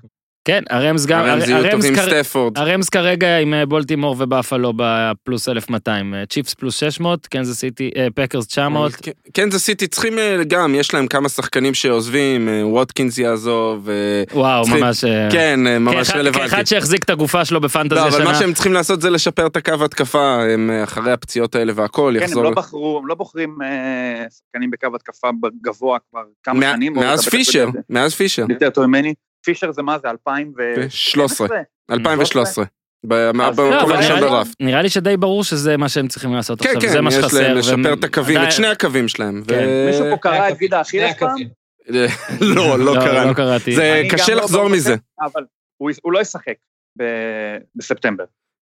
[0.46, 2.58] כן, הראמס גם, הראמס יהיו הראמס טובים כר- סטפורד.
[2.58, 8.08] הראמס כרגע עם אה, בולטימור ובאפלו בפלוס 1200, אה, צ'יפס פלוס 600, קנזס סיטי, אה,
[8.16, 10.14] פאקרס 900, כן, קנזס סיטי צריכים
[10.48, 13.90] גם, יש להם כמה שחקנים שעוזבים, ווטקינס יעזוב,
[14.34, 15.06] וואו, ממש...
[15.32, 16.50] כן, ממש רלוונטי.
[16.50, 19.56] כאחד שהחזיק את הגופה שלו בפנטזי לא, אבל מה שהם צריכים לעשות זה לשפר את
[19.56, 22.44] הקו התקפה, הם אחרי הפציעות האלה והכל, כן, הם יחזור.
[22.44, 23.58] לא בחרו, הם לא בוחרים
[24.30, 25.28] שחקנים בקו התקפה
[25.64, 26.94] גבוה כבר כמה מה- שנים.
[26.94, 27.68] מאז פישר.
[27.90, 29.14] מאז פישר, יותר טוב ממני.
[29.44, 30.90] פישר זה מה זה, 2013?
[30.90, 31.58] 13,
[31.92, 32.66] 2013.
[33.06, 34.56] ב- אז- במקום לא, נראה לי- בדראפט.
[34.60, 37.16] נראה לי שדי ברור שזה מה שהם צריכים לעשות כן, עכשיו, כן, זה מה יש
[37.16, 37.42] שחסר.
[37.42, 39.44] להם לשפר את הקווים, את שני הקווים שלהם.
[39.48, 41.30] כן, מישהו פה קרא את הקווים, גידה שני אכילס פעם?
[41.30, 41.48] הקווים.
[42.56, 43.30] לא, לא קראנו.
[43.30, 43.76] לא קראתי.
[43.76, 44.96] זה קשה לא לחזור מזה.
[45.22, 45.44] אבל
[46.02, 46.54] הוא לא ישחק
[47.76, 48.24] בספטמבר.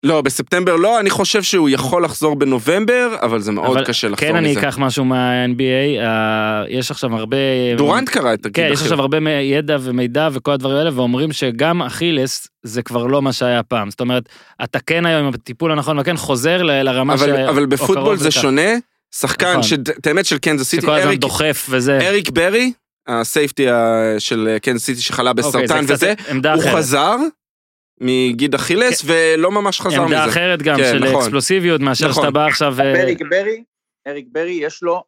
[0.05, 4.29] לא, בספטמבר לא, אני חושב שהוא יכול לחזור בנובמבר, אבל זה מאוד אבל קשה לחזור
[4.29, 4.61] כן, אני מזה.
[4.61, 7.37] אקח משהו מה-NBA, אה, יש עכשיו הרבה...
[7.77, 8.83] דורנט קרא את הגיד כן, יש אחר.
[8.85, 13.63] עכשיו הרבה ידע ומידע וכל הדברים האלה, ואומרים שגם אכילס זה כבר לא מה שהיה
[13.63, 13.91] פעם.
[13.91, 14.29] זאת אומרת,
[14.65, 17.23] אתה כן היום עם הטיפול הנכון, וכן חוזר ל- לרמה ש...
[17.23, 18.41] אבל, אבל או בפוטבול זה לכך.
[18.43, 18.71] שונה,
[19.15, 19.63] שחקן, נכון.
[19.63, 21.99] שאת האמת של קנזס סיטי, שכל הזמן דוחף וזה.
[22.03, 22.73] אריק ברי,
[23.09, 26.75] הסייפטי ה- של קנזס סיטי שחלה אוקיי, בסרטן קצת וזה, הוא אחרת.
[26.75, 27.17] חזר
[28.03, 30.33] מגיד אכילס ולא ממש חזר עמדה מזה.
[30.33, 31.17] אחרת גם, כן, של נכון.
[31.17, 32.23] אקספלוסיביות, מאשר נכון.
[32.23, 32.81] שאתה בא עכשיו...
[32.81, 33.63] אה, אריק ברי,
[34.09, 35.03] אריק ברי יש לו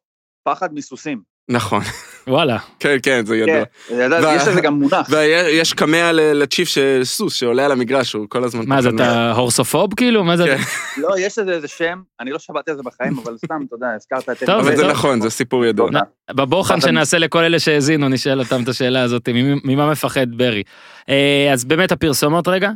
[0.45, 1.34] פחד מסוסים.
[1.49, 1.82] נכון,
[2.26, 2.59] וואלה.
[2.80, 3.64] כן, כן, זה ידוע.
[3.88, 5.07] כן, יש לזה גם מונח.
[5.11, 8.64] ויש קמע ל- לצ'יף של סוס שעולה על המגרש, הוא כל הזמן...
[8.66, 10.24] מה זה, אתה הורסופוב כאילו?
[10.24, 10.45] מה זה?
[10.45, 10.57] כן.
[11.01, 13.86] לא, יש לזה איזה שם, אני לא שמעתי על זה בחיים, אבל סתם, אתה יודע,
[13.97, 14.42] הזכרת את...
[14.47, 14.86] טוב, אבל זה.
[14.86, 15.90] נכון, זה סיפור ידוע.
[16.30, 19.28] בבוחן שנעשה לכל אלה שהאזינו, נשאל אותם את השאלה הזאת,
[19.64, 20.62] ממה מפחד ברי.
[21.09, 22.70] אה, אז באמת הפרסומות רגע.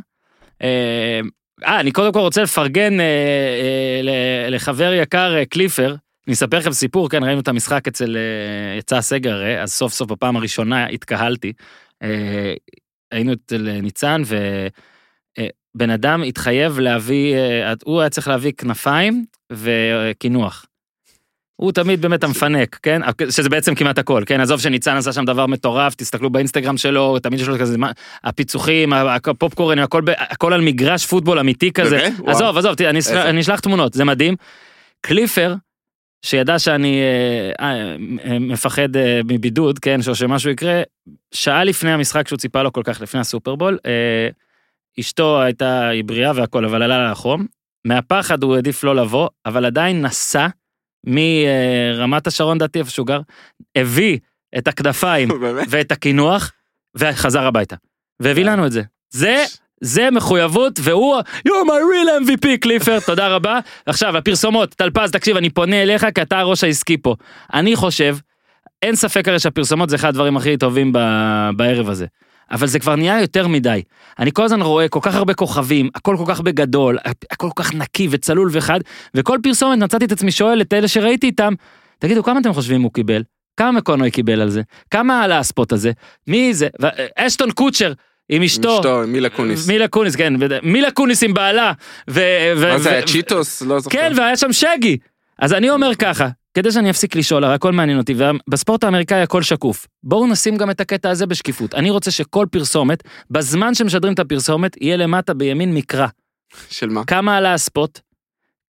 [0.61, 1.19] אה,
[1.65, 3.05] אה, אני קודם כל רוצה לפרגן אה,
[4.07, 5.95] אה, לחבר יקר אה, קליפר.
[6.27, 9.93] אני אספר לכם סיפור, כן, ראינו את המשחק אצל, אה, יצא הסגר הרי, אז סוף
[9.93, 11.53] סוף בפעם הראשונה התקהלתי.
[12.03, 12.53] אה,
[13.11, 14.21] היינו אצל אה, ניצן,
[15.75, 20.65] ובן אדם התחייב להביא, אה, הוא היה צריך להביא כנפיים וקינוח.
[21.59, 23.01] הוא תמיד באמת המפנק, כן?
[23.29, 24.41] שזה בעצם כמעט הכל, כן?
[24.41, 27.91] עזוב שניצן עשה שם דבר מטורף, תסתכלו באינסטגרם שלו, תמיד יש לו כזה, מה-
[28.23, 31.97] הפיצוחים, הפופקורן, הכל, הכל על מגרש פוטבול אמיתי כזה.
[31.97, 32.13] באמת?
[32.19, 32.31] וואו.
[32.31, 33.29] עזוב, עזוב, תראה, אני איזה?
[33.29, 34.35] אני אשלח תמונות, זה מדהים.
[35.01, 35.55] קליפר,
[36.25, 37.95] שידע שאני אה, אה,
[38.31, 40.81] אה, מפחד אה, מבידוד, כן, או שמשהו יקרה,
[41.31, 44.29] שעה לפני המשחק שהוא ציפה לו כל כך, לפני הסופרבול, אה,
[44.99, 47.45] אשתו הייתה, היא בריאה והכל, אבל עלה לה החום.
[47.85, 50.47] מהפחד הוא העדיף לא לבוא, אבל עדיין נסע
[51.03, 53.19] מרמת השרון, דעתי, איפה שהוא גר,
[53.75, 54.17] הביא
[54.57, 55.29] את הכנפיים?
[55.69, 56.51] ואת הקינוח,
[56.95, 57.75] וחזר הביתה.
[58.19, 58.81] והביא לנו את זה.
[59.09, 59.43] זה,
[59.81, 63.59] זה מחויבות, והוא, you're my real MVP, קליפר, תודה רבה.
[63.85, 67.15] עכשיו, הפרסומות, טלפז, תקשיב, אני פונה אליך, כי אתה הראש העסקי פה.
[67.53, 68.17] אני חושב,
[68.81, 72.05] אין ספק הרי שהפרסומות זה אחד הדברים הכי טובים ב- בערב הזה.
[72.51, 73.81] אבל זה כבר נהיה יותר מדי.
[74.19, 76.97] אני כל הזמן רואה כל כך הרבה כוכבים, הכל כל כך בגדול,
[77.31, 78.79] הכל כל כך נקי וצלול וחד,
[79.15, 81.53] וכל פרסומת מצאתי את עצמי שואל את אלה שראיתי איתם,
[81.99, 83.23] תגידו, כמה אתם חושבים הוא קיבל?
[83.57, 84.61] כמה מקונוי קיבל על זה?
[84.91, 85.91] כמה על הספוט הזה?
[86.27, 86.67] מי זה?
[86.81, 87.93] ו- אשטון קוצ'ר
[88.29, 88.79] עם אשתו.
[88.79, 89.67] אשתו, מילה קוניס.
[89.67, 90.33] מילה קוניס, כן,
[90.63, 91.71] מילה קוניס עם בעלה.
[92.09, 93.61] ו- ו- מה זה היה צ'יטוס?
[93.61, 93.97] לא זוכר.
[93.97, 94.97] כן, והיה שם שגי.
[95.39, 96.27] אז אני אומר ככה,
[96.59, 99.87] כדי שאני אפסיק לשאול, הרי הכל מעניין אותי, ובספורט האמריקאי הכל שקוף.
[100.03, 101.73] בואו נשים גם את הקטע הזה בשקיפות.
[101.73, 106.07] אני רוצה שכל פרסומת, בזמן שמשדרים את הפרסומת, יהיה למטה בימין מקרא.
[106.69, 107.05] של מה?
[107.05, 107.99] כמה עלה הספוט,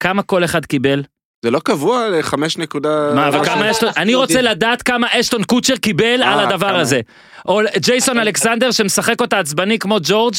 [0.00, 1.02] כמה כל אחד קיבל,
[1.42, 3.10] זה לא קבוע לחמש נקודה...
[3.14, 4.50] מה, וכמה זה אשטון, אני רוצה יודעים.
[4.50, 6.76] לדעת כמה אשטון קוצ'ר קיבל אה, על הדבר.
[6.76, 7.00] הזה.
[7.48, 10.34] או ג'ייסון אלכסנדר שמשחק אותה עצבני כמו ג'ורג',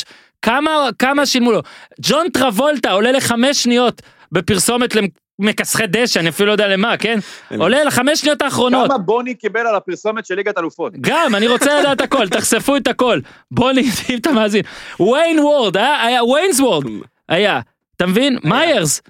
[0.99, 1.61] כמה שילמו לו.
[2.01, 4.95] ג'ון טרבולטה עולה לחמש שניות בפרסומת
[5.39, 7.19] למכסחי דשא, אני אפילו לא יודע למה, כן?
[7.57, 8.87] עולה לחמש שניות האחרונות.
[8.87, 10.93] כמה בוני קיבל על הפרסומת של ליגת אלופות?
[11.01, 13.19] גם, אני רוצה לדעת הכל, תחשפו את הכל.
[13.51, 14.61] בוא נקשיב את המאזין.
[14.99, 16.83] ויין וורד, היה, היה ויינס וורד,
[17.29, 17.59] היה.
[17.95, 18.37] אתה מבין?
[18.43, 19.01] מיירס,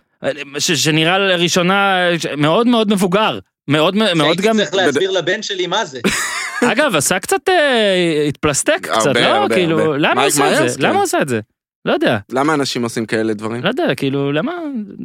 [0.59, 1.97] ש- שנראה לראשונה
[2.37, 3.39] מאוד מאוד מבוגר.
[3.67, 5.99] מאוד מאוד גם, צריך להסביר לבן שלי מה זה.
[6.71, 9.47] אגב, עשה קצת, אה, התפלסטק קצת, לא?
[9.49, 9.97] כאילו.
[9.97, 10.77] למה הוא מייק עשה את זה?
[10.77, 10.87] כן.
[10.87, 11.39] למה הוא עשה את זה?
[11.85, 13.63] לא יודע, למה אנשים עושים כאלה דברים?
[13.63, 14.51] לא יודע, כאילו, למה,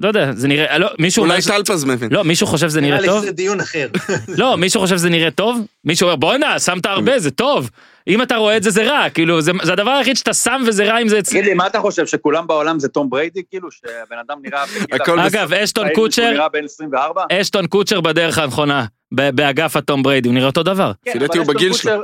[0.02, 2.12] לא יודע, זה נראה, לא, מישהו, אולי טלפז מבין.
[2.12, 3.22] לא, מישהו חושב שזה נראה נראה לי טוב?
[3.22, 3.88] שזה דיון אחר.
[4.38, 5.60] לא, מישהו חושב שזה נראה טוב?
[5.84, 7.70] מישהו אומר, בואנה, שמת הרבה, זה טוב.
[8.08, 10.84] אם אתה רואה את זה, זה רע, כאילו, זה זה הדבר היחיד שאתה שם וזה
[10.84, 11.38] רע אם זה אצלי.
[11.40, 13.42] תגיד לי, מה אתה חושב, שכולם בעולם זה תום בריידי?
[13.50, 14.86] כאילו, שהבן אדם נראה בגיל...
[15.00, 17.22] הכל ארבעים, אגב, אשטון קוצ'ר, נראה בן 24?
[17.32, 20.92] אשטון קוצ'ר בדרך הנכונה, ב- באגף הטום בריידי, הוא נראה אותו דבר.
[21.04, 21.68] כן, אבל אשטון.
[21.70, 22.02] קוצ'ר,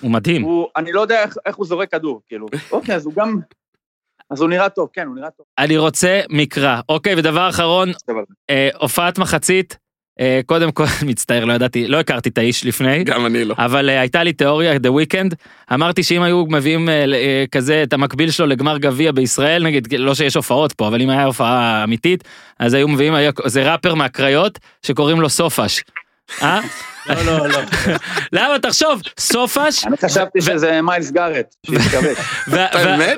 [0.00, 0.42] הוא מדהים.
[0.42, 2.46] הוא- אני לא יודע איך- איך הוא זורק כדור, כאילו.
[2.72, 3.38] אוקיי, אז הוא גם...
[4.32, 5.46] אז הוא נראה טוב, כן, הוא נראה טוב.
[5.58, 6.80] אני רוצה מקרא.
[6.88, 7.90] אוקיי, ודבר אחרון,
[8.50, 9.76] אה, הופעת מחצית,
[10.20, 13.04] אה, קודם כל, מצטער, לא ידעתי, לא הכרתי את האיש לפני.
[13.04, 13.54] גם אני לא.
[13.58, 15.34] אבל אה, הייתה לי תיאוריה, The Weeknd,
[15.74, 20.14] אמרתי שאם היו מביאים uh, uh, כזה את המקביל שלו לגמר גביע בישראל, נגיד, לא
[20.14, 22.24] שיש הופעות פה, אבל אם היה הופעה אמיתית,
[22.58, 25.82] אז היו מביאים, היה, זה ראפר מהקריות שקוראים לו סופש.
[26.42, 26.60] אה?
[27.06, 27.58] לא, לא, לא.
[28.32, 31.54] למה תחשוב, סופש, אני חשבתי שזה מיילס גארט,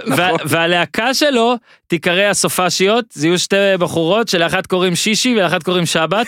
[0.07, 0.37] נכון.
[0.45, 1.57] והלהקה שלו
[1.87, 6.27] תיקרא הסופשיות, זה יהיו שתי בחורות שלאחת קוראים שישי ולאחת קוראים שבת.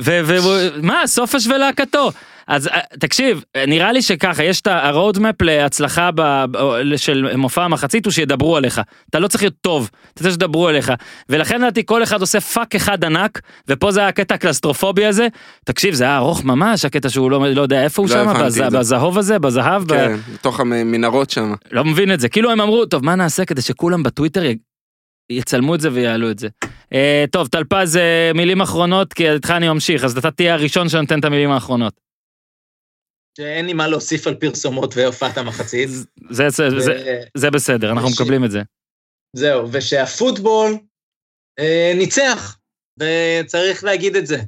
[0.00, 2.10] ומה, סופש ולהקתו.
[2.48, 7.64] אז אה, תקשיב, נראה לי שככה, יש את ה roadmap להצלחה ב- ב- של מופע
[7.64, 8.80] המחצית הוא שידברו עליך.
[9.10, 10.92] אתה לא צריך להיות טוב, אתה צריך שידברו עליך.
[11.28, 15.28] ולכן לדעתי כל אחד עושה fuck אחד ענק, ופה זה היה הקטע הקלסטרופובי הזה.
[15.64, 18.72] תקשיב, זה היה ארוך ממש, הקטע שהוא לא, לא יודע איפה הוא לא שם, בז-.
[18.78, 19.82] בזהוב הזה, בזהב.
[19.82, 21.52] ב- כן, בתוך המנהרות שם.
[21.72, 24.42] לא מבין את זה, כאילו הם אמרו, טוב, מה נעשה כדי שכולם בטוויטר.
[25.32, 26.48] יצלמו את זה ויעלו את זה.
[26.92, 31.20] אה, טוב, טלפז, אה, מילים אחרונות, כי איתך אני ממשיך, אז אתה תהיה הראשון שנותן
[31.20, 32.00] את המילים האחרונות.
[33.38, 35.88] שאין לי מה להוסיף על פרסומות והופעת המחצית.
[36.30, 38.62] זה, זה, זה, ו- זה בסדר, אנחנו ש- מקבלים את זה.
[39.36, 40.78] זהו, ושהפוטבול
[41.58, 42.58] אה, ניצח,
[43.00, 44.38] וצריך להגיד את זה.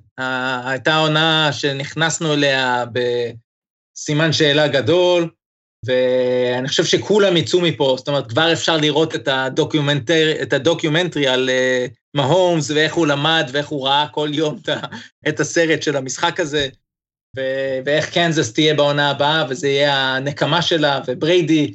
[0.64, 2.84] הייתה עונה שנכנסנו אליה
[3.96, 5.30] בסימן שאלה גדול,
[5.86, 11.50] ואני חושב שכולם יצאו מפה, זאת אומרת, כבר אפשר לראות את, הדוקיומנטר, את הדוקיומנטרי על
[11.50, 14.68] אה, מהומס, ואיך הוא למד, ואיך הוא ראה כל יום את,
[15.28, 16.68] את הסרט של המשחק הזה,
[17.36, 21.74] ו- ואיך קנזס תהיה בעונה הבאה, וזה יהיה הנקמה שלה, ובריידי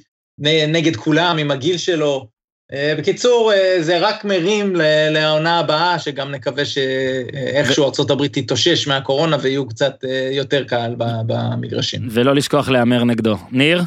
[0.67, 2.27] נגד כולם עם הגיל שלו.
[2.73, 9.37] אה, בקיצור, אה, זה רק מרים ל- לעונה הבאה, שגם נקווה שאיכשהו ארה"ב תתאושש מהקורונה
[9.41, 12.07] ויהיו קצת אה, יותר קהל ב- במגרשים.
[12.11, 13.37] ולא לשכוח להמר נגדו.
[13.51, 13.81] ניר?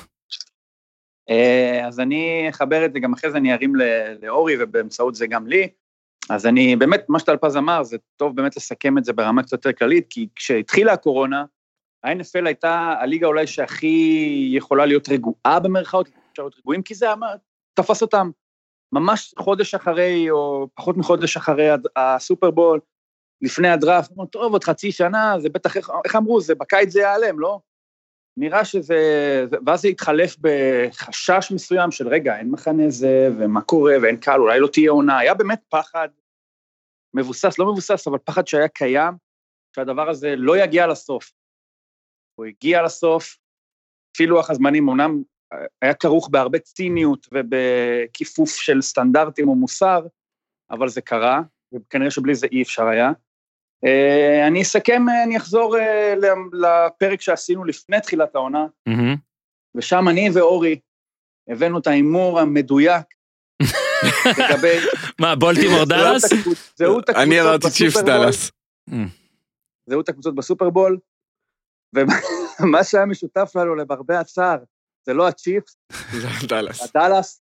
[1.31, 3.73] אה, אז אני אחבר את זה, גם אחרי זה אני ארים
[4.23, 5.69] לאורי, ובאמצעות זה גם לי.
[6.31, 9.73] אז אני, באמת, מה שטלפז אמר, זה טוב באמת לסכם את זה ברמה קצת יותר
[9.73, 11.45] כללית, כי כשהתחילה הקורונה,
[12.05, 17.07] ה-NFL הייתה הליגה אולי שהכי יכולה להיות רגועה במרכאות, אפשר להיות רגועים, כי זה
[17.75, 18.31] תפס אותם
[18.93, 22.81] ממש חודש אחרי, או פחות מחודש אחרי הסופרבול,
[23.43, 27.41] לפני הדראפט, אמרו, טוב, עוד חצי שנה, זה בטח, איך אמרו, זה בקיץ זה ייעלם,
[27.41, 27.61] לא?
[28.39, 28.97] נראה שזה,
[29.51, 34.41] זה- ואז זה התחלף בחשש מסוים של רגע, אין מחנה זה, ומה קורה, ואין קהל,
[34.41, 36.09] אולי לא תהיה עונה, היה באמת פחד
[37.15, 39.15] מבוסס, לא מבוסס, אבל פחד שהיה קיים,
[39.77, 41.33] שהדבר הזה לא יגיע לסוף.
[42.35, 43.37] הוא הגיע לסוף,
[44.15, 45.23] לפי לוח הזמנים, אמנם
[45.83, 50.07] היה כרוך בהרבה ציניות ובכיפוף של סטנדרטים או מוסר,
[50.71, 51.41] אבל זה קרה,
[51.75, 53.13] וכנראה שבלי זה אי אפשר היה.
[53.85, 55.77] אה, אני אסכם, אה, אני אחזור
[56.17, 59.17] ל- לפרק שעשינו לפני תחילת העונה, מהמם.
[59.75, 60.81] ושם אני ואורי
[61.49, 63.07] הבאנו את ההימור המדויק
[64.39, 64.77] לגבי
[65.21, 66.23] מה, בולטימור דאלאס?
[66.77, 67.97] זהות הקבוצות אני אמרתי צ'יפס.
[67.97, 68.51] דאלאס.
[69.91, 70.99] זהות הקבוצות בסופרבול,
[71.95, 74.59] ומה שהיה משותף לנו למרבה הצער,
[75.07, 75.77] זה לא הצ'יפס,
[76.21, 76.81] זה דאלאס.
[76.83, 77.43] הדאלאס,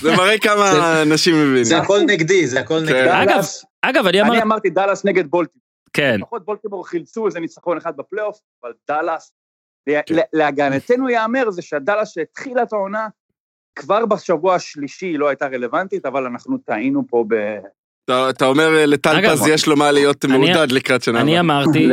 [0.00, 1.64] זה מראה כמה אנשים מבינים.
[1.64, 2.92] זה הכל נגדי, זה הכל נגדי.
[2.92, 3.08] כן.
[3.08, 5.62] אגב, דאלאס, אגב, אני אני אמרתי, אמרתי דאלאס נגד בולטימור,
[5.92, 9.32] כן, לפחות בולטימור חילצו איזה ניצחון אחד בפלייאוף, אבל דאלאס,
[9.88, 10.16] כן.
[10.32, 13.08] להגנתנו ייאמר זה שהדאלאס שהתחילה את העונה,
[13.78, 17.34] כבר בשבוע השלישי היא לא הייתה רלוונטית, אבל אנחנו טעינו פה ב...
[18.30, 21.40] אתה- אומר אה, לטלפז אגב, יש לו מה להיות מעודד לקראת שנה אני.
[21.40, 21.88] אמרתי.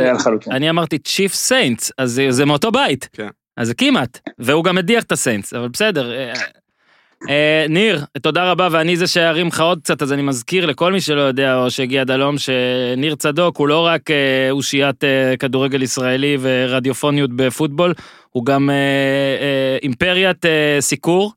[0.50, 3.08] אני אמרתי צ'יפס סיינטס, אז זה- זה מאותו בית.
[3.12, 3.28] כן.
[3.56, 6.12] אז זה כמעט, והוא גם הדיח את הסיינטס, אבל בסדר.
[7.28, 11.00] אה, ניר, תודה רבה, ואני זה שארים לך עוד קצת, אז אני מזכיר לכל מי
[11.00, 15.82] שלא יודע, או שהגיע עד הלום, שניר צדוק הוא לא רק אה, אושיית אה, כדורגל
[15.82, 17.94] ישראלי ורדיופוניות בפוטבול,
[18.30, 18.70] הוא גם
[19.82, 20.44] אימפריית
[20.80, 21.32] סיקור,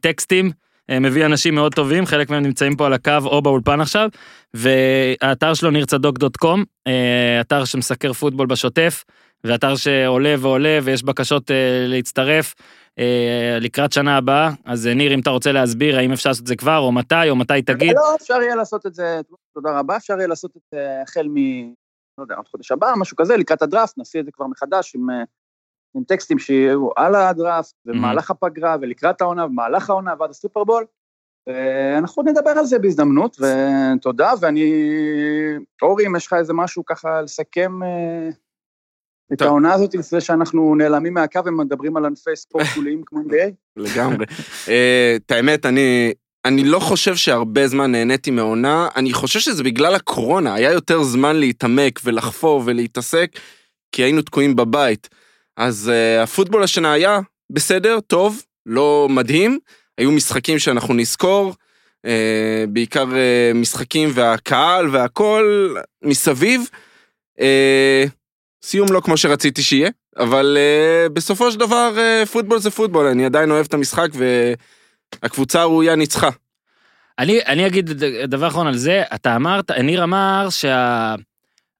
[0.00, 0.50] טקסטים,
[0.90, 4.08] מביא אנשים מאוד טובים, חלק מהם נמצאים פה על הקו או באולפן עכשיו,
[4.54, 9.04] והאתר שלו נirצדוק.com, אה, אתר שמסקר פוטבול בשוטף,
[9.44, 12.54] ואתר שעולה ועולה ויש בקשות אה, להצטרף
[12.98, 16.46] אה, לקראת שנה הבאה, אז אה, ניר אם אתה רוצה להסביר האם אפשר לעשות את
[16.46, 17.96] זה כבר או מתי או מתי תגיד.
[17.96, 19.20] לא, אפשר יהיה לעשות את זה,
[19.54, 21.36] תודה רבה, אפשר יהיה לעשות את זה החל מ...
[22.18, 25.10] לא יודע, עוד חודש הבא, משהו כזה, לקראת הדראפט, נעשה את זה כבר מחדש עם,
[25.10, 25.22] אה,
[25.94, 30.84] עם טקסטים שיהיו על הדראפט, במהלך הפגרה ולקראת העונה, במהלך העונה ועד הסופרבול.
[31.46, 34.72] ואנחנו נדבר על זה בהזדמנות, ותודה, ואני...
[35.82, 38.28] אורי, אם יש לך איזה משהו ככה לסכם אה,
[39.32, 39.48] את טוב.
[39.48, 43.50] העונה הזאת, לפני שאנחנו נעלמים מהקו ומדברים על ענפי ספורט גבוליים כמו NBA?
[43.76, 44.26] לגמרי.
[44.68, 46.12] אה, את האמת, אני,
[46.44, 51.36] אני לא חושב שהרבה זמן נהניתי מעונה, אני חושב שזה בגלל הקורונה, היה יותר זמן
[51.36, 53.38] להתעמק ולחפור ולהתעסק,
[53.92, 55.08] כי היינו תקועים בבית.
[55.56, 57.20] אז uh, הפוטבול השנה היה
[57.50, 59.58] בסדר, טוב, לא מדהים,
[59.98, 61.54] היו משחקים שאנחנו נזכור,
[62.06, 62.10] uh,
[62.68, 65.74] בעיקר uh, משחקים והקהל והכל
[66.04, 66.68] מסביב,
[67.40, 68.04] אה,
[68.64, 73.24] סיום לא כמו שרציתי שיהיה, אבל אה, בסופו של דבר אה, פוטבול זה פוטבול, אני
[73.24, 74.08] עדיין אוהב את המשחק
[75.22, 76.30] והקבוצה הראויה ניצחה.
[77.18, 77.90] אני, אני אגיד
[78.28, 81.14] דבר אחרון על זה, אתה אמרת, ניר אמר שה...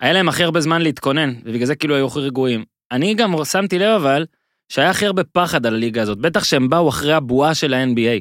[0.03, 2.65] להם הכי הרבה זמן להתכונן, ובגלל זה כאילו היו הכי רגועים.
[2.93, 4.27] אני גם שמתי לב אבל,
[4.69, 8.21] שהיה הכי הרבה פחד על הליגה הזאת, בטח שהם באו אחרי הבועה של ה-NBA.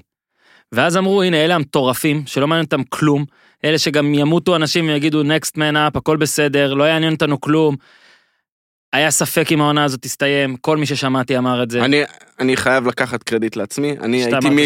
[0.71, 3.25] ואז אמרו, הנה, אלה המטורפים, שלא מעניין אותם כלום,
[3.65, 7.75] אלה שגם ימותו אנשים ויגידו, next man up, הכל בסדר, לא יעניין אותנו כלום.
[8.93, 11.85] היה ספק אם העונה הזאת תסתיים, כל מי ששמעתי אמר את זה.
[11.85, 12.01] אני,
[12.39, 14.59] אני חייב לקחת קרדיט לעצמי, אני הייתי מ-.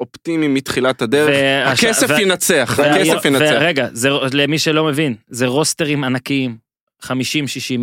[0.00, 1.28] אופטימי מתחילת הדרך,
[1.68, 3.50] והש- הכסף ו- ינצח, וה- הכסף ינצח.
[3.60, 6.56] ורגע, זה, למי שלא מבין, זה רוסטרים ענקיים,
[7.04, 7.08] 50-60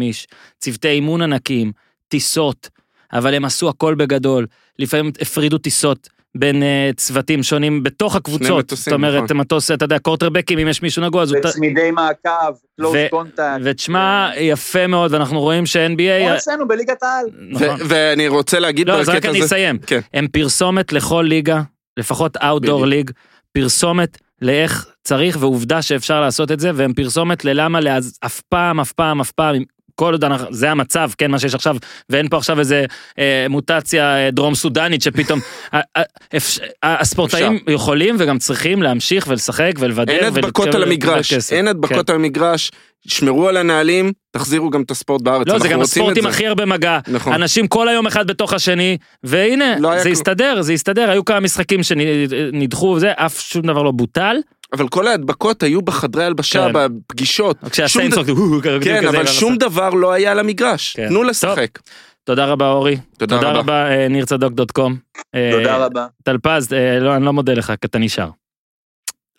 [0.02, 0.28] איש,
[0.60, 1.72] צוותי אימון ענקיים,
[2.08, 2.70] טיסות,
[3.14, 4.46] אבל הם עשו הכל בגדול,
[4.80, 6.10] לפעמים הפרידו טיסות.
[6.38, 9.38] בין uh, צוותים שונים בתוך הקבוצות, מטוסים, זאת אומרת, נכון.
[9.38, 11.40] מטוס, אתה יודע, קורטרבקים, אם יש מישהו נגוע, אז הוא...
[11.40, 12.30] וצמידי מעקב,
[12.78, 13.44] קלוס ו- קונטקט.
[13.64, 16.36] ותשמע, יפה מאוד, ואנחנו רואים כמו ש-NBA...
[16.36, 17.26] אצלנו בליגת העל.
[17.50, 17.80] נכון.
[17.88, 19.78] ואני רוצה להגיד לא, אז רק בקטע אני הזה, אסיים.
[19.78, 20.00] כן.
[20.14, 21.62] הם פרסומת לכל ליגה,
[22.00, 22.86] לפחות אאוטדור.
[22.86, 23.12] ליג,
[23.52, 28.92] פרסומת לאיך צריך, ועובדה שאפשר לעשות את זה, והם פרסומת ללמה לאז, אף פעם, אף
[28.92, 29.56] פעם, אף פעם,
[30.00, 31.76] כל עוד אנחנו, זה המצב, כן, מה שיש עכשיו,
[32.10, 32.86] ואין פה עכשיו איזה
[33.20, 35.40] אה, מוטציה אה, דרום סודנית שפתאום,
[36.84, 40.14] הספורטאים יכולים וגם צריכים להמשיך ולשחק ולוודא.
[40.14, 41.34] אין הדבקות על המגרש.
[41.34, 41.68] אין כן.
[41.68, 42.72] הדבקות על המגרש,
[43.08, 46.26] שמרו על הנהלים, תחזירו גם את הספורט בארץ, לא, זה גם הספורט עם.
[46.26, 47.00] הכי הרבה מגע.
[47.08, 47.34] נכון.
[47.34, 50.14] אנשים כל היום אחד בתוך השני, והנה, לא זה כלום.
[50.14, 54.38] הסתדר, זה הסתדר, היו כמה משחקים שנדחו וזה, אף שום דבר לא בוטל.
[54.74, 56.74] אבל כל ההדבקות היו בחדרי הלבשה, כן.
[56.74, 57.58] בפגישות.
[57.62, 59.58] שום כשהסיינס ד- צוחקים, "הו, הו", כזה, כן, כזה, אבל לא שום.
[59.58, 60.96] דבר לא היה על המגרש.
[60.96, 61.08] כן.
[61.08, 61.80] תנו לשחק.
[62.24, 62.98] תודה רבה אורי.
[63.18, 63.60] תודה תודה רבה.
[63.60, 64.98] רבה אה, ניר צדוק דוט קום.
[65.36, 66.08] אה, תודה רבה.
[66.24, 68.30] טלפז, אה, לא, אני לא מודה לך, כי אתה נשאר.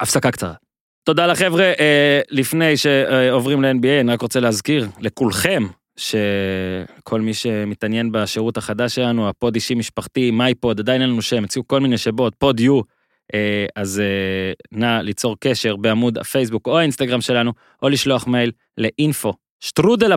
[0.01, 0.53] הפסקה קצרה.
[1.05, 5.63] תודה לחבר'ה, אה, לפני שעוברים ל-NBA, אני רק רוצה להזכיר לכולכם,
[5.97, 11.45] שכל מי שמתעניין בשירות החדש שלנו, הפוד האישי משפחתי, מיי פוד, עדיין אין לנו שם,
[11.45, 12.81] הציעו כל מיני שמות, פוד יו, אה,
[13.77, 17.53] אז אה, נא ליצור קשר בעמוד הפייסבוק או האינסטגרם שלנו,
[17.83, 20.13] או לשלוח מייל ל info, שטרודל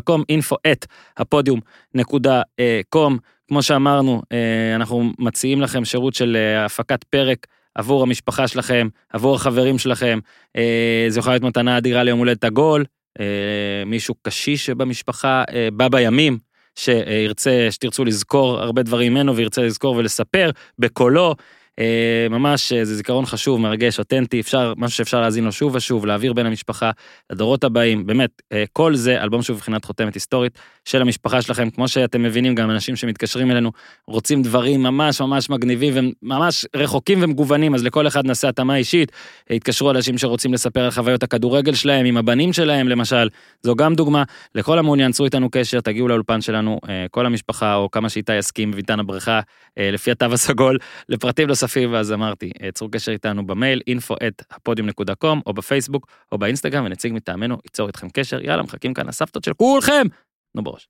[0.00, 0.86] com, info at
[1.16, 1.60] הפודיום
[1.94, 3.18] נקודה אה, com.
[3.48, 9.34] כמו שאמרנו, אה, אנחנו מציעים לכם שירות של אה, הפקת פרק עבור המשפחה שלכם, עבור
[9.34, 10.18] החברים שלכם.
[10.56, 12.84] אה, זה יכול להיות מתנה אדירה ליום הולדת עגול,
[13.20, 16.38] אה, מישהו קשיש שבמשפחה אה, בא בימים,
[16.78, 21.34] שירצה, שתרצו לזכור הרבה דברים ממנו וירצה לזכור ולספר בקולו.
[21.78, 26.06] אה, ממש אה, זה זיכרון חשוב, מרגש, אותנטי, אפשר, משהו שאפשר להאזין לו שוב ושוב,
[26.06, 26.90] להעביר בין המשפחה
[27.30, 31.88] לדורות הבאים, באמת, אה, כל זה אלבום שהוא בבחינת חותמת היסטורית של המשפחה שלכם, כמו
[31.88, 33.72] שאתם מבינים, גם אנשים שמתקשרים אלינו
[34.06, 39.12] רוצים דברים ממש ממש מגניבים וממש רחוקים ומגוונים, אז לכל אחד נעשה התאמה אישית,
[39.50, 43.28] התקשרו אנשים שרוצים לספר על חוויות הכדורגל שלהם, עם הבנים שלהם למשל,
[43.62, 44.22] זו גם דוגמה,
[44.54, 46.80] לכל המעוניין, צרו איתנו קשר, תגיעו לאולפן שלנו,
[47.10, 49.40] כל המשפחה, או כמה שאיתי יסכים, ביתן הבריכה,
[49.78, 50.78] אה, לפי התו הסגול,
[51.08, 51.63] לפרטים נוספים,
[51.96, 56.38] אז אמרתי, אה, צרו קשר איתנו במייל, info at הפודיום נקודה קום, או בפייסבוק, או
[56.38, 60.06] באינסטגרם, ונציג מטעמנו ייצור איתכם קשר, יאללה, מחכים כאן הסבתות של כולכם,
[60.54, 60.88] נו בראש.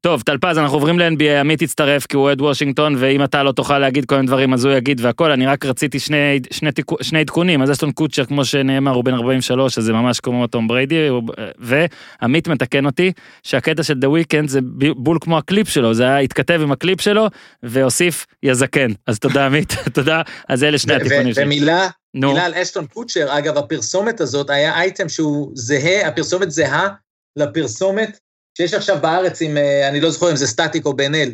[0.00, 3.78] טוב, טלפז, אנחנו עוברים ל-NBA, עמית יצטרף כי הוא אוהד וושינגטון, ואם אתה לא תוכל
[3.78, 6.16] להגיד כל מיני דברים אז הוא יגיד והכל, אני רק רציתי שני,
[6.50, 10.20] שני, תיקו- שני עדכונים, אז אשטון קוצ'ר, כמו שנאמר, הוא בן 43, אז זה ממש
[10.20, 11.22] כמו תום בריידי, הוא-
[11.58, 13.12] ועמית מתקן אותי,
[13.42, 14.60] שהקטע של The Weeknd זה
[14.96, 17.26] בול כמו הקליפ שלו, זה היה התכתב עם הקליפ שלו,
[17.62, 18.90] והוא סיים זקן.
[19.06, 21.44] אז תודה עמית, תודה, אז אלה שני התיקונים שלי.
[21.44, 26.88] ומילה, נו, מילה על אשטון קוצ'ר, אגב, הפרסומת הזאת היה אייטם שהוא זהה, הפרסומת זהה
[27.36, 28.18] לפרסומת
[28.58, 31.30] שיש עכשיו בארץ עם, אה, אני לא זוכר אם זה סטטיק או בן אל.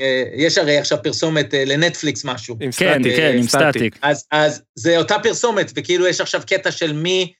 [0.00, 2.56] אה, יש הרי עכשיו פרסומת אה, לנטפליקס משהו.
[2.60, 3.98] עם כן, סטטיק, כן, עם סטטיק.
[4.02, 7.32] אז, אז זה אותה פרסומת, וכאילו יש עכשיו קטע של מי,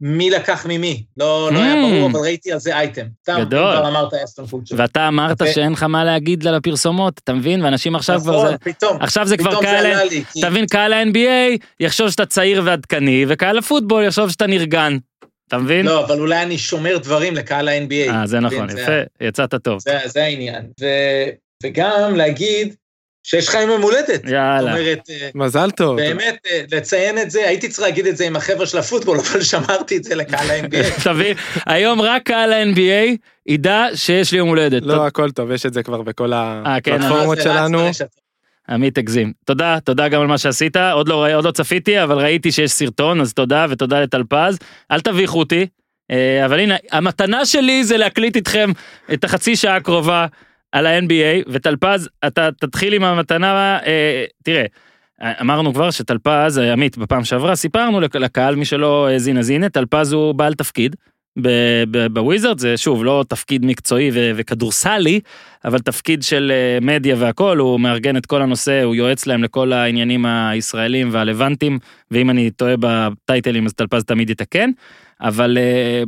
[0.00, 1.04] מי לקח ממי.
[1.16, 1.76] לא, לא היה Mm.
[1.86, 3.06] ברור, אבל ראיתי על זה אייטם.
[3.30, 3.48] גדול.
[3.76, 4.74] כבר אמרת אסטון קוצ'ר.
[4.78, 7.64] ואתה אמרת ו- שאין לך מה להגיד על הפרסומות, אתה מבין?
[7.64, 8.58] ואנשים עכשיו כבר נכון, זה...
[8.58, 10.24] פתאום, עכשיו זה כבר פתאום זה קהל, עלה לי.
[10.32, 14.96] כי- אתה מבין, קהל ה-NBA יחשוב שאתה צעיר ועדכני, וקהל הפוטבול יחשוב שאתה נרגן.
[15.48, 15.86] אתה מבין?
[15.86, 18.10] לא, אבל אולי אני שומר דברים לקהל ה-NBA.
[18.10, 19.80] אה, זה נכון, כן, יפה, יצאת טוב.
[19.80, 20.62] זה, זה העניין.
[20.80, 20.86] ו,
[21.62, 22.74] וגם להגיד
[23.26, 24.06] שיש לך יום הולדת.
[24.06, 24.72] זאת יאללה.
[24.72, 25.96] אומרת, אה, מזל טוב.
[25.96, 29.42] באמת, אה, לציין את זה, הייתי צריך להגיד את זה עם החבר'ה של הפוטבול, אבל
[29.42, 30.98] שמרתי את זה לקהל ה-NBA.
[31.02, 31.36] אתה מבין?
[31.66, 33.16] היום רק קהל ה-NBA
[33.46, 34.82] ידע שיש לי יום הולדת.
[34.82, 37.78] לא, הכל טוב, יש את זה כבר בכל אה, כן, הפלטפורמות שלנו.
[38.70, 39.32] עמית הגזים.
[39.44, 43.20] תודה, תודה גם על מה שעשית, עוד לא, עוד לא צפיתי, אבל ראיתי שיש סרטון,
[43.20, 44.58] אז תודה, ותודה לטלפז.
[44.90, 45.66] אל תביכו אותי,
[46.10, 48.70] אה, אבל הנה, המתנה שלי זה להקליט איתכם
[49.12, 50.26] את החצי שעה הקרובה
[50.72, 54.64] על ה-NBA, וטלפז, אתה תתחיל עם המתנה, אה, תראה,
[55.40, 60.12] אמרנו כבר שטלפז, עמית, בפעם שעברה, סיפרנו לק- לקהל, מי שלא האזין, אז הנה, טלפז
[60.12, 60.96] הוא בעל תפקיד,
[62.12, 65.20] בוויזרד, זה שוב לא תפקיד מקצועי וכדורסלי,
[65.64, 69.72] אבל תפקיד של אה, מדיה והכל, הוא מארגן את כל הנושא, הוא יועץ להם לכל
[69.72, 71.78] העניינים הישראלים והלבנטיים,
[72.10, 74.70] ואם אני טועה בטייטלים אז טלפז תמיד יתקן,
[75.20, 76.02] אבל אה,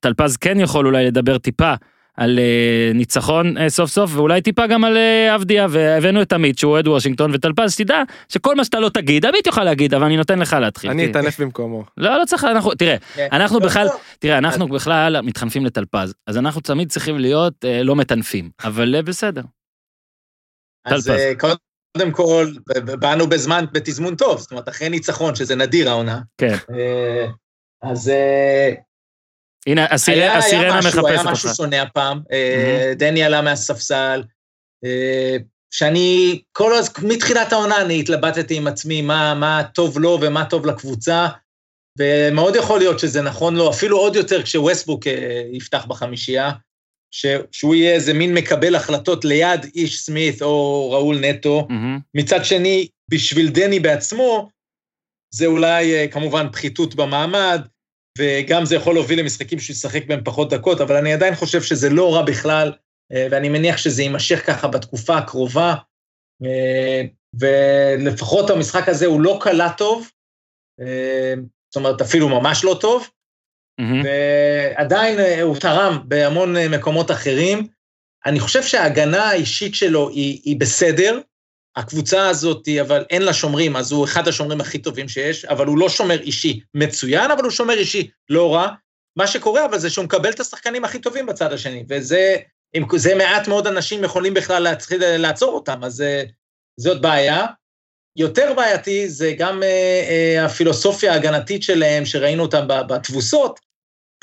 [0.00, 1.74] טלפז כן יכול אולי לדבר טיפה.
[2.16, 6.58] על uh, ניצחון uh, סוף סוף ואולי טיפה גם על uh, אבדיה והבאנו את עמית
[6.58, 10.16] שהוא אוהד וושינגטון וטלפז שתדע שכל מה שאתה לא תגיד עמית יוכל להגיד אבל אני
[10.16, 10.90] נותן לך להתחיל.
[10.90, 11.84] אני אטנף במקומו.
[11.96, 13.28] לא לא צריך אנחנו תראה כן.
[13.32, 13.92] אנחנו לא, בכלל לא.
[14.18, 19.02] תראה אנחנו בכלל מתחנפים לטלפז אז אנחנו תמיד צריכים להיות uh, לא מטנפים אבל uh,
[19.02, 19.42] בסדר.
[20.84, 21.10] אז.
[21.10, 21.32] אה,
[21.98, 22.52] קודם כל,
[23.00, 26.20] באנו בזמן, בתזמון טוב, זאת אומרת, אחרי ניצחון, שזה נדיר העונה.
[26.38, 26.56] כן.
[27.82, 28.10] אז
[29.66, 31.56] הנה הסירנה הסירנה משהו, היה מחפשת משהו אותך.
[31.56, 32.20] שונה הפעם.
[32.32, 34.22] אה, דני עלה מהספסל,
[34.84, 35.36] אה,
[35.70, 36.90] שאני, כל הז...
[37.02, 41.28] מתחילת העונה אני התלבטתי עם עצמי מה, מה טוב לו ומה טוב לקבוצה,
[41.98, 46.50] ומאוד יכול להיות שזה נכון לו, אפילו עוד יותר כשווסטבוק אה, יפתח בחמישייה,
[47.14, 47.26] ש...
[47.52, 51.66] שהוא יהיה איזה מין מקבל החלטות ליד איש סמית או ראול נטו.
[51.68, 51.98] מהמם.
[52.14, 54.48] מצד שני, בשביל דני בעצמו,
[55.34, 57.66] זה אולי כמובן פחיתות במעמד,
[58.18, 61.90] וגם זה יכול להוביל למשחקים שהוא ישחק בהם פחות דקות, אבל אני עדיין חושב שזה
[61.90, 62.72] לא רע בכלל,
[63.12, 65.74] אה, ואני מניח שזה יימשך ככה בתקופה הקרובה,
[66.44, 67.02] אה,
[67.40, 70.10] ולפחות המשחק הזה הוא לא קלה טוב,
[70.80, 71.34] אה,
[71.70, 73.08] זאת אומרת, אפילו ממש לא טוב,
[73.80, 74.02] מהמם.
[74.04, 77.66] ועדיין הוא תרם בהמון מקומות אחרים.
[78.26, 81.20] אני חושב שההגנה האישית שלו היא, היא בסדר.
[81.76, 85.78] הקבוצה הזאת, אבל אין לה שומרים, אז הוא אחד השומרים הכי טובים שיש, אבל הוא
[85.78, 88.68] לא שומר אישי מצוין, אבל הוא שומר אישי לא רע.
[89.16, 92.36] מה שקורה, אבל זה שהוא מקבל את השחקנים הכי טובים בצד השני, וזה
[92.74, 96.22] אם, זה מעט מאוד אנשים יכולים בכלל להתחיל לעצור אותם, אז אה,
[96.80, 97.46] זאת בעיה.
[98.16, 99.68] יותר בעייתי זה גם אה,
[100.08, 103.60] אה, הפילוסופיה ההגנתית שלהם, שראינו אותם בתבוסות,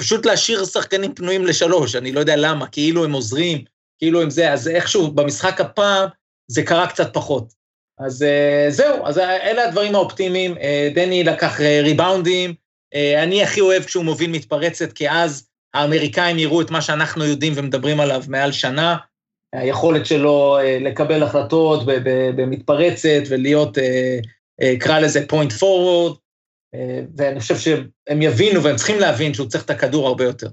[0.01, 3.63] פשוט להשאיר שחקנים פנויים לשלוש, אני לא יודע למה, כאילו הם עוזרים,
[3.97, 6.09] כאילו הם זה, אז איכשהו במשחק הפעם
[6.51, 7.53] זה קרה קצת פחות.
[7.99, 12.53] אז אה, זהו, אז אלה הדברים האופטימיים, אה, דני לקח אה, ריבאונדים,
[12.95, 17.53] אה, אני הכי אוהב כשהוא מוביל מתפרצת, כי אז האמריקאים יראו את מה שאנחנו יודעים
[17.55, 18.97] ומדברים עליו מעל שנה,
[19.53, 21.83] היכולת שלו אה, לקבל החלטות
[22.35, 24.19] במתפרצת ולהיות, אה,
[24.61, 26.15] אה, קרא לזה forward,
[26.75, 30.47] אה, ואני חושב שהם יבינו והם צריכים להבין שהוא צריך את הכדור הרבה יותר.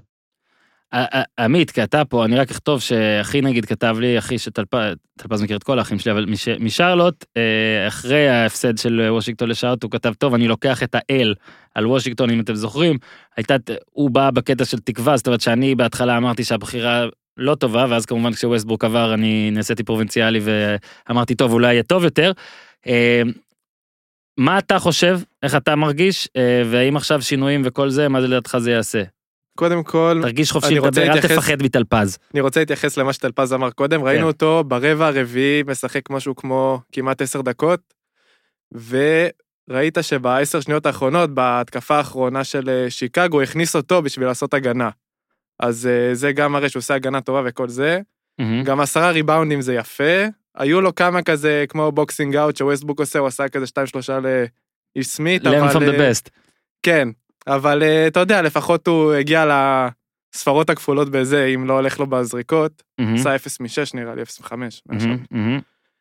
[1.39, 5.57] עמית, כי אתה פה, אני רק אכתוב שאחי נגיד כתב לי, אחי שטלפז, טלפז מכיר
[5.57, 10.13] את כל האחים שלי, אבל מש, משרלוט, אה, אחרי ההפסד של וושינגטון לשרלוט, הוא כתב,
[10.13, 11.33] טוב, אני לוקח את האל
[11.75, 12.97] על וושינגטון, אם אתם זוכרים,
[13.37, 13.55] הייתה,
[13.91, 17.05] הוא בא בקטע של תקווה, זאת אומרת שאני בהתחלה אמרתי שהבחירה
[17.37, 22.31] לא טובה, ואז כמובן כשווסטברוק עבר, אני נעשיתי פרובינציאלי ואמרתי, טוב, אולי יהיה טוב יותר.
[22.87, 23.21] אה,
[24.37, 28.71] מה אתה חושב, איך אתה מרגיש, אה, והאם עכשיו שינויים וכל זה, מה לדעתך זה
[28.71, 29.16] יעשה?
[29.57, 32.17] קודם כל, תרגיש חופשי לדבר, אל תפחד מטלפז.
[32.33, 34.27] אני רוצה להתייחס למה שטלפז אמר קודם, ראינו כן.
[34.27, 37.93] אותו ברבע הרביעי משחק משהו כמו כמעט עשר דקות,
[38.71, 44.89] וראית שבעשר שניות האחרונות, בהתקפה האחרונה של אה, שיקגו, הכניס אותו בשביל לעשות הגנה.
[45.59, 47.99] אז אה, זה גם מראה שהוא עושה הגנה טובה וכל זה.
[48.39, 48.63] מהמם.
[48.63, 50.25] גם עשרה ריבאונדים זה יפה.
[50.55, 55.07] היו לו כמה כזה, כמו boxing out שווסטברוק עושה, הוא עשה כזה שתיים שלושה לאיש
[55.07, 56.29] סמית, learn from the אה, best.
[56.83, 57.09] כן,
[57.47, 59.45] אבל אה, אתה יודע, לפחות הוא הגיע
[60.35, 62.83] לספרות הכפולות בזה, אם לא הולך לו בזריקות.
[63.15, 64.53] עשה 0 מ-6 נראה לי, 0 מ-5.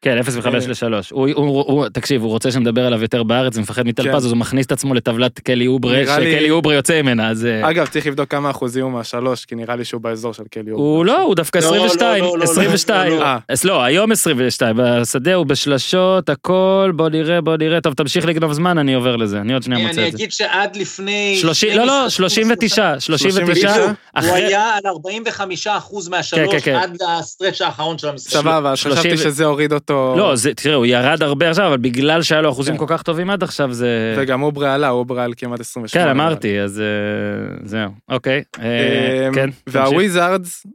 [0.02, 0.89] כן, 0 ו-5 אה.
[0.89, 1.06] ל-3.
[1.12, 4.16] הוא, הוא, הוא, תקשיב, הוא רוצה שנדבר עליו יותר בארץ ומפחד מטלפז, כן.
[4.16, 7.47] אז הוא מכניס את עצמו לטבלת קלי אוברה, שקלי אוברה יוצא ממנה, אז...
[7.47, 10.70] אה, אגב, צריך לבדוק כמה אחוזים הוא מהשלוש, כי נראה לי שהוא באזור של קלי
[10.70, 10.81] אור.
[10.81, 13.12] הוא לא, הוא דווקא לא, 22, לא, לא, לא, 22.
[13.12, 13.24] לא, לא.
[13.24, 13.39] אה.
[13.48, 17.81] אז לא, היום 22, בשדה הוא בשלשות, הכל, בוא נראה, בוא נראה.
[17.81, 20.16] טוב, תמשיך לגנוב זמן, אני עובר לזה, אני עוד שנייה אני מוצא את זה.
[20.16, 21.36] אגיד שעד לפני...
[21.40, 23.66] 30, שני לא, לא, משחקים, 39, 39, בדיוק.
[23.77, 24.32] הוא אחרי...
[24.32, 26.74] היה על 45 אחוז מהשלוש כן, כן.
[26.77, 28.32] עד הסטרץ' האחרון של המשחק.
[28.32, 30.14] סבבה, חשבתי שזה הוריד אותו.
[30.18, 32.78] לא, זה, תראה, הוא ירד הרבה עכשיו, אבל בגלל שהיה לו אחוזים כן.
[32.78, 34.14] כל כך טובים עד עכשיו, זה...
[34.18, 36.04] וגם אוברה עלה, אוברה על כמעט 28.
[36.04, 38.42] כן, אמרתי, אז אה, זהו, אוקיי.
[38.60, 39.50] אה, אמ, כן.
[39.66, 40.66] והוויזארדס,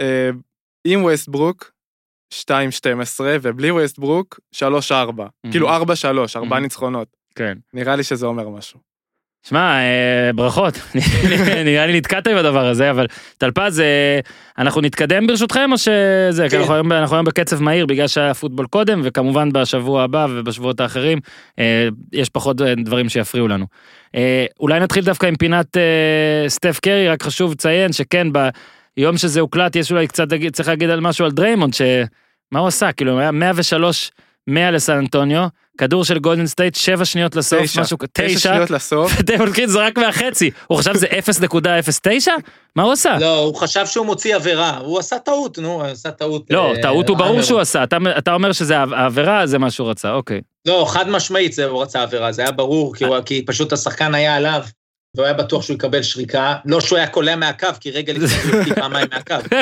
[0.00, 0.30] אה,
[0.86, 1.72] עם ווסטברוק,
[2.34, 2.34] 2-12,
[3.42, 4.62] ובלי ווסטברוק, 3-4.
[5.50, 5.72] כאילו 4-3,
[6.36, 6.62] ארבעה Mhm.
[6.62, 7.08] ניצחונות.
[7.34, 7.58] כן.
[7.74, 8.89] נראה לי שזה אומר משהו.
[9.42, 10.74] שמע, אה, ברכות,
[11.64, 13.06] נראה לי נתקעת עם הדבר הזה, אבל
[13.38, 14.20] טלפז, אה,
[14.58, 16.58] אנחנו נתקדם ברשותכם או שזה, כן.
[16.58, 21.18] אנחנו היום- אנחנו היום בקצב מהיר בגלל שהיה פוטבול קודם, וכמובן בשבוע הבא ובשבועות האחרים,
[21.58, 23.66] אה, יש פחות דברים שיפריעו לנו.
[24.60, 25.76] אולי נתחיל דווקא עם פינת
[26.48, 28.26] סטף קרי, רק חשוב לציין שכן,
[28.96, 32.92] ביום שזה הוקלט יש אולי קצת, צריך להגיד על משהו על דריימונד, שמה הוא עשה,
[32.92, 34.10] כאילו, הוא היה 103
[34.46, 35.46] 100 לסן אנטוניו,
[35.80, 37.80] כדור של גולדן סטייט, שבע שניות לסוף, תשע.
[37.80, 39.12] משהו, תשע תשע, שניות לסוף.
[39.18, 40.50] ודריימונד גרין זרק מהחצי.
[40.66, 42.30] הוא חשב שזה 0.09?
[42.76, 43.16] מה הוא עשה?
[43.20, 46.42] לא, הוא חשב שהוא מוציא עבירה, הוא עשה טעות, נו, הוא עשה טעות.
[46.50, 47.42] לא, אה, טעות הוא בר אימר.
[47.44, 50.40] שהוא עשה, אתה- אתה אומר שזה העבירה, זה מה שהוא רצה, אוקיי.
[50.66, 54.14] לא, חד משמעית זה הוא רצה עבירה, זה היה ברור, כי, הוא, כי פשוט השחקן
[54.14, 54.62] היה עליו,
[55.14, 58.60] והוא היה בטוח שהוא יקבל שריקה, לא שהוא היה קולע מהקו, כי רגע לפני הוא
[58.60, 59.34] החטיא פעמיים מהקו.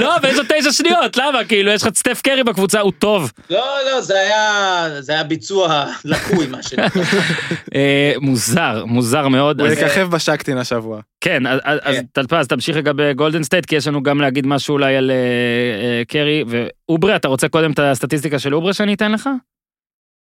[0.00, 1.44] לא, יש לו תשע שניות, למה?
[1.44, 3.32] כאילו, יש לך את סטף קרי בקבוצה, הוא טוב.
[3.50, 7.02] לא, לא, זה היה, זה היה ביצוע לקוי, מה שנקרא.
[7.74, 9.60] אה, מוזר, מוזר מאוד.
[9.60, 11.00] הוא יככב בשקטין השבוע.
[11.20, 12.04] כן, אז כן.
[12.12, 16.02] טלפז, תמשיך לגבי גולדן סטייט, כי יש לנו גם להגיד משהו אולי על אה, אה,
[16.08, 19.28] קרי ואוברה, אתה רוצה קודם את הסטטיסטיקה של אוברה שאני אתן לך?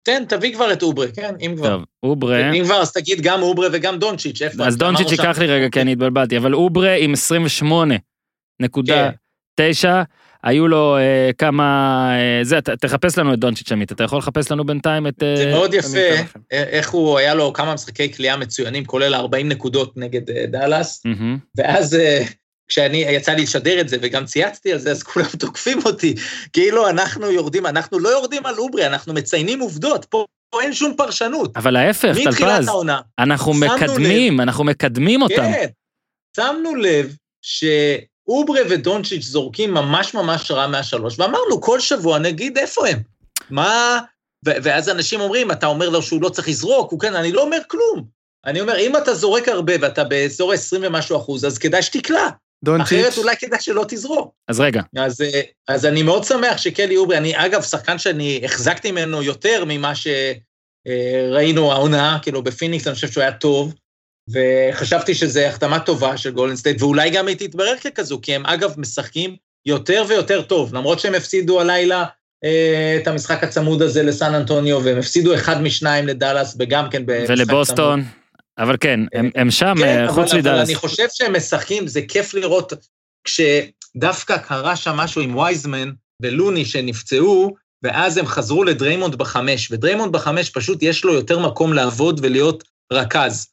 [0.05, 1.69] תן, תביא כבר את אוברה, כן, אם כבר.
[1.69, 4.65] טוב, אוברה, אם כבר, אז תגיד גם אוברה וגם דונצ'יץ', איפה?
[4.67, 5.45] אז דונצ'יץ' ייקח לי.
[5.47, 7.95] רגע, כי אני התבלבלתי, אבל אוברה עם 28
[8.61, 9.11] נקודה
[9.57, 9.71] כן.
[9.71, 10.01] תשע,
[10.43, 11.65] היו לו אה, כמה,
[12.17, 15.23] אה, זה, ת- תחפש לנו את דונצ'יץ' עמית, אתה יכול לחפש לנו בינתיים את...
[15.23, 16.39] אה, זה מאוד אני אתן יפה, לכם.
[16.39, 21.01] א- איך הוא, היה לו כמה משחקי קליעה מצוינים, כולל 40 נקודות נגד אה, דאלאס,
[21.05, 21.37] מהמם.
[21.57, 22.23] ואז אה,
[22.67, 26.15] כשאני, יצא לי לשדר את זה וגם צייצתי על זה, אז כולם תוקפים אותי.
[26.53, 30.93] כאילו אנחנו יורדים, אנחנו לא יורדים על אוברי, אנחנו מציינים עובדות, פה, פה אין שום
[30.97, 31.57] פרשנות.
[31.57, 32.69] אבל ההפך, טלפז.
[33.19, 35.35] אנחנו מקדמים, אנחנו מקדמים אותם.
[35.35, 35.67] כן,
[36.35, 42.99] שמנו לב שאוברה ודונצ'יץ' זורקים ממש ממש רע מהשלוש, ואמרנו, כל שבוע נגיד איפה הם.
[43.49, 43.99] מה...
[44.45, 47.57] ואז אנשים אומרים, אתה אומר לו שהוא לא צריך לזרוק, הוא כן, אני לא אומר
[47.67, 48.05] כלום.
[48.45, 52.29] אני אומר, אם אתה זורק הרבה ואתה באזור 20 ומשהו אחוז, אז כדאי שתקלע.
[52.63, 54.33] דונצ'יץ', אחרת אולי כדאי שלא תזרוק.
[54.47, 58.91] אז רגע, אז, אה, אז אני מאוד שמח שקלי אוברה, אני אגב, שחקן שאני החזקתי
[58.91, 63.73] ממנו יותר ממה שראינו העונה, כאילו בפיניקס אני חושב שהוא היה טוב,
[64.29, 68.73] וחשבתי שזו החתמה טובה של גולדן סטייט, ואולי גם היא תתברר ככזו, כי הם אגב
[68.77, 72.05] משחקים יותר ויותר טוב, למרות שהם הפסידו הלילה
[72.43, 77.35] אה, את המשחק הצמוד הזה לסן אנטוניו, והם הפסידו אחד משניים לדאלאס, וגם כן במשחק
[77.63, 78.15] צמוד.
[78.57, 80.67] אבל כן, הם- הם שם, כן, אה, אבל, חוץ אבל מדאלאס.
[80.69, 82.73] אני חושב שהם משחקים, זה כיף לראות,
[83.23, 85.91] כשדווקא קרה שם משהו עם וייזמן
[86.21, 92.19] ולוני שנפצעו, ואז הם חזרו לדריימונד בחמש, ודריימונד בחמש פשוט יש לו יותר מקום לעבוד
[92.23, 92.63] ולהיות
[92.93, 93.47] רכז.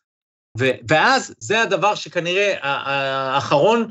[0.58, 3.90] ו- ואז זה הדבר שכנראה האחרון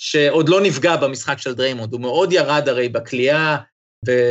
[0.00, 3.56] שעוד לא נפגע במשחק של דריימונד, הוא מאוד ירד הרי בקליעה,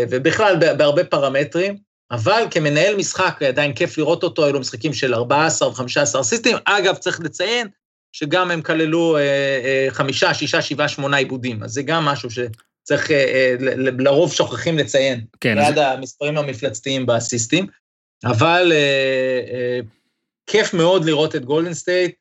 [0.10, 1.78] ובכלל בהרבה פרמטרים,
[2.12, 6.58] אבל כמנהל משחק עדיין כיף לראות אותו, היו לו משחקים של 14 ו-15 אסיסטים.
[6.66, 7.68] אגב, צריך לציין
[8.12, 13.12] שגם הם כללו אה, אה, חמישה, שישה, שבעה, שמונה עיבודים, אז זה גם משהו שצריך,
[13.12, 13.56] אה, אה,
[14.00, 17.68] לרוב שוכחים לציין, כן, ליד המספרים המפלצתיים באסיסטים,
[18.26, 19.80] אבל אה, אה,
[20.48, 22.16] כיף מאוד לראות את גולדן סטייט,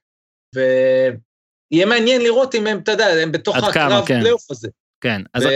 [0.55, 4.21] ויהיה מעניין לראות אם הם, אתה יודע, הם בתוך הקרב כן.
[4.21, 4.69] פלייאוף הזה.
[5.01, 5.49] כן, אז ו-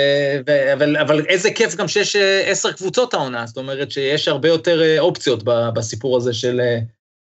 [0.47, 4.49] ו- אבל, אבל איזה כיף גם שיש אה, עשר קבוצות העונה, זאת אומרת שיש הרבה
[4.49, 6.79] יותר אה, אופציות ב- בסיפור הזה של אה,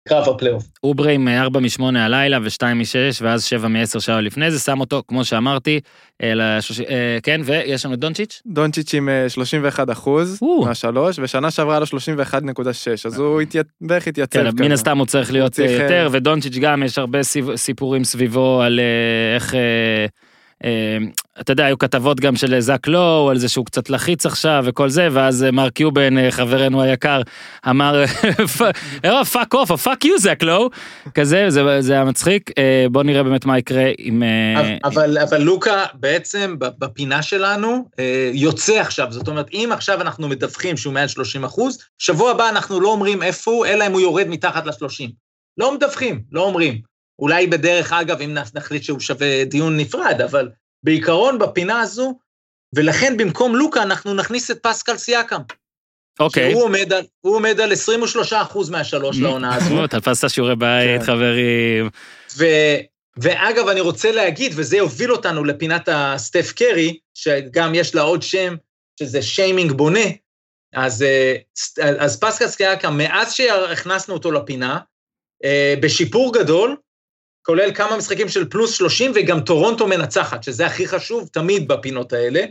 [0.08, 0.64] קרב הפלייאוף.
[0.84, 2.86] אוברה עם 4 מ-8 הלילה ו-2 מ-6
[3.22, 5.80] ואז 7 מ-10 שעה לפני זה, שם אותו, כמו שאמרתי,
[6.24, 8.42] לשלוש- אה, כן, ויש לנו את דונצ'יץ'.
[8.48, 10.40] דונצ'יץ' עם אה, 31 אחוז.
[10.66, 12.26] מהשלוש, ושנה שעברה היה לו 31.6,
[13.06, 16.84] אז הוא התי- בערך התייצב כן, מן הסתם הוא צריך להיות צריך, יותר, ודונצ'יץ' גם,
[16.84, 17.20] יש הרבה
[17.56, 19.54] סיפורים סביבו על אה, איך...
[20.64, 20.98] אה, אה,
[21.42, 24.90] אתה יודע, היו כתבות גם של זאק לואו, על זה שהוא קצת לחיץ עכשיו וכל
[24.90, 27.22] זה, ואז אה, מארק קיובן, אה, חברנו היקר,
[27.70, 28.04] אמר,
[29.32, 30.70] fuck off, fuck you זאק לואו,
[31.14, 32.52] כזה, זה- זה היה מצחיק.
[32.58, 34.24] אה, בוא נראה באמת מה יקרה עם...
[34.24, 40.28] אה, אבל, אבל לוקה בעצם בפינה שלנו אה, יוצא עכשיו, זאת אומרת, אם עכשיו אנחנו
[40.28, 44.02] מדווחים שהוא מעל 30 אחוז, שבוע הבא אנחנו לא אומרים איפה הוא, אלא אם הוא
[44.02, 45.10] יורד מתחת ל-30.
[45.58, 46.97] לא מדווחים, לא אומרים.
[47.20, 50.50] אולי בדרך אגב, אם נחליט שהוא שווה דיון נפרד, אבל
[50.84, 52.20] בעיקרון בפינה הזו,
[52.76, 55.42] ולכן במקום לוקה אנחנו נכניס את פסקל סיאקם.
[56.20, 56.52] אוקיי.
[56.52, 59.82] שהוא עומד על, הוא עומד על 23 אחוז מהשלוש לעונה הזו.
[59.82, 61.06] או, תפסת שיעורי בית, כן.
[61.06, 61.90] חברים.
[62.38, 62.46] ו,
[63.18, 68.56] ואגב, אני רוצה להגיד, וזה יוביל אותנו לפינת הסטף קרי, שגם יש לה עוד שם,
[69.00, 70.10] שזה שיימינג בונה,
[70.74, 71.36] אז, אה,
[72.00, 74.80] אז פסקל סקיאקה, מאז שהכנסנו אותו לפינה,
[75.44, 76.76] אה, בשיפור גדול,
[77.48, 82.42] כולל כמה משחקים של פלוס 30, וגם טורונטו מנצחת, שזה הכי חשוב תמיד בפינות האלה.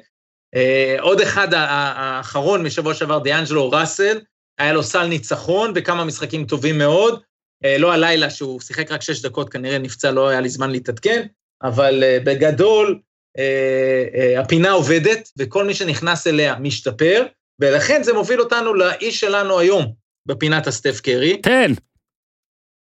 [0.54, 4.20] אה, עוד אחד האחרון משבוע שעבר, דיאנג'לו ראסל,
[4.58, 7.20] היה לו סל ניצחון וכמה משחקים טובים מאוד.
[7.64, 11.26] אה, לא הלילה שהוא שיחק רק שש דקות, כנראה נפצע, לא היה לי זמן להתעדכן,
[11.62, 12.98] אבל אה, בגדול,
[13.38, 17.26] אה, אה, הפינה עובדת, וכל מי שנכנס אליה משתפר,
[17.60, 19.92] ולכן זה מוביל אותנו לאיש שלנו היום,
[20.26, 21.72] בפינת הסטף קרי, תן.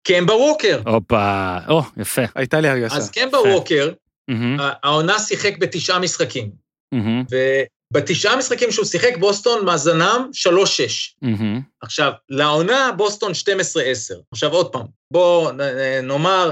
[0.08, 0.82] קמבה ווקר.
[0.86, 2.22] הופה, או, יפה.
[2.36, 2.96] הייתה לי הרגשה.
[2.96, 3.92] אז קמבה ווקר,
[4.84, 6.52] העונה שיחק בתשעה משחקים,
[6.92, 7.24] מהמם.
[7.94, 11.16] בתשעה משחקים שהוא שיחק, בוסטון מאזנם 3-6.
[11.22, 11.62] מהמם.
[11.82, 13.36] עכשיו, לעונה בוסטון 12-10.
[14.32, 15.52] עכשיו עוד פעם, בואו
[16.04, 16.52] נאמר,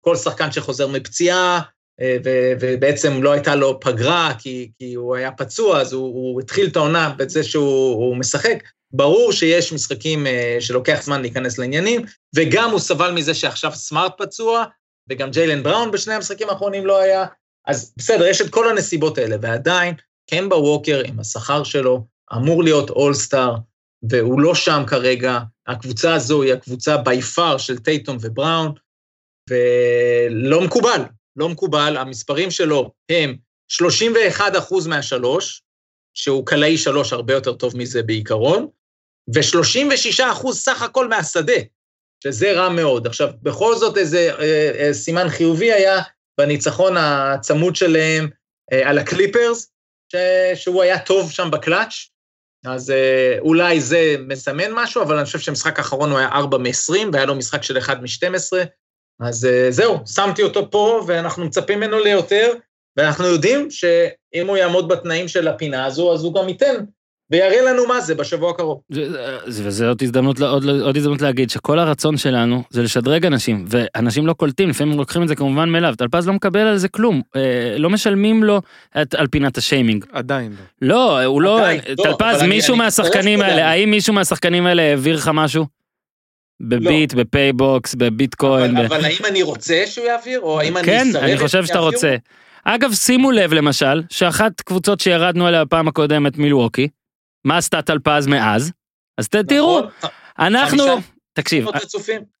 [0.00, 1.60] כל שחקן שחוזר מפציעה,
[2.00, 6.40] אה, ו- ובעצם לא הייתה לו פגרה כי, כי הוא היה פצוע, אז הוא, הוא
[6.40, 8.62] התחיל את העונה בזה שהוא הוא משחק.
[8.92, 12.04] ברור שיש משחקים אה, שלוקח זמן להיכנס לעניינים,
[12.36, 14.64] וגם הוא סבל מזה שעכשיו סמארט פצוע,
[15.10, 17.26] וגם ג'יילן בראון בשני המשחקים האחרונים לא היה.
[17.66, 19.94] אז בסדר, יש את כל הנסיבות האלה, ועדיין,
[20.30, 22.06] קמבה ווקר עם השכר שלו
[22.36, 23.54] אמור להיות אולסטאר,
[24.10, 25.38] והוא לא שם כרגע.
[25.66, 28.72] הקבוצה הזו היא הקבוצה בי פאר של טייטום ובראון,
[29.50, 31.02] ולא מקובל,
[31.36, 31.96] לא מקובל.
[31.96, 33.36] המספרים שלו הם
[33.68, 35.62] 31 אחוז מהשלוש,
[36.14, 38.68] שהוא קלעי שלוש הרבה יותר טוב מזה בעיקרון,
[39.34, 41.60] ו-36 אחוז סך הכל מהשדה,
[42.24, 43.06] שזה רע מאוד.
[43.06, 45.98] עכשיו, בכל זאת איזה אה, אה, סימן חיובי היה
[46.38, 48.28] בניצחון הצמוד שלהם
[48.72, 49.70] אה, על הקליפרס,
[50.12, 51.94] ש- שהוא היה טוב שם בקלאץ',
[52.66, 56.92] אז אה, אולי זה מסמן משהו, אבל אני חושב שהמשחק האחרון הוא היה 4 מ-20,
[57.12, 58.66] והיה לו משחק של 1 מ-12,
[59.20, 62.52] אז אה, זהו, שמתי אותו פה, ואנחנו מצפים ממנו ליותר,
[62.96, 66.74] ואנחנו יודעים שאם הוא יעמוד בתנאים של הפינה הזו, אז הוא גם ייתן,
[67.30, 68.80] ויראה לנו מה זה בשבוע הקרוב.
[68.90, 74.26] זה- וזה עוד הזדמנות, עוד, עוד הזדמנות להגיד שכל הרצון שלנו זה לשדרג אנשים, ואנשים
[74.26, 77.40] לא קולטים, לפעמים לוקחים את זה כמובן מאליו, טלפז לא מקבל על זה כלום, אה,
[77.78, 78.60] לא משלמים לו
[79.02, 80.04] את, על פינת השיימינג.
[80.12, 80.52] עדיין
[80.82, 80.88] לא.
[80.88, 81.60] לא, הוא לא,
[81.98, 83.68] לא, טלפז, אני- מישהו אני מהשחקנים האלה.
[83.70, 85.66] האם מישהו מהשחקנים האלה העביר לך משהו?
[86.62, 88.76] בביט, בפייבוקס, בביטקוין.
[88.76, 91.40] אבל, ב- אבל האם אני רוצה שהוא יעביר, או האם אני כן, אסרב אני שהם
[91.46, 91.92] חושב שאתה יעבירו?
[91.92, 92.16] רוצה.
[92.64, 96.88] אגב, שימו לב למשל, שאחת קבוצות שירדנו עליה בפעם הקודמת, מילווקי,
[97.48, 98.72] מה עשתה טלפז מאז?
[99.18, 100.84] אז ת- תראו, נכון, אנחנו,
[101.32, 101.66] תקשיב.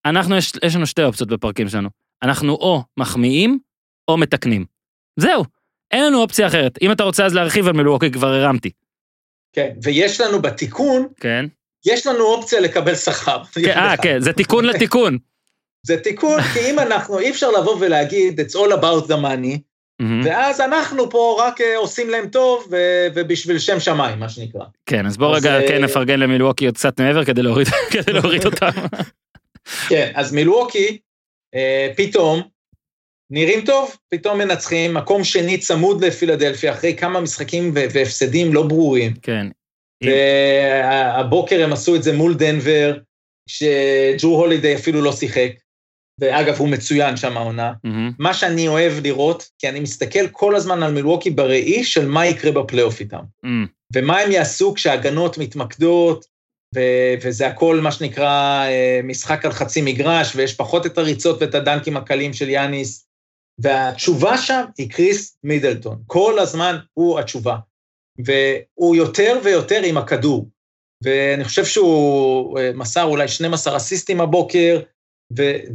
[0.04, 1.88] אנחנו, יש, לנו שתי אופציות בפרקים שלנו.
[2.22, 3.58] אנחנו או מחמיאים,
[4.08, 4.64] או מתקנים.
[5.20, 5.44] זהו,
[5.90, 6.78] אין לנו אופציה אחרת.
[6.82, 8.70] אם אתה רוצה אז להרחיב על מילווקי, כבר הרמתי.
[9.52, 11.46] כן, ויש לנו בתיקון, כן?
[11.86, 13.44] יש לנו אופציה לקבל שכר.
[13.54, 15.18] כן, אה, כן, זה תיקון לתיקון.
[15.86, 19.58] זה תיקון, כי אם אנחנו, אי אפשר לבוא ולהגיד, it's all about the money,
[19.98, 20.20] מהמם.
[20.24, 24.64] ואז אנחנו פה רק אה, עושים להם טוב, ו- ובשביל שם שמיים, מה שנקרא.
[24.86, 28.12] כן, אז בוא אז, רגע אה, כן נפרגן למילווקי עוד קצת מעבר כדי להוריד, כדי
[28.12, 28.70] להוריד אותם.
[29.88, 30.98] כן, אז מילווקי,
[31.54, 32.42] אה, פתאום,
[33.30, 39.14] נראים טוב, פתאום מנצחים, מקום שני צמוד לפילדלפיה, אחרי כמה משחקים ו- והפסדים לא ברורים.
[39.22, 39.46] כן.
[40.04, 42.98] והבוקר הם עשו את זה מול דנבר,
[43.48, 45.50] שג'רו הולידיי אפילו לא שיחק,
[46.18, 47.72] ואגב, הוא מצוין שם העונה.
[47.84, 48.12] מהמם.
[48.18, 52.52] מה שאני אוהב לראות, כי אני מסתכל כל הזמן על מילווקי בראי של מה יקרה
[52.52, 53.20] בפלייאוף איתם.
[53.42, 53.66] מהמם.
[53.94, 56.24] ומה הם יעשו כשההגנות מתמקדות,
[56.74, 61.54] ו- וזה הכל מה שנקרא אה, משחק על חצי מגרש, ויש פחות את הריצות ואת
[61.54, 63.08] הדנקים הקלים של יאניס.
[63.58, 66.02] והתשובה שם היא קריס מידלטון.
[66.06, 67.56] כל הזמן הוא התשובה.
[68.24, 70.48] והוא יותר ויותר עם הכדור.
[71.04, 74.80] ואני חושב שהוא אה, מסר אולי 12 אסיסטים הבוקר,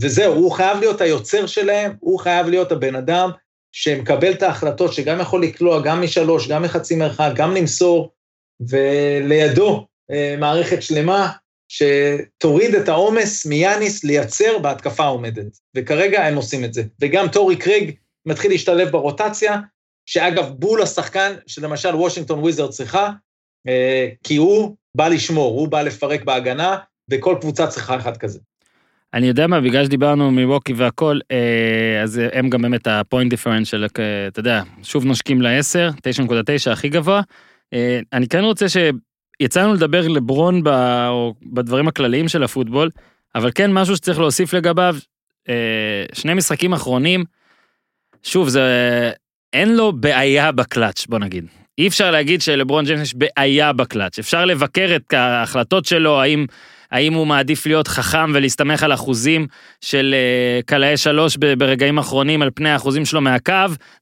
[0.01, 3.29] וזהו, הוא חייב להיות היוצר שלהם, הוא חייב להיות הבן אדם
[3.71, 8.11] שמקבל את ההחלטות, שגם יכול לקלוע גם משלוש, גם מחצי מרחק, גם למסור,
[8.69, 11.31] ולידו אה, מערכת שלמה
[11.67, 15.57] שתוריד את העומס מיאניס לייצר בהתקפה העומדת.
[15.75, 16.83] וכרגע הם עושים את זה.
[17.01, 19.59] וגם טורי קרייג מתחיל להשתלב ברוטציה,
[20.05, 23.09] שאגב, בול השחקן שלמשל וושינגטון וויזרדס צריכה,
[23.67, 26.77] אה, כי הוא בא לשמור, הוא בא לפרק בהגנה,
[27.11, 28.39] וכל קבוצה צריכה אחד כזה.
[29.13, 33.83] אני יודע מה, בגלל שדיברנו מילווקי והכל, אה, אז הם גם באמת ה point differential,
[33.83, 35.93] אה, אתה יודע, שוב נושקים ל-10,
[36.27, 37.21] 9.9 הכי גבוה.
[37.73, 40.69] אה, אני כן רוצה שיצאנו לדבר לברון ב,
[41.45, 42.89] בדברים הכלליים של הפוטבול,
[43.35, 44.95] אבל כן משהו שצריך להוסיף לגביו,
[45.49, 47.23] אה, שני משחקים אחרונים,
[48.23, 48.61] שוב, זה,
[49.53, 51.45] אין לו בעיה בקלאץ', בוא נגיד.
[51.77, 56.45] אי אפשר להגיד שלברון ג'יימס יש בעיה בקלאץ', אפשר לבקר את ההחלטות שלו, האם...
[56.93, 59.47] האם הוא מעדיף להיות חכם ולהסתמך על אחוזים
[59.81, 63.53] של אה, קלעי שלוש ברגעים אחרונים על פני האחוזים שלו מהקו,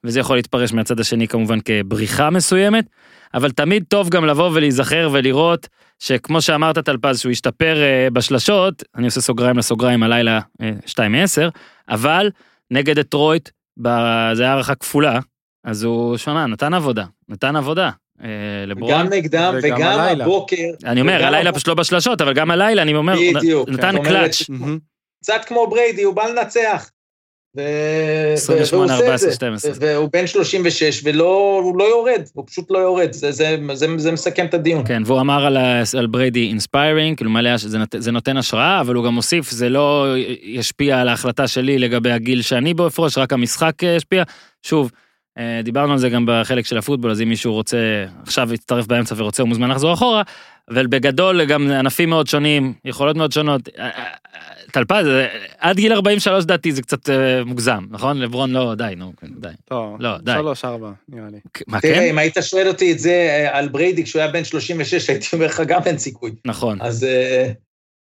[0.03, 2.85] וזה יכול להתפרש מהצד השני כמובן כבריחה מסוימת,
[3.33, 5.67] אבל תמיד טוב גם לבוא ולהיזכר ולראות
[5.99, 11.49] שכמו שאמרת טלפז שהוא השתפר אה, בשלשות, אני עושה סוגריים לסוגריים הלילה אה, 2 מ-10,
[11.89, 12.29] אבל
[12.71, 13.49] נגד דטרויט,
[13.81, 15.19] ב- זה היה הערכה כפולה,
[15.63, 17.89] אז הוא, שמע, נתן עבודה, נתן עבודה.
[18.23, 18.91] אה, לברון.
[18.91, 19.99] גם נגדם וגם.
[20.21, 20.67] הבוקר.
[20.85, 21.51] אני אומר, הלילה.
[21.51, 23.69] פשוט לא בשלשות, אבל גם הלילה, אני אומר, בדיוק.
[23.69, 24.41] נתן קלאץ'.
[25.23, 26.89] קצת כמו בריידי, הוא בא לנצח.
[27.57, 27.61] ו...
[28.33, 29.35] 28, והוא עושה את 14, זה.
[29.35, 29.71] 12.
[29.79, 34.11] והוא בן 36 ולא הוא לא יורד, הוא פשוט לא יורד, זה, זה, זה, זה
[34.11, 34.83] מסכם את הדיון.
[34.87, 35.45] כן, והוא אמר
[35.97, 37.51] על, בריידי inspiring, כאילו מלא,
[37.97, 42.41] זה נותן השראה, אבל הוא גם הוסיף, זה לא ישפיע על ההחלטה שלי לגבי הגיל
[42.41, 44.23] שאני בו אפרוש, רק המשחק ישפיע.
[44.63, 44.91] שוב,
[45.63, 47.77] דיברנו על זה גם בחלק של הפוטבול, אז אם מישהו רוצה,
[48.23, 50.21] עכשיו יצטרף באמצע ורוצה, הוא מוזמן לחזור אחורה,
[50.69, 53.69] אבל בגדול גם ענפים מאוד שונים, יכולות מאוד שונות.
[53.79, 54.03] אה, אה,
[54.71, 55.27] טלפז, אה,
[55.59, 58.19] עד גיל 43 דעתי זה קצת אה, מוגזם, נכון?
[58.19, 59.47] לברון לא, די, נו, כן, די.
[59.71, 60.31] לא, לא, די.
[60.37, 61.37] שלוש, ארבע, נראה לי.
[61.67, 62.01] מה תראה, כן?
[62.01, 65.45] אם היית שואל אותי את זה אה, על בריידי כשהוא היה בן 36, הייתי אומר
[65.45, 66.31] לך גם אין סיכוי.
[66.45, 66.77] נכון.
[66.81, 67.51] אז אה,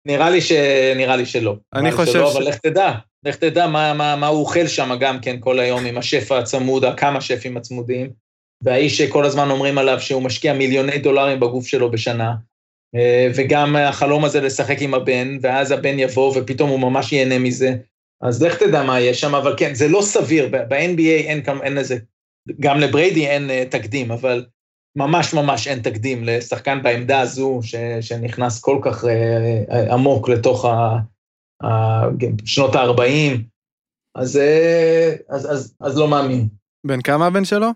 [0.05, 1.55] נראה לי שלא.
[1.73, 2.91] אני חושב ש- אבל לך תדע,
[3.27, 6.85] לך תדע מה, מה, מה הוא אוכל שם גם כן כל היום עם השף הצמוד,
[6.97, 8.09] כמה שפים הצמודים,
[8.61, 12.33] והאיש שכל הזמן אומרים עליו שהוא משקיע מיליוני דולרים בגוף שלו בשנה,
[12.95, 17.75] אה, וגם החלום הזה לשחק עם הבן, ואז הבן יבוא ופתאום הוא ממש ייהנה מזה.
[18.21, 21.97] אז לך תדע מה יש שם, אבל כן, זה לא סביר, ב-NBA אין, לזה,
[22.59, 24.45] גם לבריידי אין אה, תקדים, אבל
[24.95, 30.97] ממש ממש אין תקדים לשחקן בעמדה הזו, ש, שנכנס כל כך אה, עמוק לתוך ה,
[32.45, 33.38] שנות ה-40,
[34.15, 36.47] אז, אה, אז, אז, אז לא מאמין.
[36.88, 37.67] בן כמה הבן שלו?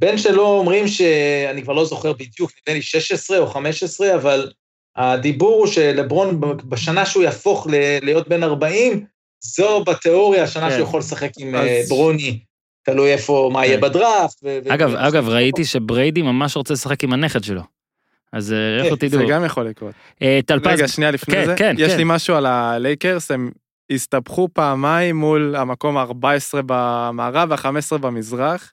[0.00, 4.52] בן שלו אומרים שאני כבר לא זוכר בדיוק, נדמה לי 16 או 15, אבל
[4.96, 9.06] הדיבור הוא שלברון בשנה שהוא יהפוך ל- להיות בן 40,
[9.40, 10.74] זו בתיאוריה השנה כן.
[10.76, 12.40] שהוא יכול לשחק עם אז- אה, ברוני,
[12.82, 13.82] תלוי איפה, מה יהיה כן.
[13.82, 14.38] בדראפט.
[14.42, 17.62] ו- ו- אגב, ו- אגב, ראיתי שבריידי ממש רוצה לשחק עם הנכד שלו.
[18.34, 19.28] אז אה, לכו כן, זה תדעו.
[19.28, 19.92] גם יכול לקרות.
[20.22, 21.54] אה, טלפז, רגע, שנייה לפני כן, זה.
[21.56, 21.98] כן, יש כן.
[21.98, 23.50] לי משהו על הלייקרס, הם
[23.92, 28.72] הסתבכו פעמיים מול המקום ה-14 במערב וה-15 במזרח.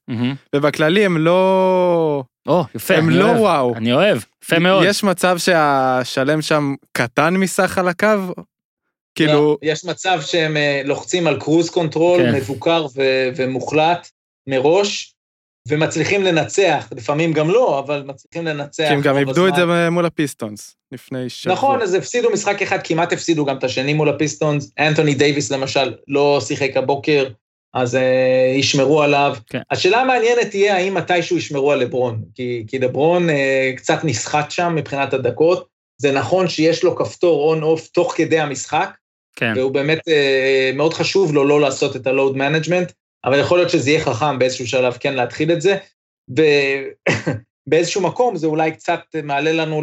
[0.56, 2.24] ובכללי הם לא...
[2.48, 3.40] או, יפה, הם אני לא אוהב.
[3.40, 3.76] וואו.
[3.76, 4.84] אני אוהב, יפה מאוד.
[4.86, 8.08] יש מצב שהשלם שם קטן מסך על הקו?
[9.16, 12.36] כאילו, לא, יש מצב שהם אה, לוחצים על קרוז קונטרול, כן.
[12.36, 14.10] מבוקר ו- ומוחלט
[14.48, 15.11] מראש,
[15.68, 18.88] ומצליחים לנצח, לפעמים גם לא, אבל מצליחים לנצח.
[18.88, 19.56] כי הם גם איבדו את.
[19.56, 21.56] זה מול הפיסטונס לפני שבוע.
[21.56, 24.72] נכון, אז הפסידו משחק אחד, כמעט הפסידו גם את השני מול הפיסטונס.
[24.80, 27.28] אנתוני דייוויס למשל לא שיחק הבוקר,
[27.74, 29.36] אז אה, ישמרו עליו.
[29.50, 29.62] כן.
[29.72, 34.76] השאלה המעניינת תהיה האם מתישהו ישמרו על לברון, כי, כי לברון אה, קצת נסחט שם
[34.76, 35.68] מבחינת הדקות.
[35.98, 38.90] זה נכון שיש לו כפתור on-off תוך כדי המשחק,
[39.36, 39.54] כן.
[39.56, 42.92] והוא באמת אה, מאוד חשוב לו לא לעשות את ה-load management,
[43.26, 45.78] אבל יכול להיות שזה יהיה חכם באיזשהו שלב כן להתחיל את זה,
[47.68, 49.82] ובאיזשהו מקום זה אולי קצת מעלה לנו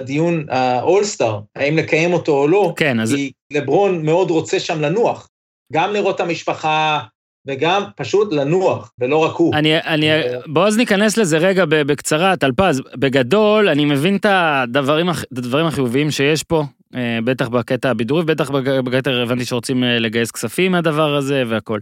[0.00, 5.28] לדיון ה-all-star, האם לקיים אותו או לא, כן, אז כי לברון מאוד רוצה שם לנוח,
[5.72, 7.00] גם לראות את המשפחה
[7.46, 9.54] וגם פשוט לנוח, ולא רק הוא.
[9.54, 12.82] אני, אני, אה, בוא אז ניכנס לזה רגע בקצרה, טלפז.
[12.96, 16.64] בגדול, אני מבין את הדברים, את הדברים החיוביים שיש פה,
[16.94, 18.50] אה, בטח בקטע הבידורי, בטח
[18.84, 21.78] בקטע הבנתי שרוצים אה, לגייס כספים מהדבר הזה והכל.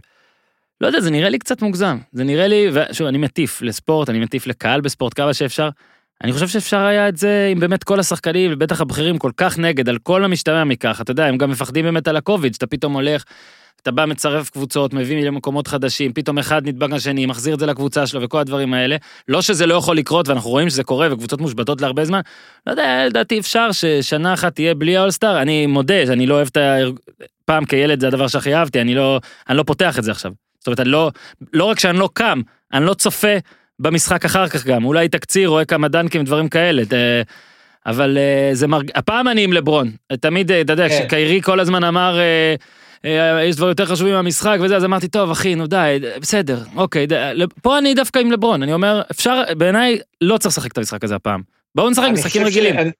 [0.83, 1.97] לא יודע, זה נראה לי קצת מוגזם.
[2.11, 5.69] זה נראה לי, ושוב, אני מטיף לספורט, אני מטיף לקהל בספורט כמה שאפשר.
[6.23, 9.89] אני חושב שאפשר היה את זה אם באמת כל השחקנים, ובטח הבכירים, כל כך נגד,
[9.89, 11.01] על כל המשתמע מכך.
[11.01, 13.23] אתה יודע, הם גם מפחדים באמת על הקוביד, שאתה פתאום הולך,
[13.81, 18.07] אתה בא, מצרף קבוצות, מביא למקומות חדשים, פתאום אחד נדבק לשני, מחזיר את זה לקבוצה
[18.07, 18.95] שלו וכל הדברים האלה.
[19.27, 22.21] לא שזה לא יכול לקרות, ואנחנו רואים שזה קורה, וקבוצות מושבתות להרבה זמן.
[22.67, 25.41] לא יודע, לדעתי אפשר ששנה אחת תהיה בלי האולסטאר.
[25.41, 26.75] אני מודה שאני לא אוהב את ה...
[27.45, 29.19] פעם כילד זה הדבר שהכי אהבתי, אני לא,
[29.49, 30.31] אני לא פותח את זה עכשיו.
[30.63, 31.11] זאת אומרת, אני לא,
[31.53, 32.41] לא רק שאני לא קם,
[32.73, 33.27] אני לא צופה
[33.79, 36.85] במשחק אחר כך גם, אולי תקציר, רואה כמה דנקים, דברים כאלה.
[36.85, 36.93] ת-
[37.85, 38.91] אבל אה, זה מרג...
[38.95, 39.91] הפעם אני עם לברון.
[40.21, 40.95] תמיד, אה, אתה יודע, כן.
[40.99, 42.55] כשקיירי כל הזמן אמר, אה,
[43.05, 47.07] אה, יש דברים יותר חשובים מהמשחק וזה, אז אמרתי, טוב, אחי, נו די, בסדר, אוקיי,
[47.07, 47.13] ד...
[47.61, 51.15] פה אני דווקא עם לברון, אני אומר, אפשר, בעיניי, לא צריך לשחק את המשחק הזה
[51.15, 51.41] הפעם.
[51.75, 52.73] בואו נשחק משחקים רגילים.
[52.75, 52.91] שאני-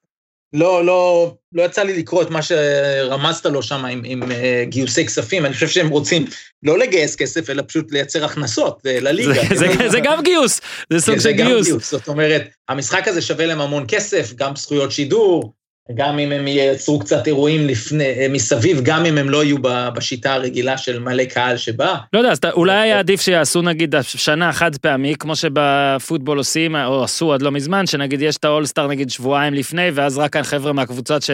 [0.54, 5.06] לא, לא, לא יצא לי לקרוא את מה שרמזת לו שם עם, עם אה, גיוסי
[5.06, 6.26] כספים, אני חושב שהם רוצים
[6.64, 9.34] לא לגייס כסף, אלא פשוט לייצר הכנסות אה, לליגה.
[9.56, 11.92] זה- זה- זה גם גיוס, זה סוג זה של גם גיוס.
[11.92, 15.54] זאת אומרת, המשחק הזה שווה להם המון כסף, גם זכויות שידור,
[15.96, 19.58] גם אם הם ייצרו קצת אירועים לפני, אה, מסביב, גם אם הם לא יהיו
[19.96, 21.96] בשיטה הרגילה של מלא קהל שבא.
[22.14, 27.04] לא יודע, אז אולי היה עדיף שיעשו נגיד שנה חד פעמי, כמו שבפוטבול עושים, או
[27.04, 31.22] עשו עד לא מזמן, שנגיד יש את האולסטאר נגיד שבועיים לפני, ואז רק החבר'ה מהקבוצות
[31.22, 31.32] ש-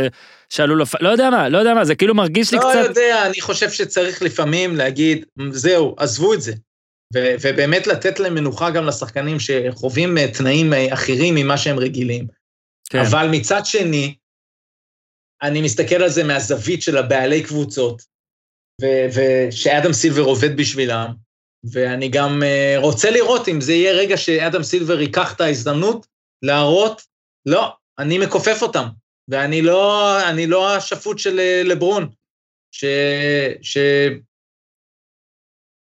[0.49, 1.01] שעלו לפ...
[1.01, 2.84] לא יודע מה, לא יודע מה, זה כאילו מרגיש לי לא קצת...
[2.84, 6.53] יודע, אני חושב שצריך לפעמים להגיד, זהו, עזבו את זה.
[7.15, 12.27] ו- ובאמת לתת להם מנוחה גם לשחקנים שחווים אה, תנאים אה, אחרים ממה שהם רגילים.
[12.89, 12.99] כן.
[12.99, 14.15] אבל מצד שני,
[15.41, 18.01] אני מסתכל על זה מהזווית של הבעלי קבוצות,
[19.13, 21.13] ושאדם סילבר עובד בשבילם,
[21.71, 26.07] ואני גם אה, רוצה לראות אם זה יהיה רגע שאדם סילבר ייקח את ההזדמנות
[26.41, 27.01] להראות,
[27.45, 28.85] לא, אני מכופף אותם,
[29.27, 32.09] ואני לא, אני לא השפוט של אה, לברון,
[32.71, 32.85] ש...
[33.61, 33.77] ש...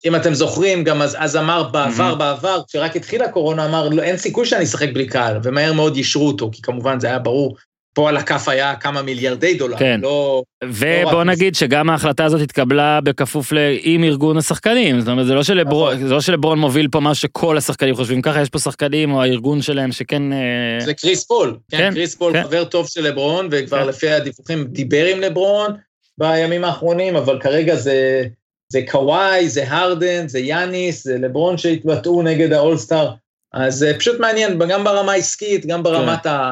[0.06, 2.20] אם אתם זוכרים, גם אז, אז אמר בעבר, Mhm.
[2.20, 6.28] בעבר, כשרק התחילה הקורונה, אמר, לא, אין סיכוי שאני אשחק בלי קהל, ומהר מאוד יישרו
[6.28, 7.58] אותו, כי כמובן זה היה ברור
[7.94, 10.00] פה על הכף היה כמה מיליארדי דולר, כן.
[10.04, 10.44] לא...
[10.64, 13.58] ובוא רק- נגיד שגם ההחלטה הזאת התקבלה בכפוף ל...
[13.82, 16.08] עם ארגון השחקנים, זאת אומרת, זה לא שלברון, נכון.
[16.08, 19.62] זה לא שלברון מוביל פה מה שכל השחקנים חושבים ככה, יש פה שחקנים או הארגון
[19.62, 20.34] שלהם שכן...
[20.34, 20.38] אה,
[20.80, 22.44] זה קריס פול, כן, כן, קריס פול כן.
[22.44, 23.88] חבר טוב של לברון, וכבר כן.
[23.88, 25.72] לפי הדיווחים דיבר עם לברון
[26.18, 28.24] בימים האחרונים, אבל כרגע זה,
[28.70, 33.12] זה קוואי, זה הרדן, זה יאניס, זה לברון שהתבטאו נגד האולסטאר,
[33.54, 36.52] אז זה פשוט מעניין, גם ברמה העסקית, גם ברמת ה...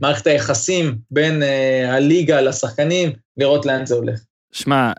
[0.00, 4.20] מערכת היחסים בין אה, הליגה לשחקנים, לראות לאן זה הולך.
[4.52, 4.92] שמע,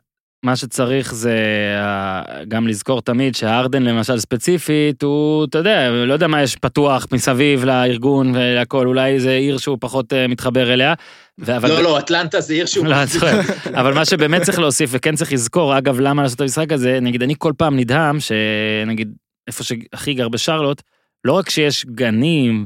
[0.45, 1.37] מה שצריך זה
[1.77, 7.07] אה, גם לזכור תמיד שהרדן למשל ספציפית, הוא, אתה יודע, לא יודע מה יש פתוח
[7.11, 10.93] מסביב לארגון ולהכל, אולי זה עיר שהוא פחות אה, מתחבר אליה.
[11.41, 12.85] אבל לא, לא, אטלנטה זה עיר שהוא...
[12.85, 13.33] לא, אני צוחק.
[13.79, 17.23] אבל מה שבאמת צריך להוסיף, וכן צריך לזכור, אגב, למה לעשות את המשחק הזה, נגיד,
[17.23, 19.13] אני כל פעם נדהם, שנגיד,
[19.47, 20.81] איפה שהכי גר בשרלוט,
[21.25, 22.65] לא רק שיש גנים,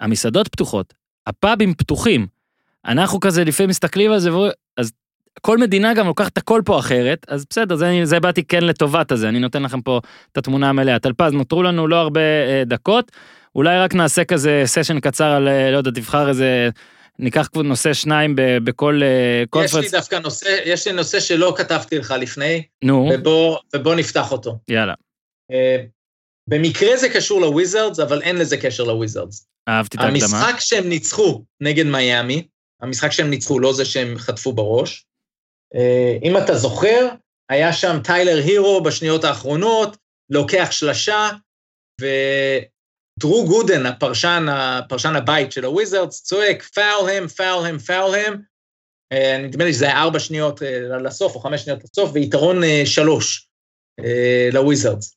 [0.00, 0.94] המסעדות פתוחות,
[1.26, 2.26] הפאבים פתוחים.
[2.86, 4.30] אנחנו כזה לפעמים מסתכלים על זה,
[4.76, 4.92] אז
[5.40, 9.28] כל מדינה גם לוקחת הכל פה אחרת, אז בסדר, זה, זה באתי כן לטובת הזה,
[9.28, 10.00] אני נותן לכם פה
[10.32, 10.98] את התמונה המלאה.
[10.98, 13.12] טלפז, נותרו לנו לא הרבה אה, דקות,
[13.54, 16.68] אולי רק נעשה כזה סשן קצר על, אה, לא יודע, תבחר איזה,
[17.18, 19.94] ניקח נושא שניים בכל אה, conference.
[19.94, 24.58] דווקא נושא, יש לי נושא שלא כתבתי לך לפני, נו, ובוא, ובוא נפתח אותו.
[24.68, 24.94] יאללה,
[25.52, 25.76] אה,
[26.48, 29.46] במקרה זה קשור לוויזרדס, אבל אין לזה קשר לוויזרדס.
[29.68, 30.24] אהבתי את ההקדמה.
[30.24, 32.46] המשחק שהם ניצחו נגד מיאמי,
[32.82, 35.06] המשחק שהם ניצחו, לא זה שהם חטפו בראש,
[35.74, 37.08] אה, אם אתה זוכר,
[37.50, 39.96] היה שם טיילר הירו בשניות האחרונות,
[40.30, 41.30] לוקח שלשה,
[42.00, 48.42] ודרו גודן, הפרשן, הפרשן הבית של הוויזרדס, צועק, foul him, foul him, foul him.
[49.44, 53.48] נדמה לי שזה היה ארבע שניות אה, לסוף, או חמש שניות לסוף, ויתרון אה, שלוש
[54.52, 55.16] לוויזרדס.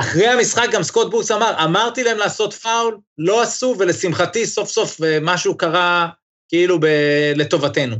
[0.00, 5.02] אחרי המשחק גם סקוט ברוקס אמר, אמרתי להם לעשות פאול, לא עשו, ולשמחתי סוף סוף
[5.02, 6.08] אה, משהו קרה
[6.48, 7.96] כאילו ב- לטובתנו.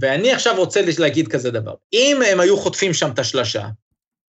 [0.00, 3.68] ואני עכשיו רוצה להגיד כזה דבר, אם הם היו חוטפים שם את השלשה,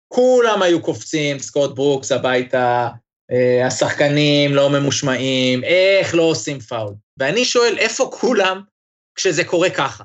[0.07, 2.87] כולם היו קופצים, סקוט ברוקס הביתה,
[3.31, 6.93] אה, השחקנים לא ממושמעים, איך לא עושים פאול.
[7.17, 8.61] ואני שואל, איפה כולם
[9.15, 10.03] כשזה קורה ככה?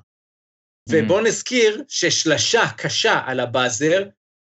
[0.88, 4.02] ובואו נזכיר ששלשה קשה על הבאזר,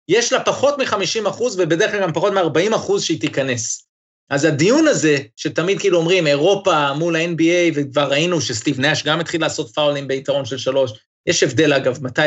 [0.09, 3.87] יש לה פחות מ-50 אחוז, ובדרך כלל גם פחות מ-40 אחוז שהיא תיכנס.
[4.31, 9.41] אז הדיון הזה, שתמיד כאילו אומרים, אירופה מול ה-NBA, וכבר ראינו שסטיב נאש גם התחיל
[9.41, 10.93] לעשות פאולים ביתרון של שלוש,
[11.27, 12.21] יש הבדל אגב, מתי,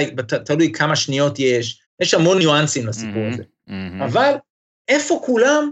[0.46, 3.44] תלוי כמה שניות יש, יש המון ניואנסים לסיפור מהמם, הזה.
[3.68, 4.02] מהמם.
[4.02, 4.34] אבל
[4.88, 5.72] איפה כולם,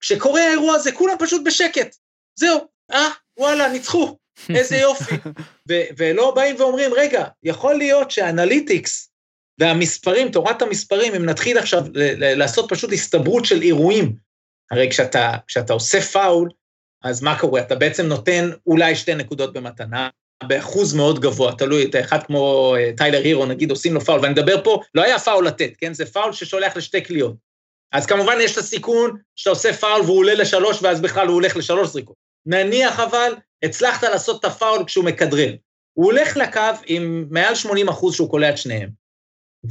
[0.00, 1.96] כשקורה האירוע הזה, כולם פשוט בשקט.
[2.38, 2.60] זהו,
[2.92, 3.08] אה,
[3.38, 4.16] וואלה, ניצחו,
[4.48, 5.14] איזה יופי.
[5.68, 9.05] ו- ולא באים ואומרים, רגע, יכול להיות שהאנליטיקס
[9.58, 11.84] והמספרים, תורת המספרים, אם נתחיל עכשיו
[12.20, 14.16] לעשות פשוט הסתברות של אירועים,
[14.70, 16.48] הרי כשאתה, כשאתה עושה פאול,
[17.04, 17.60] אז מה קורה?
[17.60, 20.08] אתה בעצם נותן אולי שתי נקודות במתנה,
[20.42, 24.32] באחוז מאוד גבוה, תלוי, אתה אחד כמו אה, טיילר הירו, נגיד, עושים לו פאול, ואני
[24.32, 25.94] מדבר פה, לא היה פאול לתת, כן?
[25.94, 27.34] זה פאול ששולח לשתי קליעות.
[27.92, 31.56] אז כמובן יש את הסיכון שאתה עושה פאול והוא עולה לשלוש, ואז בכלל הוא הולך
[31.56, 32.16] לשלוש זריקות.
[32.46, 35.54] נניח אבל, הצלחת לעשות את הפאול כשהוא מכדרר.
[35.92, 39.05] הוא הולך לקו עם מעל 80 אחוז שהוא קולע את שניהם.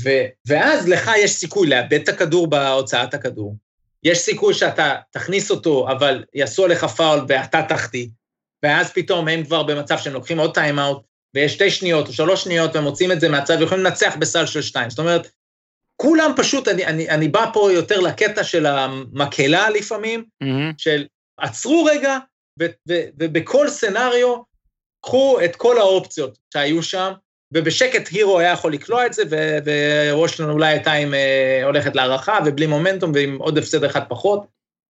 [0.03, 3.55] ו- ואז לך יש סיכוי לאבד את הכדור בהוצאת הכדור.
[4.03, 8.07] יש סיכוי שאתה תכניס אותו, אבל יעשו עליך פאול ואתה תחטיא,
[8.63, 11.03] ואז פתאום הם כבר במצב שהם לוקחים עוד טיים-אאוט,
[11.35, 14.61] ויש שתי שניות או שלוש שניות, והם מוצאים את זה מהצד ויכולים לנצח בסל של
[14.61, 14.89] שתיים.
[14.89, 15.27] זאת אומרת,
[15.95, 20.71] כולם פשוט, אני, אני, אני בא פה יותר לקטע של המקהלה לפעמים, מהמם.
[20.77, 21.05] של
[21.39, 22.17] עצרו רגע,
[22.61, 24.41] ו- ו- ובכל סצנריו,
[25.01, 27.11] קחו את כל האופציות שהיו שם,
[27.55, 29.57] ובשקט הירו היה יכול לקלוע את זה, ו-
[30.11, 34.45] ווושלון אולי הייתה עם, אה, הולכת להערכה, ובלי מומנטום, ועם עוד הפסד אחד פחות,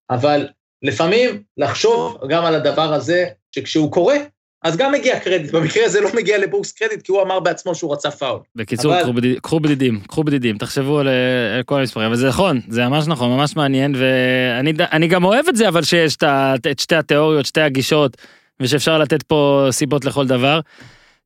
[0.09, 0.47] אבל
[0.83, 3.25] לפעמים לחשוב גם על הדבר הזה,
[3.55, 4.15] שכשהוא קורה,
[4.63, 5.51] אז גם מגיע קרדיט.
[5.51, 8.39] במקרה הזה לא מגיע לבורס קרדיט, כי הוא אמר בעצמו שהוא רצה פאול.
[8.55, 11.13] בקיצור, אבל- קחו בדיד- קחו בדידים, קחו בדידים, תחשבו על אה,
[11.57, 15.55] על כל המספרים, אבל זה נכון, זה ממש נכון, ממש מעניין, ואני גם אוהב את
[15.55, 16.23] זה, אבל שיש את
[16.71, 18.17] את שתי התיאוריות, שתי הגישות,
[18.59, 20.59] ושאפשר לתת פה סיבות לכל דבר.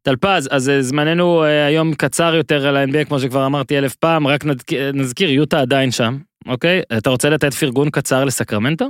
[0.07, 4.27] טלפז, אז אה, זמננו אה, היום קצר יותר על ה-NBA, כמו שכבר אמרתי אלף פעם,
[4.27, 6.17] רק נזכ- נזכיר, יוטה עדיין שם,
[6.47, 6.81] אוקיי?
[6.97, 8.85] אתה רוצה לתת פרגון קצר לסקרמנטו?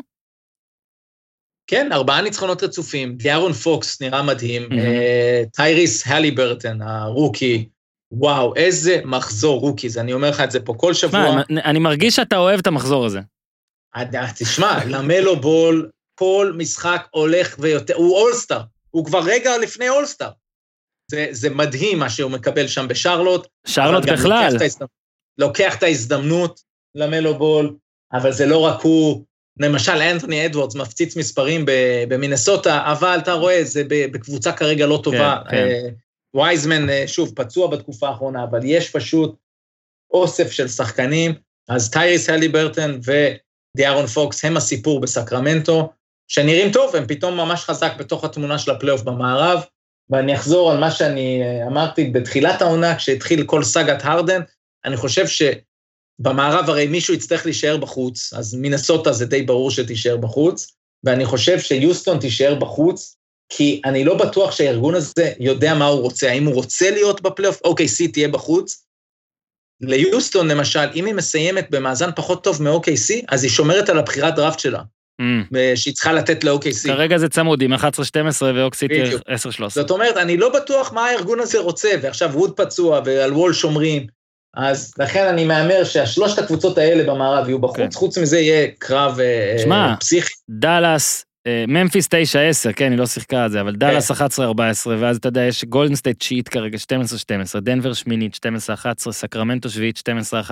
[1.67, 4.69] כן, ארבעה ניצחונות רצופים, דיאرון פוקס נראה מדהים.
[4.71, 7.69] אה, טייריס הליברטון, ה rookie,
[8.11, 11.19] וואו, איזה מחזור rookies, אני אומר לך את זה פה כל שבוע.
[11.35, 13.19] מה, אני מרגיש שאתה אוהב את המחזור הזה.
[14.37, 18.61] תשמע, למלו בול, כל משחק הולך ויותר, הוא אולסטאר,
[18.91, 20.29] הוא כבר רגע לפני אולסטאר.
[21.11, 23.47] זה, זה מדהים מה שהוא מקבל שם בשרלוט.
[23.67, 24.53] שרלוט בכלל.
[24.53, 24.81] לוקח את
[25.37, 26.61] לוקח את ההזדמנות
[26.95, 27.75] למלו בול,
[28.13, 29.23] אבל זה לא רק הוא,
[29.59, 31.65] למשל, אנתוני אדוורדס מפציץ מספרים
[32.07, 35.37] במינסוטה, אבל אתה רואה, זה בקבוצה כרגע לא טובה.
[35.43, 35.57] כן, כן.
[35.57, 35.89] אה,
[36.33, 39.35] וייזמן, אה, שוב, פצוע בתקופה האחרונה, אבל יש פשוט
[40.11, 41.33] אוסף של שחקנים,
[41.69, 45.89] אז טייריס הליברטון ודיארון פוקס הם הסיפור בסקרמנטו,
[46.27, 49.63] שנראים טוב, הם פתאום ממש חזק בתוך התמונה של הפלייאוף במערב,
[50.09, 54.41] ואני אחזור על מה שאני אה, אמרתי בתחילת העונה, כשהתחיל כל סאגת הרדן,
[54.85, 60.71] אני חושב שבמערב הרי מישהו יצטרך להישאר בחוץ, אז מינסוטה זה די ברור שתישאר בחוץ,
[61.03, 63.17] ואני חושב שיוסטון תישאר בחוץ,
[63.49, 67.61] כי אני לא בטוח שהארגון הזה יודע מה הוא רוצה, האם הוא רוצה להיות בפלייאוף,
[67.63, 68.83] אוקיי, סי תהיה בחוץ.
[69.81, 74.59] ליוסטון למשל, אם היא מסיימת במאזן פחות טוב מ-OKC, אז היא שומרת על הבחירת דראפט
[74.59, 74.81] שלה.
[75.75, 76.87] שהיא צריכה לתת ל-OKC.
[76.87, 77.77] כרגע זה צמוד עם 11-12
[78.55, 79.21] ואוקסיטי בדיוק.
[79.21, 79.69] 10-13.
[79.69, 84.07] זאת אומרת, אני לא בטוח מה הארגון הזה רוצה, ועכשיו ווד פצוע ועל וול שומרים,
[84.57, 87.91] אז לכן אני מהמר שהשלושת הקבוצות האלה במערב יהיו בחוץ, כן.
[87.93, 90.33] חוץ מזה יהיה קרב אה, שמע, פסיכי.
[90.49, 94.13] דאלאס, אה, ממפיס 9-10, כן, היא לא שיחקה על זה, אבל דאלאס 11-14,
[94.99, 96.77] ואז אתה יודע, יש גולדן סטייט שיעית כרגע
[97.55, 98.39] 12-12, דנבר שמינית
[99.07, 100.51] 12-11, סקרמנטו שביעית 12-11,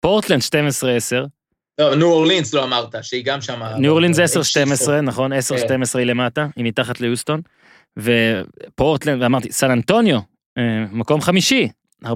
[0.00, 1.26] פורטלנד 12-10,
[1.78, 3.62] לא, ניו אורלינס לא אמרת, שהיא גם שם...
[3.78, 4.24] ניו אורלינס אה,
[4.88, 5.36] 10-12, נכון, 10-12
[5.94, 7.40] היא למטה, היא מתחת ליוסטון,
[7.96, 10.18] ופורטלנד, ואמרתי, סן אנטוניו,
[10.58, 11.68] אה, מקום חמישי,
[12.04, 12.08] 14-10,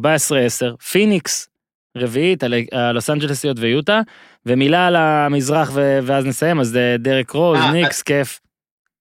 [0.91, 1.49] פיניקס,
[1.97, 4.01] רביעית, הלוס אנג'לסיות ויוטה,
[4.47, 8.41] ומילה על המזרח ואז נסיים, אז אה, דרק רוז, אה, ניקס, כיף.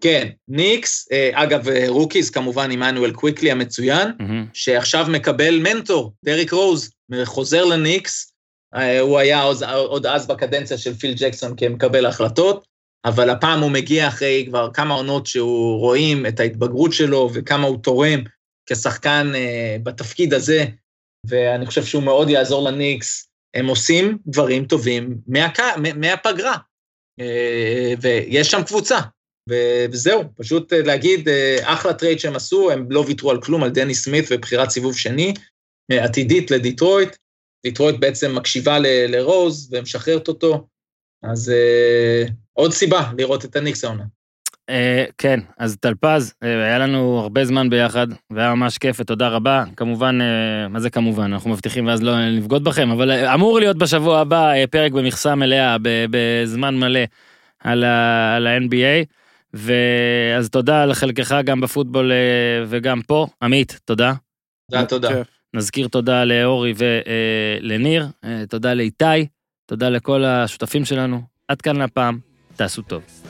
[0.01, 4.07] כן, ניקס, אה, אגב, אה, rookies כמובן, עמנואל קוויקלי המצוין.
[4.53, 6.91] שעכשיו מקבל מנטור, דריק רוז,
[7.25, 8.32] חוזר לניקס, אה,
[9.01, 12.65] הוא היה עוד, עוד אז בקדנציה של פיל ג'קסון כמקבל החלטות,
[13.05, 17.77] אבל הפעם הוא מגיע אחרי כבר כמה עונות שהוא רואים את ההתבגרות שלו וכמה הוא
[17.83, 18.19] תורם
[18.69, 20.65] כשחקן אה, בתפקיד הזה,
[21.27, 23.29] ואני חושב שהוא מאוד יעזור לניקס.
[23.53, 25.59] הם עושים דברים טובים מהק...
[25.95, 26.57] מהפגרה,
[27.19, 28.99] אה, ויש שם קבוצה,
[29.49, 33.63] ו- וזהו, פשוט אה, להגיד, אה, אחלה trade שהם עשו, הם לא ויתרו על כלום,
[33.63, 35.33] על דניס סמית ובחירת סיבוב שני,
[35.91, 37.15] אה, עתידית לדיטרויט.
[37.65, 40.67] דיטרויט בעצם מקשיבה ל- לרוז ומשחררת אותו,
[41.23, 44.03] אז אה, עוד סיבה לראות את הניקס העונה.
[44.69, 49.63] אה, כן, אז טלפז, אה, היה לנו הרבה זמן ביחד, והיה ממש כיף ותודה רבה.
[49.77, 53.77] כמובן, אה, מה זה כמובן, אנחנו מבטיחים ואז לא נבגוד בכם, אבל אה, אמור להיות
[53.77, 56.99] בשבוע הבא אה, פרק במכסה מלאה, ב- בזמן מלא,
[57.59, 59.05] על ה- על ה-NBA.
[59.53, 62.11] ואז תודה לחלקך גם בפוטבול
[62.67, 63.27] וגם פה.
[63.41, 64.13] עמית, תודה.
[64.71, 65.09] תודה, תודה.
[65.55, 68.07] נזכיר תודה לאורי ולניר,
[68.49, 69.27] תודה לאיתי,
[69.65, 71.21] תודה לכל השותפים שלנו.
[71.47, 72.19] עד כאן לפעם,
[72.55, 73.22] תעשו טוב.